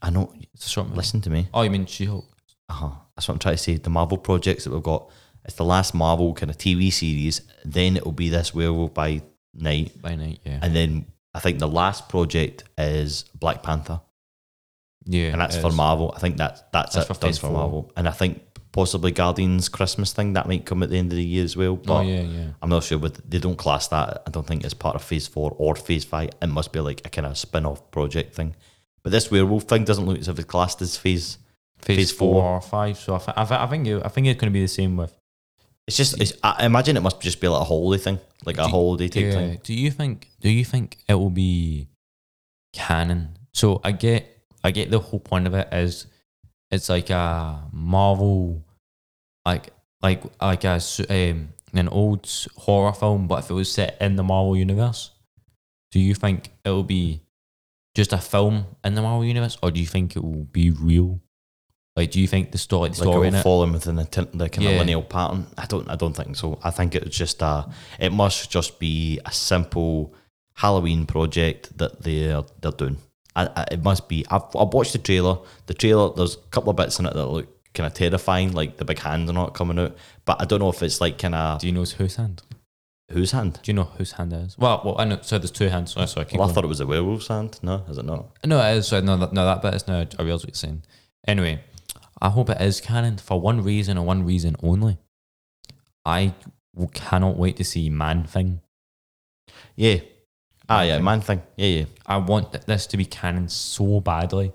I 0.00 0.10
know. 0.10 0.32
It's 0.54 0.66
a 0.66 0.70
short 0.70 0.86
movie. 0.86 0.98
Listen 0.98 1.20
to 1.22 1.30
me. 1.30 1.48
Oh, 1.52 1.62
you 1.62 1.70
mean 1.70 1.86
She-Hulk? 1.86 2.24
Uh-huh. 2.68 2.90
That's 3.14 3.28
what 3.28 3.34
I'm 3.34 3.38
trying 3.40 3.56
to 3.56 3.62
say. 3.62 3.76
The 3.76 3.90
Marvel 3.90 4.18
projects 4.18 4.64
that 4.64 4.72
we've 4.72 4.82
got. 4.82 5.10
It's 5.46 5.54
the 5.56 5.64
last 5.64 5.94
Marvel 5.94 6.34
kind 6.34 6.50
of 6.50 6.58
TV 6.58 6.92
series. 6.92 7.40
Then 7.64 7.96
it 7.96 8.04
will 8.04 8.12
be 8.12 8.28
this 8.28 8.52
Werewolf 8.54 8.92
by 8.92 9.22
Night, 9.54 10.00
By 10.02 10.14
night, 10.16 10.40
yeah. 10.44 10.58
and 10.60 10.76
then 10.76 11.06
I 11.32 11.38
think 11.40 11.58
the 11.60 11.68
last 11.68 12.08
project 12.10 12.64
is 12.76 13.24
Black 13.34 13.62
Panther. 13.62 14.00
yeah, 15.06 15.28
and 15.28 15.40
that's 15.40 15.56
for 15.56 15.68
is. 15.68 15.74
Marvel. 15.74 16.12
I 16.14 16.18
think 16.18 16.36
that's 16.36 16.62
that's, 16.72 16.94
That's 16.94 17.08
it. 17.10 17.14
for 17.14 17.20
That's 17.20 17.38
for. 17.38 17.50
Marvel, 17.50 17.90
and 17.96 18.06
I 18.08 18.12
think 18.12 18.42
possibly 18.72 19.12
Guardians 19.12 19.70
Christmas 19.70 20.12
thing 20.12 20.34
that 20.34 20.46
might 20.46 20.66
come 20.66 20.82
at 20.82 20.90
the 20.90 20.98
end 20.98 21.10
of 21.12 21.16
the 21.16 21.24
year 21.24 21.42
as 21.44 21.56
well. 21.56 21.72
Oh, 21.72 21.76
but 21.76 21.94
Oh 21.98 22.00
yeah, 22.02 22.20
yeah. 22.20 22.48
I'm 22.60 22.68
not 22.68 22.84
sure. 22.84 22.98
But 22.98 23.30
they 23.30 23.38
don't 23.38 23.56
class 23.56 23.88
that. 23.88 24.22
I 24.26 24.30
don't 24.30 24.46
think 24.46 24.64
it's 24.64 24.74
part 24.74 24.94
of 24.96 25.02
Phase 25.02 25.26
Four 25.26 25.54
or 25.58 25.74
Phase 25.74 26.04
Five. 26.04 26.30
It 26.42 26.48
must 26.48 26.72
be 26.72 26.80
like 26.80 27.00
a 27.06 27.08
kind 27.08 27.26
of 27.26 27.38
spin-off 27.38 27.90
project 27.90 28.34
thing. 28.34 28.54
But 29.02 29.12
this 29.12 29.30
werewolf 29.30 29.62
thing 29.64 29.84
doesn't 29.84 30.04
look 30.04 30.18
as 30.18 30.28
if 30.28 30.38
it's 30.38 30.44
classed 30.48 30.82
as 30.82 30.96
Phase. 30.96 31.38
Phase, 31.78 31.96
Phase 31.96 32.12
four 32.12 32.34
four. 32.42 32.54
or 32.56 32.60
five. 32.60 32.98
So 32.98 33.14
I, 33.14 33.18
th- 33.18 33.36
I, 33.36 33.44
th- 33.44 33.60
I 33.60 33.66
think 33.66 33.86
it, 33.86 34.02
I 34.04 34.08
think 34.08 34.26
it's 34.26 34.40
going 34.40 34.50
to 34.50 34.54
be 34.54 34.62
the 34.62 34.68
same 34.68 34.96
with. 34.96 35.14
It's 35.86 35.96
just. 35.96 36.20
It's, 36.20 36.32
I 36.42 36.66
imagine 36.66 36.96
it 36.96 37.00
must 37.02 37.20
just 37.20 37.40
be 37.40 37.48
like 37.48 37.60
a 37.62 37.64
holiday 37.64 38.02
thing, 38.02 38.18
like 38.44 38.58
a 38.58 38.64
Do- 38.64 38.68
holiday 38.68 39.08
type 39.08 39.22
Yeah. 39.24 39.30
thing. 39.32 39.60
Do 39.62 39.74
you 39.74 39.90
think? 39.90 40.30
Do 40.40 40.50
you 40.50 40.64
think 40.64 40.98
it 41.08 41.14
will 41.14 41.30
be 41.30 41.88
canon? 42.72 43.38
So 43.54 43.80
I 43.84 43.92
get, 43.92 44.26
I 44.64 44.70
get 44.70 44.90
the 44.90 44.98
whole 44.98 45.20
point 45.20 45.46
of 45.46 45.54
it 45.54 45.68
is, 45.72 46.06
it's 46.70 46.88
like 46.88 47.10
a 47.10 47.62
Marvel, 47.72 48.64
like 49.46 49.70
like 50.02 50.22
like 50.42 50.64
a 50.64 50.80
um, 51.08 51.48
an 51.72 51.88
old 51.88 52.28
horror 52.56 52.92
film, 52.92 53.28
but 53.28 53.44
if 53.44 53.50
it 53.50 53.54
was 53.54 53.70
set 53.72 53.96
in 54.00 54.16
the 54.16 54.22
Marvel 54.24 54.56
universe, 54.56 55.10
do 55.92 56.00
you 56.00 56.14
think 56.14 56.50
it 56.64 56.70
will 56.70 56.82
be 56.82 57.20
just 57.94 58.12
a 58.12 58.18
film 58.18 58.66
in 58.84 58.94
the 58.94 59.02
Marvel 59.02 59.24
universe, 59.24 59.56
or 59.62 59.70
do 59.70 59.80
you 59.80 59.86
think 59.86 60.16
it 60.16 60.24
will 60.24 60.44
be 60.52 60.70
real? 60.70 61.20
Like, 61.96 62.10
do 62.10 62.20
you 62.20 62.26
think 62.26 62.52
the 62.52 62.58
story, 62.58 62.90
the 62.90 63.04
Like 63.04 63.12
story 63.14 63.28
in 63.28 63.34
will 63.34 63.40
fall 63.42 63.64
in 63.64 63.72
within 63.72 63.96
the, 63.96 64.04
tin- 64.04 64.28
the 64.34 64.48
kind 64.50 64.64
Yeah. 64.64 64.70
of 64.72 64.78
lineal 64.80 65.02
pattern. 65.02 65.46
I 65.56 65.64
don't. 65.66 65.88
I 65.90 65.96
don't 65.96 66.14
think 66.14 66.36
so. 66.36 66.58
I 66.62 66.70
think 66.70 66.94
it's 66.94 67.16
just 67.16 67.40
a. 67.42 67.66
It 67.98 68.12
must 68.12 68.50
just 68.50 68.78
be 68.78 69.18
a 69.24 69.32
simple 69.32 70.14
Halloween 70.54 71.06
project 71.06 71.76
that 71.78 72.02
they're 72.02 72.42
they're 72.60 72.72
doing. 72.72 72.98
I, 73.34 73.46
I, 73.56 73.62
it 73.72 73.82
must 73.82 74.08
be. 74.08 74.26
I've, 74.30 74.42
I've 74.58 74.72
watched 74.74 74.92
the 74.92 74.98
trailer. 74.98 75.38
The 75.66 75.74
trailer. 75.74 76.12
There's 76.14 76.34
a 76.36 76.38
couple 76.50 76.70
of 76.70 76.76
bits 76.76 76.98
in 76.98 77.06
it 77.06 77.14
that 77.14 77.26
look 77.26 77.48
kind 77.74 77.86
of 77.86 77.94
terrifying, 77.94 78.52
like 78.52 78.76
the 78.78 78.84
big 78.84 78.98
hand 78.98 79.28
and 79.28 79.36
all 79.38 79.46
that 79.46 79.54
coming 79.54 79.78
out. 79.78 79.96
But 80.24 80.40
I 80.40 80.44
don't 80.44 80.60
know 80.60 80.70
if 80.70 80.82
it's 80.82 81.00
like 81.00 81.18
kind 81.18 81.34
of 81.34 81.60
Do 81.60 81.66
you 81.66 81.72
know 81.72 81.84
whose 81.84 82.16
hand? 82.16 82.42
whose 83.10 83.30
hand. 83.32 83.60
Do 83.62 83.70
you 83.70 83.74
know 83.74 83.84
whose 83.84 84.12
hand 84.12 84.32
it 84.32 84.36
is? 84.36 84.58
Well, 84.58 84.82
well, 84.84 84.96
I 84.98 85.04
know. 85.04 85.18
So 85.22 85.38
there's 85.38 85.50
two 85.50 85.68
hands. 85.68 85.92
So, 85.92 86.04
so 86.06 86.20
I 86.20 86.26
Well, 86.36 86.48
I 86.50 86.52
thought 86.52 86.64
it 86.64 86.68
was 86.68 86.80
a 86.80 86.86
werewolf's 86.86 87.28
hand. 87.28 87.58
No, 87.62 87.84
is 87.88 87.96
it 87.98 88.04
not? 88.04 88.26
No, 88.44 88.60
it 88.60 88.76
is. 88.78 88.88
Sorry, 88.88 89.00
no, 89.02 89.16
that, 89.16 89.32
no, 89.32 89.44
that 89.46 89.62
bit 89.62 89.74
is 89.74 89.86
no. 89.88 90.06
I 90.18 90.22
realize 90.22 90.42
what 90.42 90.48
you're 90.48 90.54
saying. 90.54 90.82
Anyway, 91.28 91.60
I 92.20 92.30
hope 92.30 92.48
it 92.50 92.60
is 92.60 92.80
canon 92.80 93.18
for 93.18 93.40
one 93.40 93.60
reason 93.62 93.96
and 93.98 94.06
one 94.06 94.24
reason 94.24 94.56
only. 94.62 94.96
I 96.04 96.34
cannot 96.92 97.36
wait 97.36 97.56
to 97.56 97.64
see 97.64 97.90
Man 97.90 98.24
Thing. 98.24 98.60
Yeah. 99.76 99.98
Ah, 100.68 100.82
yeah, 100.82 100.98
man 100.98 101.20
thing. 101.20 101.42
Yeah, 101.56 101.66
yeah. 101.66 101.84
I 102.06 102.16
want 102.16 102.50
this 102.66 102.86
to 102.88 102.96
be 102.96 103.04
canon 103.04 103.48
so 103.48 104.00
badly 104.00 104.52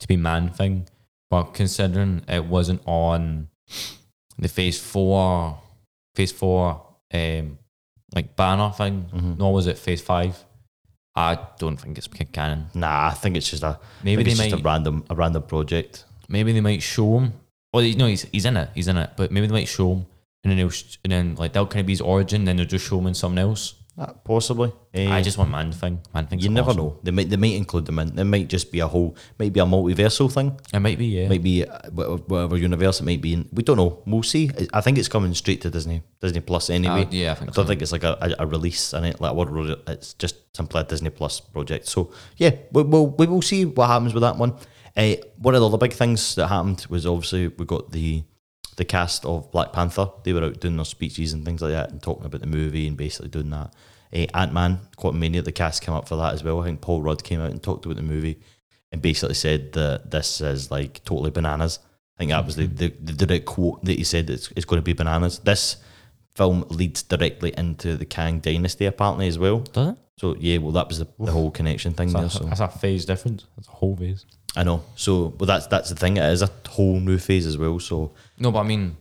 to 0.00 0.08
be 0.08 0.16
Man 0.16 0.50
Thing, 0.50 0.88
but 1.30 1.54
considering 1.54 2.22
it 2.26 2.44
wasn't 2.46 2.82
on 2.84 3.48
the 4.38 4.48
Phase 4.48 4.80
Four, 4.80 5.60
Phase 6.16 6.32
Four, 6.32 6.82
um, 7.14 7.58
like 8.14 8.34
banner 8.34 8.70
thing, 8.72 9.08
Mhm. 9.12 9.38
nor 9.38 9.52
was 9.54 9.68
it 9.68 9.78
Phase 9.78 10.00
Five. 10.02 10.44
I 11.14 11.38
don't 11.58 11.76
think 11.76 11.96
it's 11.96 12.08
canon. 12.08 12.68
Nah, 12.74 13.08
I 13.08 13.14
think 13.14 13.36
it's 13.36 13.48
just 13.48 13.62
a 13.62 13.78
Maybe 14.02 14.16
maybe 14.24 14.30
they 14.32 14.38
might. 14.38 14.50
just 14.50 14.60
a 14.62 14.64
random 14.64 15.04
a 15.10 15.14
random 15.14 15.42
project. 15.44 16.06
Maybe 16.32 16.52
they 16.52 16.60
might 16.60 16.82
show 16.82 17.18
him. 17.18 17.32
Well, 17.72 17.84
no, 17.96 18.06
he's 18.06 18.22
he's 18.32 18.44
in 18.44 18.56
it. 18.56 18.70
He's 18.74 18.88
in 18.88 18.96
it. 18.96 19.10
But 19.16 19.30
maybe 19.30 19.46
they 19.46 19.52
might 19.60 19.68
show 19.68 19.92
him, 19.94 20.06
and 20.42 20.50
then 20.50 20.56
they'll 20.56 20.70
sh- 20.70 20.98
and 21.04 21.12
then 21.12 21.34
like 21.36 21.52
that'll 21.52 21.66
kind 21.68 21.80
of 21.80 21.86
be 21.86 21.92
his 21.92 22.00
origin. 22.00 22.44
Then 22.44 22.56
they'll 22.56 22.66
just 22.66 22.86
show 22.88 22.98
him 22.98 23.06
in 23.06 23.14
something 23.14 23.38
else. 23.38 23.74
Ah, 23.98 24.14
possibly. 24.24 24.72
Eh, 24.94 25.06
I 25.16 25.20
just 25.20 25.36
want 25.36 25.50
man 25.50 25.70
thing. 25.70 26.00
Man 26.14 26.26
thing. 26.26 26.38
You 26.40 26.48
never 26.48 26.72
know. 26.72 26.96
They 27.02 27.10
might 27.10 27.28
they 27.28 27.36
might 27.36 27.52
include 27.62 27.84
them 27.84 27.98
in. 27.98 28.18
It 28.18 28.24
might 28.24 28.48
just 28.48 28.72
be 28.72 28.80
a 28.80 28.86
whole, 28.86 29.14
maybe 29.38 29.60
a 29.60 29.64
multiversal 29.66 30.32
thing. 30.32 30.58
It 30.72 30.80
might 30.80 30.96
be 30.98 31.06
yeah. 31.06 31.28
Might 31.28 31.42
be 31.42 31.66
uh, 31.66 31.90
whatever 31.90 32.56
universe 32.56 33.00
it 33.00 33.04
might 33.04 33.20
be 33.20 33.34
in. 33.34 33.48
We 33.52 33.62
don't 33.62 33.76
know. 33.76 34.02
We'll 34.06 34.22
see. 34.22 34.50
I 34.72 34.80
think 34.80 34.96
it's 34.96 35.08
coming 35.08 35.34
straight 35.34 35.60
to 35.62 35.70
Disney 35.70 36.02
Disney 36.22 36.40
Plus 36.40 36.70
anyway. 36.70 37.04
Uh, 37.04 37.10
yeah, 37.10 37.28
I 37.28 37.32
I 37.32 37.34
think 37.34 37.52
don't 37.52 37.64
so. 37.66 37.68
think 37.68 37.82
it's 37.82 37.92
like 37.92 38.04
a, 38.04 38.16
a, 38.22 38.44
a 38.44 38.46
release 38.46 38.94
in 38.94 39.04
it. 39.04 39.20
Like 39.20 39.34
what 39.34 39.48
it's 39.88 40.14
just 40.14 40.36
simply 40.56 40.80
a 40.80 40.84
Disney 40.84 41.10
Plus 41.10 41.40
project. 41.40 41.86
So 41.86 42.12
yeah, 42.38 42.52
we, 42.72 42.82
we'll 42.84 43.08
we 43.08 43.26
will 43.26 43.42
see 43.42 43.66
what 43.66 43.88
happens 43.88 44.14
with 44.14 44.22
that 44.22 44.38
one. 44.38 44.54
Uh, 44.96 45.14
one 45.38 45.54
of 45.54 45.60
the 45.60 45.66
other 45.66 45.78
big 45.78 45.92
things 45.92 46.34
that 46.34 46.48
happened 46.48 46.86
was 46.88 47.06
obviously 47.06 47.48
we 47.48 47.64
got 47.64 47.90
the 47.92 48.24
the 48.76 48.84
cast 48.84 49.24
of 49.26 49.50
Black 49.50 49.72
Panther. 49.72 50.08
They 50.24 50.32
were 50.32 50.44
out 50.44 50.60
doing 50.60 50.76
their 50.76 50.84
speeches 50.84 51.32
and 51.32 51.44
things 51.44 51.60
like 51.60 51.72
that 51.72 51.90
and 51.90 52.02
talking 52.02 52.24
about 52.24 52.40
the 52.40 52.46
movie 52.46 52.88
and 52.88 52.96
basically 52.96 53.28
doing 53.28 53.50
that. 53.50 53.72
Uh, 54.14 54.26
Ant 54.34 54.52
Man, 54.52 54.80
Quantumania, 54.96 55.44
the 55.44 55.52
cast 55.52 55.82
came 55.82 55.94
up 55.94 56.08
for 56.08 56.16
that 56.16 56.32
as 56.34 56.42
well. 56.42 56.60
I 56.60 56.64
think 56.64 56.80
Paul 56.80 57.02
Rudd 57.02 57.22
came 57.22 57.40
out 57.40 57.50
and 57.50 57.62
talked 57.62 57.84
about 57.84 57.96
the 57.96 58.02
movie 58.02 58.40
and 58.90 59.02
basically 59.02 59.34
said 59.34 59.72
that 59.72 60.10
this 60.10 60.40
is 60.40 60.70
like 60.70 61.04
totally 61.04 61.30
bananas. 61.30 61.78
I 62.16 62.18
think 62.18 62.30
that 62.30 62.44
was 62.46 62.56
the, 62.56 62.66
the, 62.66 62.88
the 62.88 63.26
direct 63.26 63.46
quote 63.46 63.84
that 63.84 63.98
he 63.98 64.04
said 64.04 64.28
it's, 64.30 64.50
it's 64.56 64.64
going 64.66 64.78
to 64.78 64.84
be 64.84 64.92
bananas. 64.94 65.38
This 65.40 65.76
film 66.34 66.64
leads 66.70 67.02
directly 67.02 67.52
into 67.56 67.96
the 67.96 68.06
Kang 68.06 68.38
Dynasty 68.38 68.86
apparently 68.86 69.28
as 69.28 69.38
well. 69.38 69.60
Does 69.60 69.88
it? 69.90 69.98
So 70.18 70.36
yeah, 70.38 70.58
well 70.58 70.72
that 70.72 70.88
was 70.88 70.98
the, 70.98 71.08
the 71.18 71.32
whole 71.32 71.50
connection 71.50 71.92
thing 71.94 72.12
there. 72.12 72.22
That's, 72.22 72.34
So 72.34 72.44
a, 72.44 72.48
that's 72.48 72.60
a 72.60 72.68
phase 72.68 73.04
difference. 73.04 73.46
That's 73.56 73.68
a 73.68 73.72
whole 73.72 73.96
phase. 73.96 74.24
I 74.56 74.64
know. 74.64 74.84
So 74.96 75.34
well 75.38 75.46
that's 75.46 75.66
that's 75.66 75.88
the 75.88 75.96
thing. 75.96 76.16
It 76.16 76.24
is 76.24 76.42
a 76.42 76.50
whole 76.68 77.00
new 77.00 77.18
phase 77.18 77.46
as 77.46 77.56
well. 77.56 77.78
So 77.80 78.12
No, 78.38 78.50
but 78.52 78.60
I 78.60 78.62
mean, 78.64 78.96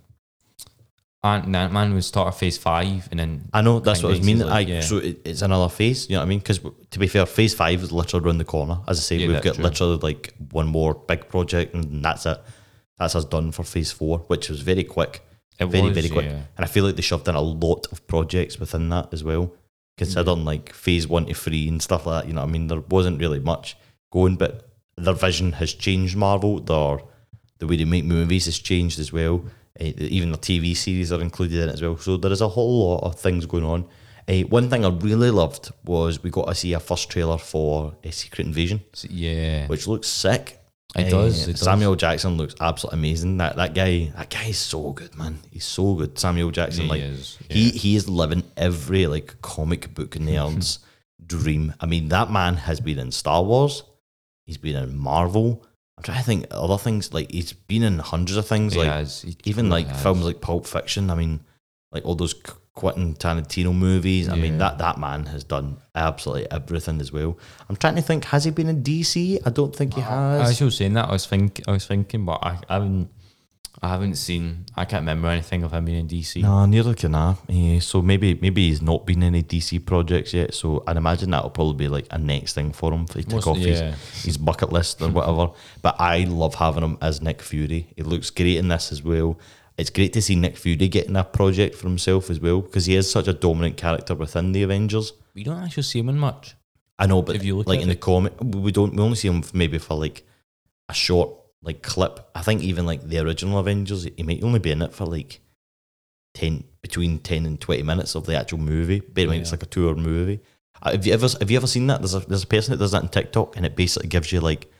Ant 1.23 1.47
Man 1.47 1.93
would 1.93 2.03
start 2.03 2.29
at 2.29 2.39
phase 2.39 2.57
five, 2.57 3.07
and 3.11 3.19
then 3.19 3.49
I 3.53 3.61
know 3.61 3.79
that's 3.79 4.01
what 4.01 4.15
I 4.15 4.19
mean. 4.19 4.39
Dynasty, 4.39 4.51
I 4.51 4.59
yeah. 4.75 4.81
so 4.81 4.97
it, 4.97 5.21
it's 5.23 5.43
another 5.43 5.69
phase. 5.69 6.09
You 6.09 6.15
know 6.15 6.21
what 6.21 6.25
I 6.25 6.29
mean? 6.29 6.39
Because 6.39 6.59
to 6.59 6.99
be 6.99 7.07
fair, 7.07 7.27
phase 7.27 7.53
five 7.53 7.83
is 7.83 7.91
literally 7.91 8.25
around 8.25 8.39
the 8.39 8.45
corner. 8.45 8.79
As 8.87 8.97
I 8.97 9.01
say, 9.01 9.15
Yeah, 9.17 9.27
we've 9.27 9.41
got 9.41 9.55
true. 9.55 9.63
literally 9.63 9.97
like 9.97 10.33
one 10.51 10.67
more 10.67 10.95
big 10.95 11.29
project, 11.29 11.75
and 11.75 12.03
that's 12.03 12.25
it. 12.25 12.41
That's 12.97 13.15
us 13.15 13.25
done 13.25 13.51
for 13.51 13.63
phase 13.63 13.91
four, 13.91 14.19
which 14.27 14.49
was 14.49 14.61
very 14.61 14.83
quick. 14.83 15.21
it 15.59 15.65
very 15.65 15.89
was, 15.89 15.93
very 15.93 16.09
quick. 16.09 16.25
yeah. 16.25 16.41
And 16.57 16.65
I 16.65 16.65
feel 16.65 16.85
like 16.85 16.95
they 16.95 17.03
shoved 17.03 17.27
in 17.27 17.35
a 17.35 17.41
lot 17.41 17.85
of 17.91 18.05
projects 18.07 18.59
within 18.59 18.89
that 18.89 19.13
as 19.13 19.23
well. 19.23 19.53
Considering 19.97 20.37
mm-hmm. 20.37 20.45
like 20.47 20.73
phase 20.73 21.07
one 21.07 21.27
to 21.27 21.35
three 21.35 21.67
and 21.67 21.83
stuff 21.83 22.07
like 22.07 22.23
that, 22.23 22.27
you 22.27 22.33
know 22.33 22.41
what 22.41 22.49
I 22.49 22.51
mean? 22.51 22.65
There 22.65 22.79
wasn't 22.79 23.19
really 23.19 23.39
much 23.39 23.77
going, 24.11 24.37
but 24.37 24.70
their 25.03 25.13
vision 25.13 25.53
has 25.53 25.73
changed 25.73 26.15
Marvel. 26.15 26.59
Their 26.59 26.99
the 27.59 27.67
way 27.67 27.77
they 27.77 27.85
make 27.85 28.05
movies 28.05 28.45
has 28.45 28.57
changed 28.59 28.99
as 28.99 29.13
well. 29.13 29.45
Uh, 29.79 29.93
even 29.97 30.31
the 30.31 30.37
TV 30.37 30.75
series 30.75 31.11
are 31.11 31.21
included 31.21 31.61
in 31.61 31.69
it 31.69 31.73
as 31.73 31.81
well. 31.81 31.95
So 31.97 32.17
there 32.17 32.31
is 32.31 32.41
a 32.41 32.47
whole 32.47 32.89
lot 32.89 33.03
of 33.03 33.19
things 33.19 33.45
going 33.45 33.63
on. 33.63 33.85
Uh, 34.27 34.41
one 34.49 34.69
thing 34.69 34.83
I 34.83 34.89
really 34.89 35.31
loved 35.31 35.71
was 35.85 36.21
we 36.23 36.29
got 36.29 36.47
to 36.47 36.55
see 36.55 36.73
a 36.73 36.79
first 36.79 37.09
trailer 37.09 37.37
for 37.37 37.95
a 38.03 38.11
Secret 38.11 38.47
Invasion, 38.47 38.81
yeah. 39.09 39.67
which 39.67 39.87
looks 39.87 40.07
sick. 40.07 40.57
It 40.95 41.09
does, 41.09 41.47
it 41.47 41.53
does. 41.53 41.61
Samuel 41.61 41.95
Jackson 41.95 42.35
looks 42.35 42.53
absolutely 42.59 42.99
amazing. 42.99 43.37
That 43.37 43.55
that 43.55 43.73
guy, 43.73 44.11
that 44.17 44.29
guy 44.29 44.47
is 44.47 44.57
so 44.57 44.91
good, 44.91 45.15
man. 45.15 45.39
He's 45.49 45.63
so 45.63 45.93
good. 45.93 46.19
Samuel 46.19 46.51
Jackson, 46.51 46.83
He 46.83 46.89
like 46.89 47.01
is, 47.01 47.37
he 47.47 47.69
he 47.69 47.95
is 47.95 48.09
living 48.09 48.43
every 48.57 49.07
like 49.07 49.41
comic 49.41 49.93
book 49.93 50.11
nerd's 50.15 50.79
dream. 51.25 51.73
I 51.79 51.85
mean, 51.85 52.09
that 52.09 52.29
man 52.29 52.55
has 52.55 52.81
been 52.81 52.99
in 52.99 53.11
Star 53.11 53.41
Wars. 53.41 53.83
He's 54.51 54.57
been 54.57 54.75
in 54.75 54.97
Marvel. 54.97 55.63
I'm 55.97 56.03
trying 56.03 56.17
to 56.17 56.25
think 56.25 56.45
other 56.51 56.77
things. 56.77 57.13
Like 57.13 57.31
he's 57.31 57.53
been 57.53 57.83
in 57.83 57.99
hundreds 57.99 58.35
of 58.35 58.45
things. 58.45 58.73
He 58.73 58.79
like 58.79 58.89
has. 58.89 59.21
He 59.21 59.37
even 59.45 59.67
truly 59.67 59.83
like 59.83 59.87
has. 59.87 60.03
films 60.03 60.25
like 60.25 60.41
Pulp 60.41 60.67
Fiction. 60.67 61.09
I 61.09 61.15
mean, 61.15 61.39
like 61.93 62.03
all 62.03 62.15
those 62.15 62.35
Quentin 62.73 63.13
Tarantino 63.13 63.73
movies. 63.73 64.27
I 64.27 64.35
mean 64.35 64.57
that 64.57 64.77
that 64.79 64.97
man 64.97 65.27
has 65.27 65.45
done 65.45 65.77
absolutely 65.95 66.51
everything 66.51 66.99
as 66.99 67.13
well. 67.13 67.37
I'm 67.69 67.77
trying 67.77 67.95
to 67.95 68.01
think, 68.01 68.25
has 68.25 68.43
he 68.43 68.51
been 68.51 68.67
in 68.67 68.83
DC? 68.83 69.39
I 69.45 69.51
don't 69.51 69.73
think 69.73 69.93
he 69.93 70.01
has. 70.01 70.49
As 70.49 70.59
you 70.59 70.67
were 70.67 70.71
saying 70.71 70.95
that, 70.95 71.07
I 71.07 71.13
was 71.13 71.25
think 71.25 71.61
I 71.65 71.71
was 71.71 71.87
thinking, 71.87 72.25
but 72.25 72.39
I, 72.43 72.59
I 72.67 72.73
haven't 72.73 73.09
I 73.83 73.89
haven't 73.89 74.15
seen. 74.15 74.65
I 74.75 74.85
can't 74.85 75.01
remember 75.01 75.27
anything 75.29 75.63
of 75.63 75.73
him 75.73 75.85
being 75.85 76.01
in 76.01 76.07
DC. 76.07 76.39
No, 76.43 76.65
neither 76.67 76.93
can 76.93 77.15
I. 77.15 77.35
Eh, 77.49 77.79
so 77.79 78.03
maybe 78.03 78.35
maybe 78.35 78.67
he's 78.69 78.81
not 78.81 79.07
been 79.07 79.23
in 79.23 79.33
any 79.33 79.43
DC 79.43 79.83
projects 79.83 80.35
yet. 80.35 80.53
So 80.53 80.83
I'd 80.85 80.97
imagine 80.97 81.31
that'll 81.31 81.49
probably 81.49 81.85
be 81.85 81.87
like 81.87 82.05
a 82.11 82.19
next 82.19 82.53
thing 82.53 82.73
for 82.73 82.93
him 82.93 83.07
for 83.07 83.17
he 83.17 83.23
tick 83.25 83.47
off 83.47 83.57
yeah. 83.57 83.95
his, 83.95 84.23
his 84.23 84.37
bucket 84.37 84.71
list 84.71 85.01
or 85.01 85.09
whatever. 85.09 85.49
But 85.81 85.95
I 85.99 86.25
love 86.25 86.55
having 86.55 86.83
him 86.83 86.99
as 87.01 87.23
Nick 87.23 87.41
Fury. 87.41 87.87
He 87.95 88.03
looks 88.03 88.29
great 88.29 88.57
in 88.57 88.67
this 88.67 88.91
as 88.91 89.01
well. 89.01 89.39
It's 89.79 89.89
great 89.89 90.13
to 90.13 90.21
see 90.21 90.35
Nick 90.35 90.57
Fury 90.57 90.87
getting 90.87 91.15
a 91.15 91.23
project 91.23 91.73
for 91.73 91.87
himself 91.87 92.29
as 92.29 92.39
well 92.39 92.61
because 92.61 92.85
he 92.85 92.95
is 92.95 93.09
such 93.09 93.27
a 93.27 93.33
dominant 93.33 93.77
character 93.77 94.13
within 94.13 94.51
the 94.51 94.61
Avengers. 94.61 95.13
We 95.33 95.43
don't 95.43 95.63
actually 95.63 95.83
see 95.83 95.99
him 95.99 96.09
in 96.09 96.19
much. 96.19 96.55
I 96.99 97.07
know, 97.07 97.23
but 97.23 97.35
If 97.35 97.43
you 97.43 97.57
look 97.57 97.65
like 97.65 97.81
in 97.81 97.87
the 97.87 97.93
it- 97.95 97.99
comic, 97.99 98.33
we 98.39 98.71
don't. 98.71 98.93
We 98.95 99.01
only 99.01 99.15
see 99.15 99.27
him 99.27 99.43
maybe 99.53 99.79
for 99.79 99.95
like 99.95 100.23
a 100.87 100.93
short 100.93 101.31
like 101.63 101.81
clip. 101.83 102.29
I 102.35 102.41
think 102.41 102.61
even 102.63 102.85
like 102.85 103.01
the 103.07 103.19
original 103.19 103.59
Avengers, 103.59 104.03
he 104.15 104.23
might 104.23 104.43
only 104.43 104.59
be 104.59 104.71
in 104.71 104.81
it 104.81 104.93
for 104.93 105.05
like 105.05 105.41
ten 106.33 106.63
between 106.81 107.19
ten 107.19 107.45
and 107.45 107.59
twenty 107.59 107.83
minutes 107.83 108.15
of 108.15 108.25
the 108.25 108.35
actual 108.35 108.57
movie. 108.59 108.99
Bear 108.99 109.23
in 109.25 109.29
mind 109.29 109.41
it's 109.41 109.51
like 109.51 109.63
a 109.63 109.67
two-hour 109.67 109.95
movie. 109.95 110.39
Uh, 110.81 110.91
Have 110.91 111.05
you 111.05 111.13
ever 111.13 111.27
have 111.39 111.51
you 111.51 111.57
ever 111.57 111.67
seen 111.67 111.87
that? 111.87 111.99
There's 112.01 112.15
a 112.15 112.19
there's 112.21 112.43
a 112.43 112.47
person 112.47 112.71
that 112.71 112.77
does 112.77 112.91
that 112.93 113.03
on 113.03 113.09
TikTok, 113.09 113.55
and 113.57 113.65
it 113.65 113.75
basically 113.75 114.09
gives 114.09 114.31
you 114.31 114.39
like 114.39 114.71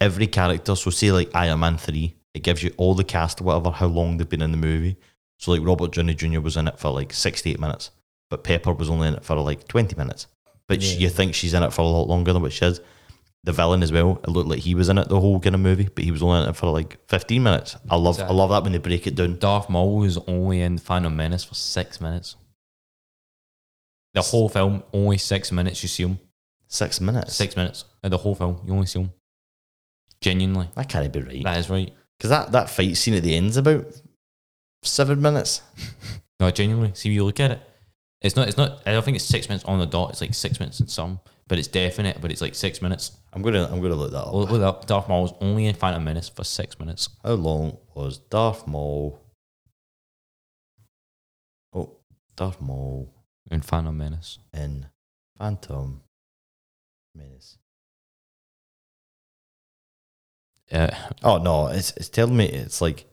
every 0.00 0.26
character. 0.26 0.74
So 0.76 0.90
say 0.90 1.10
like 1.12 1.30
Iron 1.34 1.60
Man 1.60 1.76
three, 1.76 2.16
it 2.34 2.42
gives 2.42 2.62
you 2.62 2.72
all 2.76 2.94
the 2.94 3.04
cast 3.04 3.40
or 3.40 3.44
whatever, 3.44 3.70
how 3.70 3.86
long 3.86 4.16
they've 4.16 4.28
been 4.28 4.42
in 4.42 4.52
the 4.52 4.56
movie. 4.56 4.96
So 5.38 5.50
like 5.52 5.66
Robert 5.66 5.92
Downey 5.92 6.14
Jr. 6.14 6.40
was 6.40 6.56
in 6.56 6.68
it 6.68 6.78
for 6.78 6.90
like 6.90 7.12
sixty 7.12 7.50
eight 7.50 7.60
minutes, 7.60 7.90
but 8.30 8.44
Pepper 8.44 8.72
was 8.72 8.88
only 8.90 9.08
in 9.08 9.14
it 9.14 9.24
for 9.24 9.36
like 9.36 9.66
twenty 9.68 9.96
minutes. 9.96 10.26
But 10.68 10.82
she, 10.82 10.94
Yeah. 10.94 11.00
you 11.00 11.08
think 11.08 11.34
she's 11.34 11.52
in 11.54 11.62
it 11.64 11.72
for 11.72 11.82
a 11.82 11.86
lot 11.86 12.08
longer 12.08 12.32
than 12.32 12.42
what 12.42 12.52
she 12.52 12.64
is. 12.64 12.80
The 13.44 13.52
villain 13.52 13.82
as 13.82 13.90
well. 13.90 14.20
It 14.22 14.28
looked 14.28 14.48
like 14.50 14.58
he 14.58 14.74
was 14.74 14.88
in 14.90 14.98
it 14.98 15.08
the 15.08 15.18
whole 15.20 15.40
kind 15.40 15.54
of 15.54 15.60
movie, 15.62 15.88
but 15.94 16.04
he 16.04 16.10
was 16.10 16.22
only 16.22 16.42
in 16.42 16.48
it 16.50 16.56
for 16.56 16.70
like 16.70 16.98
fifteen 17.08 17.42
minutes. 17.42 17.74
I 17.88 17.96
love 17.96 18.20
I 18.20 18.30
love 18.32 18.50
that 18.50 18.62
when 18.62 18.72
they 18.72 18.78
break 18.78 19.06
it 19.06 19.14
down. 19.14 19.38
Darth 19.38 19.70
Maul 19.70 19.96
was 19.96 20.18
only 20.28 20.60
in 20.60 20.76
Phantom 20.78 21.14
Menace 21.16 21.44
for 21.44 21.54
six 21.54 22.00
minutes. 22.00 22.36
The 24.12 24.22
whole 24.22 24.48
film, 24.48 24.82
only 24.92 25.16
six 25.18 25.52
minutes. 25.52 25.82
You 25.82 25.88
see 25.88 26.02
him. 26.02 26.18
Six 26.68 27.00
minutes. 27.00 27.34
Six 27.34 27.56
minutes. 27.56 27.84
Uh, 28.04 28.08
The 28.08 28.18
whole 28.18 28.34
film, 28.34 28.60
you 28.66 28.72
only 28.74 28.86
see 28.86 29.00
him. 29.00 29.10
Genuinely, 30.20 30.68
That 30.74 30.88
can't 30.88 31.12
be 31.12 31.22
right. 31.22 31.42
that 31.44 31.58
is 31.58 31.70
right. 31.70 31.92
Because 32.18 32.30
that, 32.30 32.52
that 32.52 32.68
fight 32.68 32.96
scene 32.96 33.14
at 33.14 33.22
the 33.22 33.34
end's 33.34 33.56
about 33.56 33.86
seven 34.82 35.20
minutes. 35.22 35.62
No, 36.40 36.50
genuinely. 36.50 36.92
See, 36.94 37.10
you 37.10 37.22
look 37.26 37.38
at 37.38 37.50
it. 37.50 37.60
It's 38.22 38.34
not. 38.34 38.48
It's 38.48 38.56
not. 38.56 38.80
I 38.86 38.92
don't 38.92 39.04
think 39.04 39.14
it's 39.16 39.26
six 39.26 39.46
minutes 39.50 39.62
on 39.66 39.78
the 39.78 39.84
dot. 39.84 40.08
It's 40.12 40.22
like 40.22 40.32
six 40.32 40.58
minutes 40.58 40.80
and 40.80 40.88
some, 40.90 41.20
but 41.48 41.58
it's 41.58 41.68
definite. 41.68 42.18
But 42.22 42.32
it's 42.32 42.40
like 42.40 42.54
six 42.54 42.80
minutes. 42.80 43.12
I'm 43.32 43.42
gonna 43.42 43.64
I'm 43.70 43.80
gonna 43.80 43.94
look 43.94 44.10
that 44.10 44.18
up. 44.26 44.34
Look, 44.34 44.50
look 44.50 44.62
up. 44.62 44.86
Darth 44.86 45.08
Maul 45.08 45.22
was 45.22 45.34
only 45.40 45.66
in 45.66 45.74
Phantom 45.74 46.02
Menace 46.02 46.28
for 46.28 46.42
six 46.44 46.78
minutes. 46.78 47.08
How 47.22 47.32
long 47.34 47.78
was 47.94 48.18
Darth 48.18 48.66
Maul? 48.66 49.20
Oh, 51.72 51.96
Darth 52.36 52.60
Maul 52.60 53.12
In 53.50 53.60
Phantom 53.60 53.96
Menace. 53.96 54.38
in 54.52 54.86
Phantom 55.38 56.02
Menace. 57.14 57.58
Yeah. 60.70 60.96
Oh 61.22 61.38
no, 61.38 61.68
it's 61.68 61.92
it's 61.96 62.08
telling 62.08 62.36
me 62.36 62.46
it's 62.46 62.80
like 62.80 63.06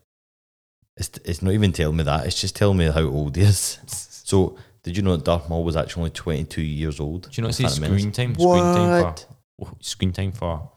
it's 0.95 1.09
it's 1.25 1.41
not 1.41 1.53
even 1.53 1.71
telling 1.73 1.97
me 1.97 2.03
that. 2.03 2.25
It's 2.25 2.39
just 2.39 2.55
telling 2.55 2.77
me 2.77 2.85
how 2.85 3.01
old 3.03 3.35
he 3.35 3.43
is. 3.43 3.79
So 3.85 4.57
did 4.83 4.95
you 4.97 5.03
know 5.03 5.15
that 5.15 5.25
Darth 5.25 5.47
Maul 5.49 5.63
was 5.63 5.75
actually 5.75 6.01
only 6.01 6.11
22 6.11 6.61
years 6.61 6.99
old? 6.99 7.23
Do 7.23 7.29
you 7.33 7.41
know 7.43 7.47
in 7.47 7.49
what's 7.49 7.57
his 7.57 7.77
Phantom 7.77 7.97
screen 7.99 8.11
time? 8.11 8.33
Screen 8.33 8.47
time 8.47 8.99
What? 9.03 9.19
for 9.19 9.27
oh, 9.29 9.36
screen 9.79 10.11
time 10.13 10.31
for 10.31 10.69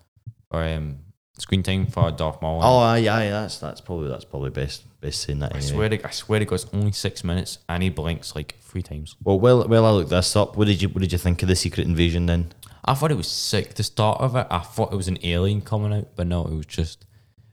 or 0.51 0.65
um 0.65 0.99
screen 1.39 1.63
time 1.63 1.87
for 1.87 2.11
Darth 2.11 2.41
Maul. 2.43 2.61
Oh 2.63 2.79
aye, 2.79 2.99
aye, 3.09 3.31
that's 3.31 3.59
that's 3.59 3.81
probably 3.81 4.09
that's 4.09 4.25
probably 4.25 4.51
best 4.51 4.85
best 5.01 5.23
saying 5.23 5.39
that. 5.41 5.53
I 5.55 5.59
Anyway. 5.59 5.73
swear 5.73 5.89
to 5.91 6.07
I 6.07 6.11
swear 6.11 6.39
to 6.39 6.45
God, 6.45 6.55
it's 6.57 6.67
only 6.73 6.93
six 6.93 7.25
minutes 7.25 7.59
and 7.69 7.83
he 7.83 7.91
blinks 7.91 8.35
like 8.35 8.57
three 8.61 8.83
times. 8.83 9.17
Well, 9.23 9.39
well, 9.41 9.67
well. 9.69 9.87
I 9.87 9.91
looked 9.91 10.11
this 10.11 10.37
up. 10.37 10.57
What 10.57 10.67
did 10.67 10.81
you 10.83 10.89
What 10.89 11.01
did 11.01 11.13
you 11.13 11.19
think 11.19 11.43
of 11.43 11.49
the 11.49 11.57
Secret 11.57 11.87
Invasion 11.87 12.27
then? 12.27 12.53
I 12.85 12.95
thought 12.95 13.11
it 13.11 13.17
was 13.17 13.29
sick. 13.29 13.75
The 13.75 13.83
start 13.83 14.21
of 14.21 14.35
it, 14.37 14.47
I 14.51 14.61
thought 14.61 14.93
it 14.93 14.97
was 14.97 15.09
an 15.09 15.19
alien 15.23 15.61
coming 15.61 15.93
out, 15.93 16.09
but 16.17 16.27
no, 16.27 16.47
it 16.47 16.55
was 16.55 16.67
just 16.67 17.03
it 17.03 17.07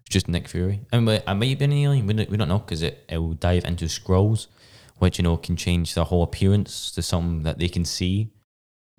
was 0.07 0.09
just 0.13 0.27
Nick 0.27 0.47
Fury. 0.47 0.81
And 0.91 1.05
but 1.05 1.23
it 1.27 1.33
might 1.33 1.49
have 1.49 1.59
been 1.59 1.71
an 1.73 1.77
alien. 1.77 2.07
We 2.07 2.13
don't, 2.13 2.29
we 2.29 2.37
don't 2.37 2.47
know 2.47 2.59
because 2.59 2.81
it, 2.81 3.03
it 3.09 3.17
will 3.17 3.33
dive 3.33 3.65
into 3.65 3.85
Skrulls, 3.85 4.47
which 4.99 5.17
you 5.19 5.23
know 5.23 5.35
can 5.37 5.55
change 5.57 5.93
their 5.95 6.05
whole 6.05 6.23
appearance 6.23 6.91
to 6.91 7.01
something 7.01 7.43
that 7.43 7.57
they 7.59 7.67
can 7.67 7.83
see. 7.85 8.31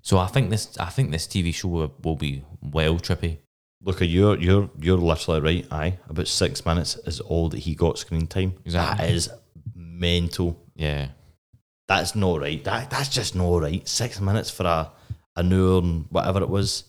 So 0.09 0.17
I 0.17 0.25
think 0.25 0.49
this 0.49 0.75
I 0.79 0.89
think 0.89 1.11
this 1.11 1.27
TV 1.27 1.53
show 1.53 1.67
will, 1.67 1.93
will 2.03 2.15
be 2.15 2.43
well 2.61 2.95
trippy. 2.95 3.37
Look, 3.83 4.01
you're 4.01 4.39
you're 4.39 4.67
you're 4.81 4.97
literally 4.97 5.39
right. 5.39 5.67
Aye, 5.71 5.99
about 6.09 6.27
six 6.27 6.65
minutes 6.65 6.95
is 7.05 7.19
all 7.19 7.47
that 7.49 7.59
he 7.59 7.75
got 7.75 7.99
screen 7.99 8.25
time. 8.25 8.55
Exactly. 8.65 9.05
That 9.05 9.13
is 9.13 9.29
mental. 9.75 10.59
Yeah, 10.75 11.09
That's 11.87 12.15
not 12.15 12.41
right. 12.41 12.63
That 12.63 12.89
that's 12.89 13.09
just 13.09 13.35
not 13.35 13.61
right. 13.61 13.87
Six 13.87 14.19
minutes 14.19 14.49
for 14.49 14.65
a 14.65 14.89
an 15.35 15.53
hour 15.53 15.77
and 15.77 16.07
whatever 16.09 16.41
it 16.41 16.49
was. 16.49 16.85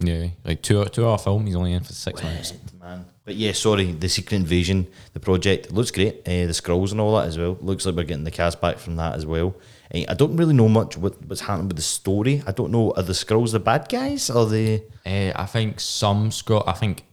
yeah. 0.00 0.30
Like 0.44 0.60
two 0.60 0.84
two 0.86 1.06
hour 1.08 1.18
film, 1.18 1.46
he's 1.46 1.54
only 1.54 1.74
in 1.74 1.84
for 1.84 1.92
six 1.92 2.24
minutes. 2.24 2.54
Man. 2.80 3.04
But 3.24 3.36
yeah, 3.36 3.52
sorry. 3.52 3.92
The 3.92 4.08
Secret 4.08 4.36
Invasion, 4.36 4.88
the 5.12 5.20
project 5.20 5.70
looks 5.70 5.92
great. 5.92 6.22
Uh, 6.26 6.50
the 6.50 6.56
Skrulls 6.60 6.90
and 6.90 7.00
all 7.00 7.14
that 7.18 7.28
as 7.28 7.38
well. 7.38 7.56
Looks 7.60 7.86
like 7.86 7.94
we're 7.94 8.02
getting 8.02 8.24
the 8.24 8.32
cast 8.32 8.60
back 8.60 8.78
from 8.78 8.96
that 8.96 9.14
as 9.14 9.24
well. 9.24 9.54
Uh, 9.94 10.04
I 10.08 10.14
don't 10.14 10.36
really 10.36 10.54
know 10.54 10.68
much 10.68 10.96
what, 10.96 11.22
what's 11.26 11.42
happening 11.42 11.68
with 11.68 11.76
the 11.76 11.82
story. 11.82 12.42
I 12.46 12.52
don't 12.52 12.72
know. 12.72 12.92
Are 12.92 13.02
the 13.02 13.12
Skrulls 13.12 13.52
the 13.52 13.60
bad 13.60 13.88
guys 13.88 14.30
or 14.30 14.46
the? 14.46 14.82
Uh, 15.06 15.32
I 15.36 15.46
think 15.46 15.80
some 15.80 16.30
Skrull. 16.30 16.64
I 16.66 16.72
think, 16.72 17.04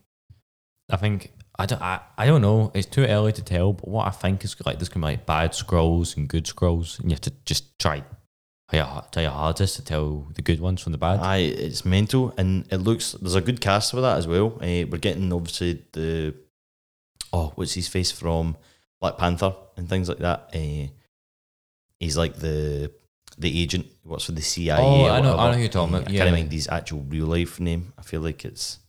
I 0.90 0.98
think 0.98 1.32
I 1.58 1.66
don't. 1.66 1.82
I, 1.82 2.00
I 2.18 2.26
don't 2.26 2.42
know. 2.42 2.72
It's 2.74 2.88
too 2.88 3.06
early 3.06 3.34
to 3.34 3.44
tell. 3.44 3.74
But 3.74 3.88
what 3.88 4.08
I 4.08 4.12
think 4.12 4.44
is 4.44 4.56
like 4.66 4.80
there's 4.80 4.90
gonna 4.90 5.06
be 5.06 5.12
like 5.14 5.26
bad 5.26 5.52
Skrulls 5.52 6.18
and 6.18 6.28
good 6.28 6.46
Skrulls, 6.46 7.00
and 7.00 7.10
you 7.10 7.14
have 7.14 7.22
to 7.22 7.34
just 7.46 7.78
try, 7.78 8.04
try 8.70 9.22
your 9.22 9.32
hardest 9.32 9.76
to 9.76 9.84
tell 9.84 10.28
the 10.34 10.42
good 10.42 10.60
ones 10.60 10.82
from 10.82 10.92
the 10.92 10.98
bad. 10.98 11.20
Aye, 11.20 11.38
it's 11.38 11.86
mental, 11.86 12.34
and 12.38 12.66
it 12.72 12.78
looks 12.78 13.12
there's 13.14 13.36
a 13.36 13.42
good 13.42 13.62
cast 13.62 13.92
for 13.92 14.02
that 14.02 14.18
as 14.18 14.28
well. 14.28 14.54
Uh, 14.56 14.88
we're 14.90 14.98
getting 14.98 15.32
obviously 15.32 15.86
the 15.94 16.34
oh, 17.34 17.52
what's 17.56 17.74
his 17.74 17.88
face 17.88 18.12
from 18.12 18.58
Black 19.00 19.18
Panther 19.18 19.54
and 19.78 19.88
things 19.88 20.10
like 20.10 20.20
that. 20.20 20.50
Uh, 20.54 20.88
he's 22.02 22.18
like 22.18 22.36
the 22.36 22.92
the 23.38 23.62
agent, 23.62 23.86
works 24.04 24.26
for 24.26 24.34
the 24.34 24.42
CIA. 24.42 24.78
Oh, 24.80 25.06
I 25.06 25.22
know- 25.22 25.32
I 25.34 25.36
whatever. 25.36 25.36
know 25.48 25.54
who 25.54 25.60
you're 25.62 25.70
talking 25.70 25.96
about, 25.96 26.10
I 26.10 26.12
yeah. 26.12 26.20
can't 26.26 26.34
remember 26.36 26.54
his 26.54 26.68
actual 26.68 27.00
real 27.08 27.28
life 27.28 27.60
name. 27.60 27.94
I 27.98 28.02
feel 28.04 28.22
like 28.22 28.44
it's 28.46 28.80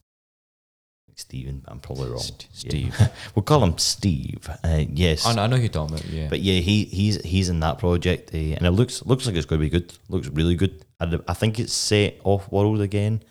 like 1.09 1.19
Steven, 1.19 1.61
but 1.65 1.73
I'm 1.73 1.81
probably 1.81 2.11
wrong. 2.11 2.19
St- 2.19 2.49
Yeah. 2.53 2.71
Steve. 2.71 3.09
We'll 3.35 3.45
call 3.45 3.63
him 3.65 3.79
Steve. 3.79 4.49
Uh, 4.65 4.85
yes, 4.93 5.25
I 5.27 5.35
know, 5.35 5.43
I 5.43 5.47
know 5.47 5.57
who 5.57 5.63
you're 5.63 5.71
talking 5.71 5.97
about. 5.97 6.09
Yeah, 6.11 6.29
but 6.29 6.41
yeah, 6.41 6.61
he 6.61 6.85
he's 6.85 7.23
he's 7.23 7.49
in 7.49 7.61
that 7.61 7.79
project, 7.79 8.35
uh, 8.35 8.39
and 8.39 8.67
it 8.67 8.73
looks 8.73 9.05
looks 9.07 9.27
like 9.27 9.37
it's 9.37 9.47
going 9.47 9.61
to 9.61 9.65
be 9.67 9.71
good. 9.71 9.93
Looks 10.09 10.29
really 10.29 10.57
good. 10.57 10.85
I, 11.01 11.19
I 11.29 11.35
think 11.35 11.59
it's 11.61 11.73
set 11.73 12.21
off 12.25 12.51
world 12.51 12.81
again. 12.81 13.23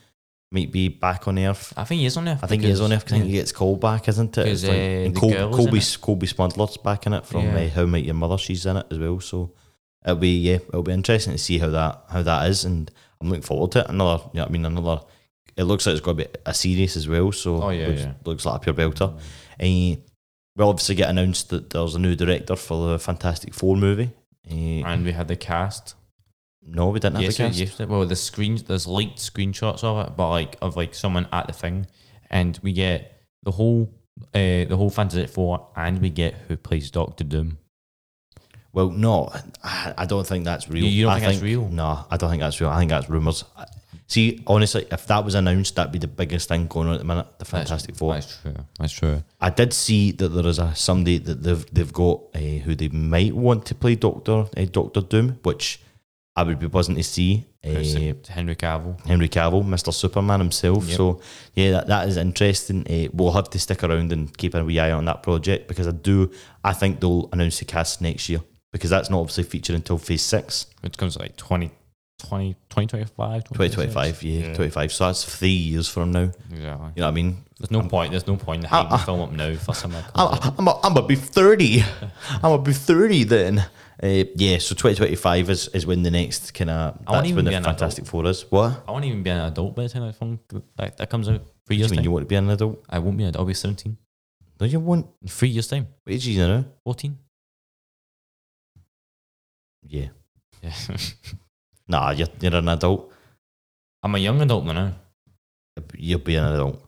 Might 0.54 0.72
be 0.72 0.90
back 0.90 1.28
on 1.30 1.40
Earth. 1.40 1.72
I 1.78 1.86
think 1.86 2.02
he 2.02 2.06
is 2.06 2.18
on 2.18 2.28
Earth. 2.28 2.44
I 2.44 2.48
think 2.48 2.62
he 2.64 2.70
is 2.70 2.82
on 2.82 2.92
Earth. 2.92 3.06
'cause 3.06 3.14
I 3.14 3.18
think 3.20 3.30
he 3.30 3.38
gets 3.38 3.54
called 3.54 3.80
back, 3.80 4.10
isn't 4.10 4.38
it? 4.38 4.48
It's 4.48 4.64
like- 4.64 4.72
uh, 4.74 5.06
and 5.06 5.16
Col- 5.16 5.30
girl 5.32 5.50
is 5.54 5.60
in 5.60 5.64
Colby. 5.66 5.82
Colby 6.02 6.28
Smulders 6.28 6.84
back 6.84 7.06
in 7.08 7.14
it 7.14 7.26
from 7.26 7.46
Yeah. 7.46 7.56
uh, 7.56 7.70
How 7.70 7.82
I 7.84 7.86
Met 7.86 8.04
Your 8.04 8.16
Mother. 8.16 8.38
She's 8.38 8.66
in 8.66 8.76
it 8.78 8.86
as 8.92 8.98
well. 9.00 9.20
So 9.22 9.54
it'll 10.06 10.16
be 10.18 10.38
yeah, 10.40 10.56
it'll 10.56 10.84
be 10.84 10.92
interesting 10.94 11.34
to 11.34 11.40
see 11.40 11.58
how 11.60 11.70
that 11.70 12.04
how 12.10 12.22
that 12.24 12.50
is, 12.50 12.66
and 12.66 12.90
I'm 13.20 13.30
looking 13.30 13.44
forward 13.44 13.72
to 13.74 13.80
it. 13.82 13.90
Another, 13.90 14.24
you 14.34 14.40
know 14.40 14.46
I 14.46 14.50
mean, 14.50 14.66
another. 14.66 15.02
It 15.58 15.64
looks 15.66 15.86
like 15.86 15.94
it's 15.94 16.02
going 16.06 16.18
to 16.18 16.24
be 16.26 16.30
a 16.46 16.54
series 16.54 16.96
as 16.96 17.08
well. 17.10 17.32
So 17.34 17.62
Oh, 17.62 17.70
yeah, 17.70 17.88
looks, 17.88 18.02
yeah. 18.02 18.14
looks 18.24 18.46
like 18.46 18.56
a 18.56 18.60
pure 18.60 18.74
belter. 18.74 19.14
Uh, 19.60 20.00
we'll 20.56 20.70
obviously 20.70 20.96
get 20.96 21.10
announced 21.10 21.50
that 21.50 21.70
there's 21.72 21.94
a 21.96 22.00
new 22.00 22.16
director 22.16 22.56
for 22.56 22.88
the 22.88 23.00
Fantastic 23.00 23.54
Four 23.54 23.76
movie. 23.76 24.12
Uh, 24.50 24.54
and 24.88 25.04
we 25.06 25.12
had 25.12 25.28
the 25.28 25.36
cast. 25.36 25.96
no, 26.64 26.88
we 26.90 27.00
didn't 27.00 27.16
have 27.16 27.24
Yes, 27.24 27.38
the 27.38 27.44
cast. 27.44 27.60
yes. 27.60 27.80
Well, 27.80 28.06
the 28.06 28.16
screens, 28.16 28.64
there's 28.64 28.88
leaked 28.88 29.18
screenshots 29.20 29.84
of 29.84 30.08
it, 30.08 30.16
but 30.16 30.30
like 30.30 30.56
of 30.62 30.78
like 30.78 30.96
someone 30.96 31.28
at 31.34 31.48
the 31.48 31.54
thing, 31.54 31.86
and 32.30 32.58
we 32.64 32.72
get 32.72 33.22
the 33.44 33.52
whole, 33.52 33.94
uh, 34.34 34.66
the 34.66 34.76
whole 34.78 34.90
Fantasy 34.90 35.28
Four, 35.28 35.68
and 35.76 36.02
we 36.02 36.10
get 36.10 36.34
who 36.48 36.56
plays 36.56 36.90
Doctor 36.90 37.26
Doom. 37.26 37.58
Well, 38.74 38.90
no, 38.90 39.30
I, 39.64 39.94
I 39.98 40.06
don't 40.06 40.26
think 40.26 40.46
that's 40.46 40.70
real. 40.70 40.86
You- 40.86 41.06
don't 41.06 41.14
I 41.14 41.20
think 41.20 41.32
that's 41.34 41.44
real? 41.44 41.68
No, 41.70 42.06
I 42.10 42.18
don't 42.18 42.30
think 42.30 42.42
that's 42.42 42.60
real. 42.62 42.70
I 42.70 42.80
think 42.80 42.90
that's 42.90 43.10
rumors. 43.10 43.44
See, 44.08 44.44
honestly, 44.46 44.86
if 44.92 45.08
that 45.08 45.24
was 45.24 45.36
announced, 45.36 45.76
that'd 45.76 45.94
be 45.94 46.00
the 46.00 46.08
biggest 46.08 46.50
thing 46.50 46.68
going 46.68 46.88
on 46.90 46.96
at 46.96 47.00
the 47.00 47.06
minute. 47.06 47.28
The 47.40 47.46
Fantastic 47.46 47.96
Four. 47.96 48.14
That's 48.16 48.42
true. 48.42 48.56
That's 48.78 48.92
true. 48.94 49.24
I 49.40 49.50
did 49.52 49.72
see 49.72 50.12
that 50.12 50.28
there 50.30 50.46
is 50.48 50.60
a 50.60 50.76
somebody 50.76 51.18
that 51.20 51.42
they've 51.44 51.66
they've 51.74 51.94
got 51.94 52.22
uh, 52.36 52.40
who 52.40 52.76
they 52.76 52.90
might 52.90 53.34
want 53.34 53.66
to 53.68 53.76
play 53.76 53.96
Doctor 53.96 54.48
uh, 54.58 54.66
Doctor 54.70 55.00
Doom, 55.00 55.40
which 55.44 55.82
I 56.36 56.44
would 56.44 56.60
be 56.60 56.68
buzzing 56.68 56.96
to 56.96 57.04
see. 57.04 57.46
Uh, 57.64 57.70
Henry 58.28 58.56
Cavill. 58.56 59.00
Henry 59.06 59.30
Cavill, 59.30 59.64
Mr. 59.64 59.94
Superman 59.94 60.40
himself. 60.40 60.88
Yep. 60.88 60.98
So 60.98 61.22
yeah, 61.54 61.72
that, 61.72 61.88
that 61.88 62.08
is 62.10 62.18
interesting. 62.18 62.86
Uh, 62.90 63.10
we'll 63.14 63.32
have 63.32 63.50
to 63.52 63.60
stick 63.60 63.82
around 63.84 64.12
and 64.12 64.36
keep 64.36 64.56
a 64.56 64.66
wee 64.66 64.80
eye 64.80 64.92
on 64.92 65.06
that 65.06 65.24
project 65.24 65.68
because 65.70 65.88
I 65.88 65.92
do. 65.92 66.32
I 66.66 66.74
think 66.74 67.00
they'll 67.00 67.30
announce 67.32 67.60
the 67.60 67.66
cast 67.66 68.02
next 68.02 68.28
year. 68.28 68.42
Because 68.72 68.90
that's 68.90 69.10
not 69.10 69.20
obviously 69.20 69.44
featured 69.44 69.76
until 69.76 69.98
phase 69.98 70.22
six. 70.22 70.68
Which 70.82 70.98
comes 70.98 71.18
like 71.18 71.36
20, 71.38 71.72
20, 72.20 72.54
2025, 72.70 73.44
2025, 73.46 74.24
yeah, 74.24 74.54
25. 74.54 74.92
So 74.92 75.06
that's 75.08 75.24
three 75.38 75.50
years 75.50 75.88
from 75.88 76.12
now. 76.12 76.32
Exactly. 76.52 76.60
You 76.60 76.68
know 76.68 76.90
what 76.96 77.04
I 77.08 77.12
mean? 77.12 77.38
There's 77.60 77.72
no 77.72 77.82
point. 77.84 78.12
There's 78.12 78.28
no 78.28 78.38
point 78.38 78.64
in 78.64 78.70
I- 78.72 78.84
hyping 78.84 78.90
the 78.92 78.98
film 78.98 79.22
up 79.22 79.32
now 79.32 79.54
for 79.56 79.74
some. 79.76 79.94
I'm, 79.96 80.54
I'm, 80.58 80.68
I'm 80.68 80.94
gonna 80.94 81.06
be 81.08 81.16
30. 81.16 81.82
I'm 82.32 82.42
gonna 82.42 82.62
be 82.62 82.74
30 82.74 83.24
then. 83.26 83.66
Uh, 84.04 84.24
yeah, 84.36 84.58
so 84.58 84.74
2025 84.74 85.50
is, 85.52 85.68
is 85.70 85.86
when 85.86 86.02
the 86.02 86.10
next 86.10 86.56
kind 86.56 86.72
of 86.72 86.98
I 87.06 87.12
won't 87.12 87.24
that's 87.24 87.28
even 87.28 87.36
when 87.36 87.46
be 87.46 87.52
the 87.52 87.58
an 87.58 87.64
Fantastic 87.64 88.08
Four 88.08 88.26
is. 88.26 88.50
What? 88.50 88.84
I 88.88 88.92
won't 88.92 89.06
even 89.06 89.22
be 89.22 89.30
an 89.30 89.38
adult 89.42 89.76
by 89.76 89.84
the 89.84 89.90
time 89.90 90.02
that 90.08 90.16
film 90.16 90.40
that, 90.76 90.98
that 90.98 91.08
comes 91.08 91.30
out. 91.30 91.42
Three 91.68 91.76
Do 91.76 91.76
you 91.76 91.80
years 91.82 91.92
mean 91.92 91.98
time. 91.98 92.04
you 92.06 92.12
want 92.12 92.24
to 92.24 92.28
be 92.28 92.36
an 92.36 92.50
adult? 92.50 92.84
I 92.90 92.98
won't 92.98 93.16
be 93.18 93.24
an 93.26 93.30
adult. 93.30 93.42
I'll 93.42 93.48
be 93.48 93.54
17. 93.54 93.96
No, 94.60 94.66
you 94.66 94.80
won't. 94.80 95.06
In 95.22 95.28
three 95.28 95.50
years 95.50 95.68
time. 95.68 95.88
What 96.04 96.14
age 96.16 96.28
are 96.28 96.32
you 96.32 96.48
now? 96.48 96.66
14. 96.84 97.16
Yeah. 99.92 100.08
Yeah. 100.64 100.74
Nah, 101.88 102.12
you're, 102.12 102.28
you're 102.40 102.56
an 102.56 102.70
adult. 102.70 103.12
I'm 104.02 104.16
a 104.16 104.18
young 104.18 104.42
adult 104.42 104.64
now. 104.66 104.94
You'll 105.98 106.20
be 106.20 106.36
an 106.38 106.46
adult. 106.46 106.82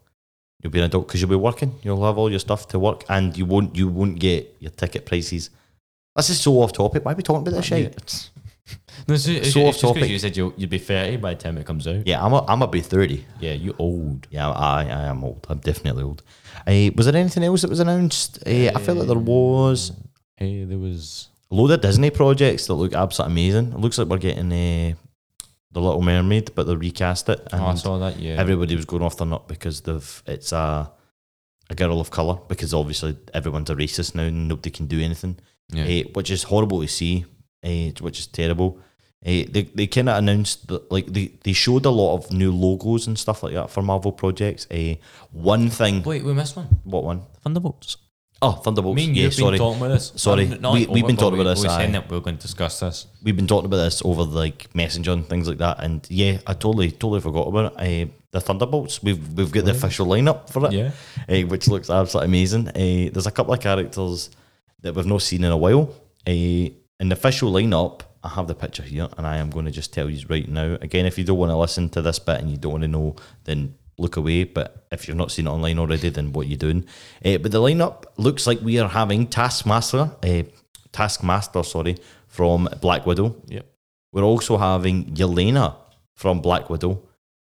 You'll 0.61 0.71
be 0.71 0.79
an 0.79 0.85
adult 0.85 1.07
because 1.07 1.19
you'll 1.19 1.29
be 1.29 1.35
working. 1.35 1.75
You'll 1.83 2.05
have 2.05 2.17
all 2.17 2.29
your 2.29 2.39
stuff 2.39 2.69
to 2.69 2.79
work, 2.79 3.03
and 3.09 3.37
you 3.37 3.45
won't. 3.45 3.75
You 3.75 3.89
won't 3.89 4.17
get 4.17 4.55
your 4.59 4.71
ticket 4.71 5.05
prices. 5.05 5.49
This 6.15 6.29
is 6.29 6.39
so 6.39 6.53
off 6.61 6.71
topic. 6.71 7.03
Why 7.03 7.11
are 7.11 7.15
we 7.15 7.23
talking 7.23 7.41
about 7.45 7.55
this 7.57 7.65
shit? 7.65 7.87
It's- 7.97 8.29
No, 9.09 9.15
it's, 9.15 9.27
it's, 9.27 9.51
So 9.51 9.59
it's 9.67 9.83
off 9.83 9.95
topic. 9.95 10.09
you 10.09 10.17
said 10.19 10.37
you, 10.37 10.53
you'd 10.55 10.69
be 10.69 10.77
30 10.77 11.17
by 11.17 11.33
the 11.33 11.41
time 11.41 11.57
it 11.57 11.65
comes 11.65 11.85
out. 11.85 12.07
Yeah, 12.07 12.23
I'm. 12.23 12.31
A, 12.31 12.39
I'm 12.45 12.59
gonna 12.59 12.67
be 12.67 12.79
thirty. 12.79 13.25
Yeah, 13.41 13.51
you 13.53 13.75
old. 13.77 14.25
Yeah, 14.31 14.49
I, 14.51 14.83
I 14.83 15.01
am 15.11 15.21
old. 15.25 15.45
I'm 15.49 15.57
definitely 15.59 16.03
old. 16.03 16.23
Uh, 16.65 16.91
was 16.95 17.07
there 17.07 17.17
anything 17.17 17.43
else 17.43 17.63
that 17.63 17.69
was 17.69 17.81
announced? 17.81 18.39
Uh, 18.47 18.71
I 18.73 18.79
feel 18.79 18.95
like 18.95 19.07
there 19.07 19.17
was 19.17 19.91
Hey, 20.37 20.63
there 20.63 20.77
was. 20.79 21.27
Load 21.53 21.71
of 21.71 21.81
Disney 21.81 22.09
projects 22.09 22.67
that 22.67 22.73
look 22.73 22.93
absolutely 22.93 23.33
amazing. 23.33 23.73
It 23.73 23.79
looks 23.79 23.97
like 23.97 24.07
we're 24.07 24.17
getting 24.17 24.51
uh, 24.51 24.95
the 25.71 25.81
Little 25.81 26.01
Mermaid, 26.01 26.53
but 26.55 26.63
they 26.67 26.75
recast 26.75 27.29
it, 27.29 27.39
and 27.51 27.61
Oh, 27.61 27.65
I 27.67 27.75
saw 27.75 27.97
that. 27.99 28.19
Yeah. 28.19 28.35
everybody 28.39 28.75
was 28.75 28.85
going 28.85 29.03
off 29.03 29.17
their 29.17 29.27
nut 29.27 29.47
because 29.47 29.81
they've 29.81 30.23
it's 30.27 30.51
a 30.51 30.91
a 31.69 31.75
girl 31.75 31.99
of 32.01 32.11
color. 32.11 32.37
Because 32.47 32.73
obviously 32.73 33.17
everyone's 33.33 33.69
a 33.69 33.75
racist 33.75 34.15
now, 34.15 34.23
and 34.23 34.47
nobody 34.47 34.69
can 34.69 34.87
do 34.87 34.99
anything, 34.99 35.37
yeah. 35.71 35.83
uh, 35.85 36.09
which 36.13 36.29
is 36.29 36.43
horrible 36.43 36.81
to 36.81 36.87
see, 36.87 37.25
uh, 37.63 37.91
which 38.01 38.19
is 38.19 38.27
terrible. 38.27 38.79
Uh, 39.25 39.47
they 39.49 39.69
they 39.73 39.87
kind 39.87 40.09
of 40.09 40.17
announced 40.17 40.67
that 40.67 40.91
like 40.91 41.05
they, 41.07 41.31
they 41.43 41.53
showed 41.53 41.85
a 41.85 41.89
lot 41.89 42.15
of 42.17 42.31
new 42.31 42.51
logos 42.51 43.07
and 43.07 43.17
stuff 43.17 43.41
like 43.41 43.53
that 43.53 43.69
for 43.69 43.81
Marvel 43.81 44.11
projects. 44.11 44.67
Uh, 44.69 44.95
one 45.31 45.69
thing, 45.69 46.03
Wait, 46.03 46.23
we 46.23 46.33
missed 46.33 46.57
one. 46.57 46.67
what 46.83 47.03
one? 47.05 47.21
Thunderbolts. 47.41 47.97
Oh, 48.43 48.51
Thunderbolts. 48.51 48.97
Me 48.97 49.05
and 49.05 49.15
yeah, 49.15 49.23
you've 49.23 49.33
sorry. 49.33 49.51
been 49.51 49.59
talking 49.59 49.81
about 49.81 49.93
this. 49.93 50.11
Sorry. 50.17 50.51
Um, 50.51 50.73
we, 50.73 50.85
we've 50.87 51.07
been 51.07 51.15
talking 51.15 51.39
about 51.39 51.49
this, 51.51 51.61
We 51.61 51.69
were 51.69 51.75
saying 51.75 51.93
that 51.93 52.09
we 52.09 52.17
are 52.17 52.19
going 52.19 52.35
to 52.35 52.41
discuss 52.41 52.81
this. 52.81 53.07
We've 53.23 53.35
been 53.35 53.47
talking 53.47 53.67
about 53.67 53.77
this 53.77 54.01
over 54.03 54.23
like 54.23 54.73
Messenger 54.75 55.13
and 55.13 55.25
things 55.25 55.47
like 55.47 55.59
that, 55.59 55.81
and 55.81 56.05
yeah, 56.09 56.39
I 56.45 56.53
totally 56.53 56.91
totally 56.91 57.21
forgot 57.21 57.47
about 57.47 57.73
it. 57.81 58.09
Uh, 58.09 58.11
the 58.31 58.41
Thunderbolts. 58.41 59.01
We've 59.01 59.33
we've 59.33 59.51
got 59.51 59.63
the 59.63 59.71
official 59.71 60.07
lineup 60.07 60.49
for 60.49 60.65
it. 60.67 60.73
Yeah. 60.73 60.91
uh, 61.29 61.47
which 61.47 61.69
looks 61.69 61.89
absolutely 61.89 62.27
amazing. 62.27 62.67
Uh, 62.67 63.11
there's 63.13 63.27
a 63.27 63.31
couple 63.31 63.53
of 63.53 63.61
characters 63.61 64.29
that 64.81 64.93
we've 64.93 65.05
not 65.05 65.21
seen 65.21 65.45
in 65.45 65.51
a 65.51 65.57
while. 65.57 65.95
Uh, 66.27 66.31
in 66.31 67.09
the 67.09 67.13
official 67.13 67.49
lineup, 67.49 68.01
I 68.23 68.29
have 68.29 68.47
the 68.47 68.55
picture 68.55 68.83
here, 68.83 69.07
and 69.17 69.25
I 69.25 69.37
am 69.37 69.51
going 69.51 69.65
to 69.65 69.71
just 69.71 69.93
tell 69.93 70.09
you 70.09 70.25
right 70.27 70.47
now. 70.49 70.77
Again, 70.81 71.05
if 71.05 71.17
you 71.17 71.23
don't 71.23 71.37
want 71.37 71.51
to 71.51 71.57
listen 71.57 71.87
to 71.89 72.01
this 72.01 72.19
bit 72.19 72.41
and 72.41 72.51
you 72.51 72.57
don't 72.57 72.73
want 72.73 72.83
to 72.83 72.87
know, 72.89 73.15
then 73.45 73.75
look 73.97 74.17
away. 74.17 74.43
But 74.43 74.85
if 74.91 75.07
you've 75.07 75.17
not 75.17 75.31
seen 75.31 75.47
it 75.47 75.49
online 75.51 75.79
already, 75.79 76.09
then 76.09 76.33
what 76.33 76.45
are 76.45 76.49
you 76.49 76.57
doing? 76.57 76.85
Uh, 77.23 77.37
but 77.37 77.51
the 77.51 77.59
lineup 77.59 78.03
looks 78.17 78.47
like 78.47 78.59
we 78.61 78.79
are 78.79 78.89
having 78.89 79.27
Taskmaster, 79.27 80.11
uh, 80.23 80.43
Taskmaster, 80.91 81.63
sorry, 81.63 81.97
from 82.27 82.67
Black 82.81 83.05
Widow. 83.05 83.35
Yep. 83.47 83.65
We're 84.11 84.23
also 84.23 84.57
having 84.57 85.05
Yelena 85.15 85.75
from 86.15 86.41
Black 86.41 86.69
Widow, 86.69 87.01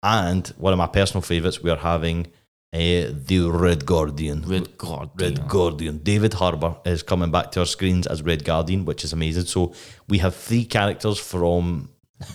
and 0.03 0.47
one 0.57 0.73
of 0.73 0.77
my 0.79 0.87
personal 0.87 1.21
favourites, 1.21 1.61
we 1.63 1.69
are 1.69 1.77
having 1.77 2.27
uh, 2.73 3.09
the 3.25 3.49
Red 3.51 3.85
Guardian. 3.85 4.41
Red 4.45 4.77
God. 4.77 5.09
Red 5.19 5.47
Guardian. 5.47 5.99
David 5.99 6.33
Harbour 6.35 6.75
is 6.85 7.01
coming 7.01 7.31
back 7.31 7.51
to 7.51 7.61
our 7.61 7.65
screens 7.65 8.05
as 8.07 8.21
Red 8.21 8.43
Guardian, 8.43 8.85
which 8.85 9.03
is 9.03 9.13
amazing. 9.13 9.45
So 9.45 9.73
we 10.07 10.19
have 10.19 10.35
three 10.35 10.65
characters 10.65 11.17
from 11.17 11.89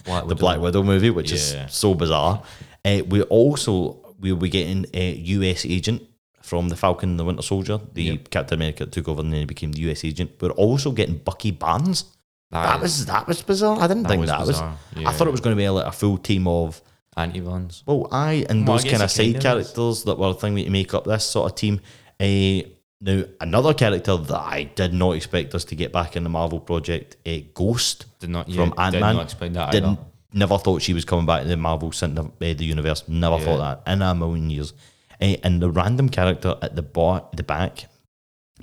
Black 0.05 0.26
the 0.26 0.34
Black 0.34 0.61
Widow 0.61 0.82
movie, 0.82 1.11
which 1.11 1.30
Yeah. 1.30 1.66
is 1.66 1.74
so 1.74 1.94
bizarre. 1.94 2.42
Uh, 2.85 3.03
we 3.09 3.22
also 3.22 4.01
we'll 4.20 4.37
be 4.37 4.49
getting 4.49 4.87
a 4.95 5.12
US 5.14 5.64
agent 5.66 6.03
from 6.43 6.68
the 6.68 6.76
Falcon 6.76 7.11
and 7.11 7.18
the 7.20 7.24
Winter 7.24 7.43
Soldier. 7.43 7.80
The 7.93 8.03
Yep. 8.03 8.30
Captain 8.30 8.59
America 8.59 8.87
took 8.87 9.09
over 9.09 9.20
and 9.22 9.32
then 9.32 9.41
he 9.41 9.47
became 9.47 9.72
the 9.72 9.80
US 9.91 10.05
agent. 10.05 10.32
We're 10.41 10.51
also 10.51 10.93
getting 10.93 11.16
Bucky 11.18 11.51
Barnes. 11.51 12.05
That 12.51 12.80
was 12.80 13.07
that 13.07 13.26
was 13.26 13.43
bizarre. 13.43 13.80
I 13.80 13.87
didn't 13.89 14.05
that 14.05 14.09
think 14.11 14.20
was 14.20 14.30
that 14.30 14.47
bizarre. 14.47 14.76
was. 14.95 15.05
I 15.07 15.12
thought 15.12 15.26
it 15.26 15.32
was 15.32 15.41
going 15.41 15.57
to 15.57 15.61
be 15.61 15.68
like 15.68 15.87
a 15.87 15.93
full 15.93 16.18
team 16.18 16.47
of 16.47 16.80
anti-villains. 17.16 17.82
well, 17.87 18.07
I 18.12 18.45
and 18.49 18.66
Well, 18.66 18.76
those 18.76 18.85
guess 18.85 18.93
kind 18.93 19.03
of 19.03 19.11
side 19.11 19.37
is. 19.37 19.43
characters 19.43 20.05
that 20.05 20.18
were 20.18 20.35
thinking 20.35 20.64
to 20.64 20.70
make 20.70 20.95
up 20.95 21.05
this 21.05 21.24
sort 21.24 21.51
of 21.51 21.57
team. 21.57 21.80
Uh, 22.20 22.68
now, 23.01 23.24
another 23.41 23.74
character 23.74 24.16
that 24.16 24.39
I 24.41 24.64
did 24.74 24.95
not 24.95 25.12
expect 25.12 25.55
us 25.55 25.64
to 25.66 25.74
get 25.76 25.93
back 25.93 26.16
in 26.16 26.22
the 26.22 26.30
Marvel 26.30 26.61
project, 26.61 27.16
uh, 27.26 27.39
Ghost 27.55 28.07
Did 28.20 28.30
not 28.30 28.47
from 28.47 28.72
yeah, 28.76 28.85
Ant 28.85 28.93
Did 28.93 29.01
Man. 29.01 29.16
not 29.16 30.13
explain 30.35 30.41
that 30.41 30.43
Didn't 30.43 30.43
either. 30.43 30.55
never 30.55 30.59
thought 30.59 30.82
she 30.82 30.95
was 30.95 31.05
coming 31.05 31.26
back 31.26 31.43
to 31.43 31.49
the 31.49 31.57
Marvel 31.57 31.93
center, 31.93 32.22
uh, 32.22 32.28
the 32.41 32.64
universe. 32.64 33.05
Never 33.09 33.37
Yeah. 33.39 33.45
thought 33.45 33.85
that 33.85 33.93
in 33.93 34.03
a 34.03 34.14
million 34.14 34.51
years. 34.51 34.72
Uh, 35.20 35.37
and 35.45 35.61
the 35.62 35.70
random 35.70 36.09
character 36.09 36.57
at 36.62 36.74
the 36.76 36.82
bar, 36.82 37.28
the 37.37 37.43
back, 37.43 37.87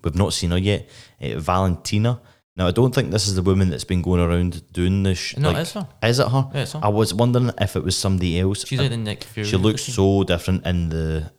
we've 0.04 0.16
not 0.16 0.34
seen 0.34 0.52
her 0.52 0.58
yet. 0.58 0.88
Uh, 1.22 1.40
Valentina. 1.40 2.20
Now, 2.58 2.68
I 2.68 2.72
don't 2.72 2.94
think 2.94 3.12
this 3.12 3.28
is 3.28 3.36
the 3.36 3.42
woman 3.42 3.70
that's 3.70 3.86
been 3.86 4.02
going 4.02 4.20
around 4.20 4.62
doing 4.74 5.04
this. 5.04 5.18
Sh- 5.18 5.38
No, 5.38 5.52
like, 5.52 5.62
it's 5.62 5.72
her. 5.74 5.88
Is 6.04 6.20
it 6.20 6.28
her? 6.28 6.50
Yeah, 6.54 6.62
it's 6.62 6.74
her. 6.74 6.82
I 6.84 6.90
was 6.90 7.14
wondering 7.14 7.52
if 7.60 7.76
it 7.78 7.84
was 7.84 7.96
somebody 7.98 8.40
else. 8.40 8.68
She's 8.68 8.78
like 8.80 8.90
the 8.90 8.98
Nick 8.98 9.24
Fury. 9.24 9.48
She 9.50 9.56
looks 9.58 9.84
so 9.84 10.24
different 10.24 10.66
in 10.66 10.90
the 10.90 11.32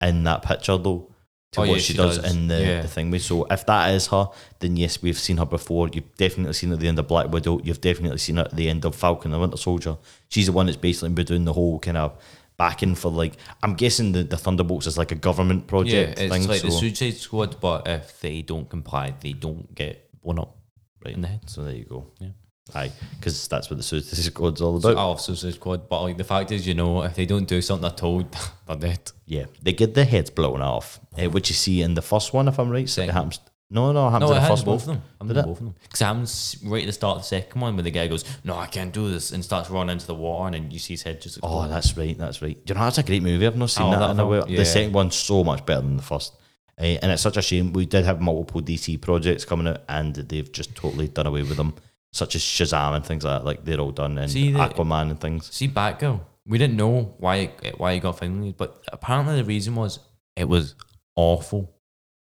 in 0.00 0.24
that 0.24 0.42
picture 0.42 0.76
though 0.76 1.10
to 1.52 1.60
Oh, 1.60 1.62
what 1.62 1.70
yeah, 1.70 1.76
she, 1.78 1.92
she 1.92 1.96
does, 1.96 2.18
does. 2.18 2.34
in 2.34 2.48
the, 2.48 2.60
Yeah. 2.60 2.82
the 2.82 2.88
thing. 2.88 3.16
So 3.18 3.44
if 3.44 3.64
that 3.66 3.94
is 3.94 4.08
her, 4.08 4.28
then 4.58 4.76
yes, 4.76 5.00
we've 5.02 5.18
seen 5.18 5.38
her 5.38 5.46
before. 5.46 5.88
You've 5.88 6.14
definitely 6.16 6.52
seen 6.52 6.70
her 6.70 6.74
at 6.74 6.80
the 6.80 6.88
end 6.88 6.98
of 6.98 7.08
Black 7.08 7.30
Widow. 7.30 7.60
You've 7.64 7.80
definitely 7.80 8.18
seen 8.18 8.36
her 8.36 8.42
at 8.44 8.54
the 8.54 8.68
end 8.68 8.84
of 8.84 8.94
Falcon 8.94 9.32
and 9.32 9.34
the 9.34 9.40
Winter 9.40 9.56
Soldier. 9.56 9.96
She's 10.28 10.46
the 10.46 10.52
one 10.52 10.66
that's 10.66 10.76
basically 10.76 11.10
been 11.10 11.24
doing 11.26 11.44
the 11.44 11.54
whole 11.54 11.78
kind 11.78 11.96
of 11.96 12.18
backing 12.58 12.94
for 12.94 13.10
like. 13.10 13.34
I'm 13.62 13.74
guessing 13.74 14.12
the, 14.12 14.24
the 14.24 14.36
Thunderbolts 14.36 14.86
is 14.86 14.98
like 14.98 15.12
a 15.12 15.14
government 15.14 15.66
project. 15.66 16.18
Yeah, 16.18 16.24
it's 16.24 16.32
thing. 16.34 16.48
like 16.48 16.60
the 16.60 16.70
so, 16.70 16.80
Suicide 16.80 17.16
Squad, 17.16 17.60
but 17.60 17.88
if 17.88 18.20
they 18.20 18.42
don't 18.42 18.68
comply, 18.68 19.14
they 19.20 19.32
don't 19.32 19.74
get 19.74 20.10
blown 20.22 20.40
up 20.40 20.56
right. 21.04 21.14
in 21.14 21.22
the 21.22 21.28
head. 21.28 21.48
So 21.48 21.64
there 21.64 21.74
you 21.74 21.84
go. 21.84 22.06
Yeah. 22.18 22.28
Aye, 22.74 22.92
because 23.18 23.48
that's 23.48 23.70
what 23.70 23.76
the 23.78 23.82
Suicide 23.82 24.16
Squad's 24.22 24.60
all 24.60 24.80
So, 24.80 24.90
about. 24.92 25.12
oh, 25.12 25.16
Suicide 25.16 25.54
Squad, 25.54 25.88
but 25.88 26.02
like 26.02 26.16
the 26.18 26.24
fact 26.24 26.52
is, 26.52 26.66
you 26.66 26.74
know, 26.74 27.02
if 27.02 27.14
they 27.14 27.24
don't 27.26 27.48
do 27.48 27.60
something 27.62 27.82
they're 27.82 27.90
told, 27.96 28.36
they're 28.66 28.76
dead. 28.76 29.10
Yeah, 29.26 29.46
they 29.62 29.72
get 29.72 29.94
their 29.94 30.04
heads 30.04 30.30
blown 30.30 30.60
off, 30.62 31.00
uh, 31.18 31.28
which 31.30 31.48
you 31.48 31.54
see 31.54 31.82
in 31.82 31.94
the 31.94 32.02
first 32.02 32.32
one, 32.34 32.46
if 32.48 32.58
I'm 32.58 32.70
right. 32.70 32.88
So 32.88 33.02
it 33.02 33.10
happens. 33.10 33.40
No, 33.70 33.92
no, 33.92 34.08
it 34.08 34.12
happens 34.12 34.30
No, 34.30 34.36
in 34.36 34.42
the 34.42 34.48
first 34.48 34.66
one. 34.66 34.76
both 34.76 34.82
of 34.82 34.88
them. 34.88 35.02
I'm 35.20 35.28
Did 35.28 35.34
doing 35.34 35.44
it? 35.44 35.48
both 35.48 35.58
of 35.60 35.64
them. 35.66 35.74
Because 35.82 36.00
it 36.00 36.04
happens 36.04 36.56
right 36.64 36.82
at 36.82 36.86
the 36.86 36.92
start 36.92 37.16
of 37.16 37.22
the 37.22 37.26
second 37.28 37.60
one 37.60 37.74
where 37.76 37.82
the 37.82 37.90
guy 37.90 38.06
goes, 38.06 38.24
No, 38.44 38.56
I 38.56 38.66
can't 38.66 38.92
do 38.94 39.10
this, 39.10 39.30
and 39.32 39.44
starts 39.44 39.68
running 39.68 39.92
into 39.92 40.06
the 40.06 40.14
water, 40.14 40.46
and 40.46 40.54
then 40.54 40.70
you 40.70 40.78
see 40.78 40.94
his 40.94 41.02
head 41.02 41.20
just 41.20 41.38
Oh, 41.42 41.68
that's 41.68 41.94
right. 41.96 42.16
That's 42.16 42.40
right. 42.40 42.56
Do 42.64 42.72
you 42.72 42.78
know 42.78 42.84
that's 42.84 42.96
a 42.98 43.02
great 43.02 43.22
movie? 43.22 43.46
I've 43.46 43.56
not 43.56 43.68
seen 43.70 43.86
Oh, 43.86 43.90
that, 43.90 43.98
that 43.98 44.10
in 44.12 44.20
a 44.20 44.26
while. 44.26 44.46
The 44.46 44.64
second 44.64 44.92
one's 44.94 45.16
so 45.16 45.44
much 45.44 45.66
better 45.66 45.82
than 45.82 45.98
the 45.98 46.02
first, 46.02 46.34
uh, 46.80 46.82
and 46.82 47.12
it's 47.12 47.20
such 47.22 47.36
a 47.36 47.42
shame. 47.42 47.74
We 47.74 47.84
did 47.84 48.06
have 48.06 48.22
multiple 48.22 48.62
DC 48.62 48.98
projects 49.02 49.44
coming 49.44 49.68
out, 49.68 49.82
and 49.88 50.14
they've 50.14 50.50
just 50.50 50.74
totally 50.74 51.08
done 51.08 51.26
away 51.26 51.42
with 51.42 51.58
them, 51.58 51.74
such 52.12 52.34
as 52.34 52.42
Shazam 52.42 52.96
and 52.96 53.04
things 53.04 53.24
like 53.24 53.40
that. 53.40 53.44
Like 53.44 53.64
they're 53.64 53.80
all 53.80 53.92
done, 53.92 54.18
and 54.18 54.30
See, 54.30 54.52
the- 54.52 54.58
Aquaman 54.58 55.10
and 55.10 55.20
things. 55.20 55.52
See, 55.52 55.68
Batgirl, 55.68 56.20
we 56.46 56.58
didn't 56.58 56.76
know 56.76 57.14
why 57.18 57.50
it, 57.62 57.78
why 57.78 57.94
he 57.94 58.00
got 58.00 58.18
finally, 58.18 58.54
but 58.56 58.82
apparently 58.92 59.36
the 59.36 59.44
reason 59.44 59.74
was 59.74 59.98
it 60.36 60.48
was 60.48 60.74
awful. 61.16 61.74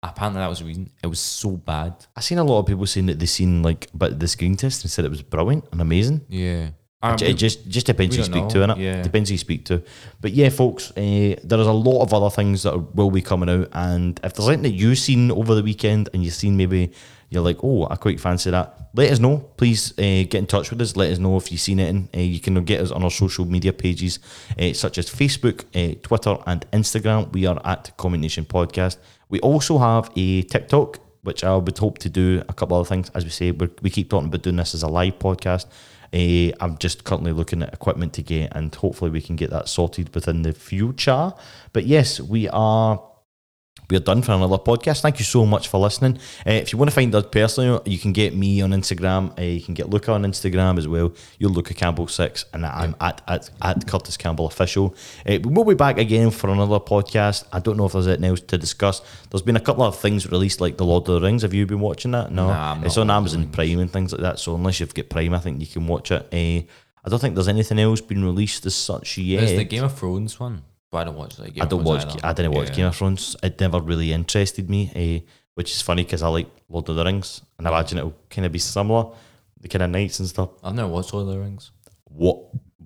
Apparently 0.02 0.40
that 0.40 0.48
was 0.48 0.60
the 0.60 0.66
reason. 0.66 0.90
It 1.02 1.08
was 1.08 1.18
so 1.18 1.50
bad. 1.56 2.06
I 2.14 2.20
seen 2.20 2.38
a 2.38 2.44
lot 2.44 2.60
of 2.60 2.66
people 2.66 2.86
saying 2.86 3.06
that 3.06 3.18
they 3.18 3.26
seen 3.26 3.62
like, 3.62 3.88
but 3.92 4.20
the 4.20 4.28
screen 4.28 4.56
test 4.56 4.84
and 4.84 4.90
said 4.90 5.04
it 5.04 5.10
was 5.10 5.22
brilliant 5.22 5.64
and 5.72 5.80
amazing. 5.80 6.24
Yeah. 6.28 6.70
It, 7.02 7.22
it 7.22 7.34
just 7.34 7.68
just 7.68 7.86
depends 7.86 8.16
who 8.16 8.20
you 8.22 8.24
speak 8.24 8.44
know, 8.44 8.48
to, 8.50 8.58
innit? 8.58 8.78
yeah. 8.78 9.02
Depends 9.02 9.28
who 9.28 9.34
you 9.34 9.38
speak 9.38 9.64
to. 9.66 9.82
But 10.20 10.32
yeah, 10.32 10.48
folks, 10.48 10.90
uh, 10.92 11.36
there 11.44 11.60
is 11.60 11.66
a 11.66 11.72
lot 11.72 12.02
of 12.02 12.12
other 12.14 12.30
things 12.30 12.62
that 12.64 12.72
are, 12.72 12.78
will 12.78 13.10
be 13.10 13.22
coming 13.22 13.48
out, 13.48 13.68
and 13.72 14.18
if 14.24 14.32
there's 14.34 14.48
anything 14.48 14.62
that 14.64 14.70
you've 14.76 14.98
seen 14.98 15.30
over 15.30 15.54
the 15.54 15.62
weekend 15.62 16.08
and 16.12 16.24
you've 16.24 16.34
seen 16.34 16.56
maybe 16.56 16.92
you're 17.28 17.42
like, 17.42 17.58
oh, 17.62 17.86
I 17.90 17.96
quite 17.96 18.20
fancy 18.20 18.50
that, 18.50 18.90
let 18.94 19.10
us 19.10 19.18
know. 19.18 19.38
Please 19.56 19.92
uh, 19.98 20.24
get 20.24 20.34
in 20.34 20.46
touch 20.46 20.70
with 20.70 20.80
us. 20.80 20.96
Let 20.96 21.10
us 21.10 21.18
know 21.18 21.36
if 21.36 21.50
you've 21.50 21.60
seen 21.60 21.80
it. 21.80 21.88
And 21.88 22.08
uh, 22.16 22.20
you 22.20 22.40
can 22.40 22.62
get 22.64 22.80
us 22.80 22.90
on 22.90 23.02
our 23.02 23.10
social 23.10 23.44
media 23.44 23.72
pages, 23.72 24.18
uh, 24.58 24.72
such 24.72 24.98
as 24.98 25.10
Facebook, 25.10 25.64
uh, 25.74 25.98
Twitter, 26.02 26.38
and 26.46 26.64
Instagram. 26.70 27.32
We 27.32 27.46
are 27.46 27.60
at 27.64 27.96
Comment 27.96 28.22
Nation 28.22 28.44
Podcast. 28.44 28.98
We 29.28 29.40
also 29.40 29.78
have 29.78 30.10
a 30.16 30.42
TikTok, 30.42 31.00
which 31.22 31.42
I 31.42 31.56
would 31.56 31.76
hope 31.76 31.98
to 31.98 32.08
do 32.08 32.42
a 32.48 32.52
couple 32.52 32.76
other 32.78 32.88
things. 32.88 33.10
As 33.14 33.24
we 33.24 33.30
say, 33.30 33.50
we 33.50 33.90
keep 33.90 34.08
talking 34.08 34.28
about 34.28 34.42
doing 34.42 34.56
this 34.56 34.74
as 34.74 34.82
a 34.82 34.88
live 34.88 35.18
podcast. 35.18 35.66
Uh, 36.14 36.54
I'm 36.60 36.78
just 36.78 37.04
currently 37.04 37.32
looking 37.32 37.62
at 37.62 37.74
equipment 37.74 38.12
to 38.14 38.22
get, 38.22 38.52
and 38.54 38.74
hopefully 38.74 39.10
we 39.10 39.20
can 39.20 39.36
get 39.36 39.50
that 39.50 39.68
sorted 39.68 40.14
within 40.14 40.42
the 40.42 40.52
future. 40.52 41.34
But 41.72 41.84
yes, 41.84 42.20
we 42.20 42.48
are 42.48 43.02
we're 43.90 44.00
done 44.00 44.22
for 44.22 44.32
another 44.32 44.58
podcast. 44.58 45.00
Thank 45.02 45.18
you 45.18 45.24
so 45.24 45.46
much 45.46 45.68
for 45.68 45.78
listening. 45.78 46.18
Uh, 46.46 46.50
if 46.52 46.72
you 46.72 46.78
want 46.78 46.90
to 46.90 46.94
find 46.94 47.14
us 47.14 47.24
personally, 47.30 47.80
you 47.90 47.98
can 47.98 48.12
get 48.12 48.34
me 48.34 48.60
on 48.60 48.70
Instagram. 48.70 49.38
Uh, 49.38 49.42
you 49.42 49.60
can 49.60 49.74
get 49.74 49.88
Luca 49.90 50.12
on 50.12 50.22
Instagram 50.24 50.78
as 50.78 50.88
well. 50.88 51.12
You're 51.38 51.50
Luca 51.50 51.74
Campbell 51.74 52.08
six, 52.08 52.44
and 52.52 52.66
I'm 52.66 52.96
at, 53.00 53.22
at 53.28 53.50
at 53.62 53.86
Curtis 53.86 54.16
Campbell 54.16 54.46
official. 54.46 54.94
Uh, 55.28 55.38
we'll 55.44 55.64
be 55.64 55.74
back 55.74 55.98
again 55.98 56.30
for 56.30 56.50
another 56.50 56.80
podcast. 56.80 57.44
I 57.52 57.60
don't 57.60 57.76
know 57.76 57.86
if 57.86 57.92
there's 57.92 58.06
anything 58.08 58.24
else 58.26 58.40
to 58.40 58.58
discuss. 58.58 59.02
There's 59.30 59.42
been 59.42 59.56
a 59.56 59.60
couple 59.60 59.84
of 59.84 59.98
things 59.98 60.30
released, 60.30 60.60
like 60.60 60.76
the 60.76 60.84
Lord 60.84 61.08
of 61.08 61.20
the 61.20 61.26
Rings. 61.26 61.42
Have 61.42 61.54
you 61.54 61.66
been 61.66 61.80
watching 61.80 62.10
that? 62.12 62.32
No, 62.32 62.48
Nah, 62.48 62.80
it's 62.84 62.96
on 62.98 63.08
Lord 63.08 63.24
of 63.24 63.30
the 63.30 63.36
Amazon 63.38 63.48
Prime 63.52 63.78
and 63.78 63.92
things 63.92 64.12
like 64.12 64.20
that. 64.22 64.38
So 64.38 64.54
unless 64.54 64.80
you've 64.80 64.94
got 64.94 65.08
Prime, 65.08 65.34
I 65.34 65.38
think 65.38 65.60
you 65.60 65.66
can 65.66 65.86
watch 65.86 66.10
it. 66.10 66.22
Uh, 66.32 66.66
I 67.04 67.08
don't 67.08 67.20
think 67.20 67.34
there's 67.34 67.46
anything 67.46 67.78
else 67.78 68.00
been 68.00 68.24
released 68.24 68.66
as 68.66 68.74
such 68.74 69.16
yet. 69.18 69.38
There's 69.40 69.56
the 69.56 69.64
Game 69.64 69.84
of 69.84 69.96
Thrones 69.96 70.40
one, 70.40 70.62
but 70.96 71.00
I 71.02 71.04
don't 71.04 71.16
watch. 71.16 71.36
Game 71.36 71.52
I 71.62 71.66
don't 71.66 71.84
watch. 71.84 72.04
either. 72.06 72.20
I 72.26 72.32
didn't 72.32 72.52
watch 72.52 72.68
Yeah. 72.70 72.74
Game 72.74 72.86
of 72.86 72.96
Thrones. 72.96 73.36
It 73.42 73.60
never 73.60 73.80
really 73.80 74.12
interested 74.12 74.68
me, 74.70 74.90
eh, 74.94 75.20
which 75.54 75.70
is 75.72 75.82
funny 75.82 76.04
because 76.04 76.22
I 76.22 76.28
like 76.28 76.48
Lord 76.68 76.88
of 76.88 76.96
the 76.96 77.04
Rings, 77.04 77.42
and 77.58 77.66
I 77.66 77.70
imagine 77.70 77.98
it'll 77.98 78.14
kind 78.30 78.46
of 78.46 78.52
be 78.52 78.58
similar, 78.58 79.10
the 79.60 79.68
kind 79.68 79.82
of 79.82 79.90
knights 79.90 80.18
and 80.20 80.28
stuff. 80.28 80.50
I've 80.62 80.74
never 80.74 80.88
watched 80.88 81.12
Lord 81.12 81.28
of 81.28 81.34
the 81.34 81.40
Rings. 81.40 81.70
What? 82.04 82.38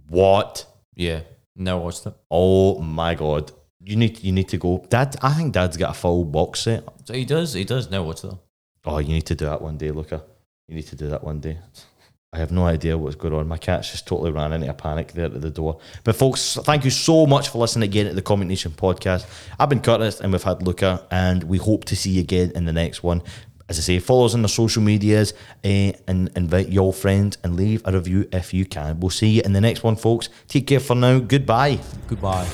What? 0.09 0.67
Yeah, 0.97 1.21
never 1.55 1.79
watched 1.81 2.07
it. 2.07 2.15
Oh 2.31 2.81
my 2.81 3.15
god! 3.15 3.53
You 3.85 3.97
need 3.97 4.23
you 4.25 4.33
need 4.33 4.49
to 4.49 4.59
go, 4.59 4.85
Dad. 4.89 5.17
I 5.23 5.33
think 5.35 5.53
Dad's 5.53 5.77
got 5.77 5.91
a 5.91 5.95
full 5.95 6.25
box 6.25 6.61
set. 6.61 6.85
So 7.05 7.15
he 7.15 7.25
does. 7.25 7.55
He 7.55 7.65
does 7.65 7.91
never 7.91 8.05
watch 8.05 8.25
it. 8.25 8.35
Oh, 8.85 8.99
you 8.99 9.09
need 9.15 9.27
to 9.27 9.35
do 9.35 9.45
that 9.47 9.61
one 9.63 9.77
day, 9.77 9.91
Luca. 9.91 10.23
You 10.69 10.75
need 10.77 10.87
to 10.89 10.97
do 10.97 11.09
that 11.09 11.23
one 11.23 11.41
day. 11.41 11.59
I 12.33 12.39
have 12.39 12.53
no 12.53 12.65
idea 12.65 12.97
what's 12.97 13.17
going 13.17 13.35
on. 13.35 13.49
My 13.49 13.59
cat's 13.59 13.91
just 13.91 14.07
totally 14.07 14.31
ran 14.31 14.53
into 14.53 14.71
a 14.71 14.73
panic 14.73 15.13
there 15.15 15.25
at 15.25 15.41
the 15.41 15.51
door. 15.51 15.81
But 16.05 16.15
folks, 16.15 16.57
thank 16.63 16.85
you 16.85 16.91
so 16.91 17.27
much 17.27 17.49
for 17.49 17.59
listening 17.59 17.89
again 17.89 18.07
to 18.07 18.15
the 18.15 18.23
Comment 18.23 18.49
Nation 18.49 18.71
podcast. 18.71 19.27
I've 19.59 19.69
been 19.69 19.81
Curtis 19.81 20.21
and 20.21 20.31
we've 20.31 20.43
had 20.43 20.63
Luca, 20.63 21.05
and 21.11 21.43
we 21.43 21.59
hope 21.59 21.87
to 21.87 21.97
see 21.97 22.11
you 22.11 22.21
again 22.21 22.53
in 22.55 22.67
the 22.67 22.73
next 22.73 23.03
one. 23.03 23.23
As 23.69 23.79
I 23.79 23.83
say, 23.83 23.99
follow 23.99 24.27
us 24.27 24.35
on 24.35 24.43
the 24.43 24.49
social 24.49 24.81
medias 24.83 25.35
eh, 25.65 25.93
and 26.07 26.31
invite 26.37 26.69
your 26.69 26.93
friends 26.93 27.37
and 27.43 27.57
leave 27.57 27.83
a 27.85 27.93
review 27.93 28.29
if 28.33 28.55
you 28.55 28.65
can. 28.65 29.01
We'll 29.01 29.11
see 29.11 29.29
you 29.29 29.43
in 29.45 29.53
the 29.53 29.61
next 29.61 29.83
one, 29.83 29.97
folks. 29.97 30.29
Take 30.47 30.69
care 30.69 30.81
for 30.81 30.95
now. 30.95 31.19
Goodbye. 31.19 31.81
Goodbye. 32.07 32.47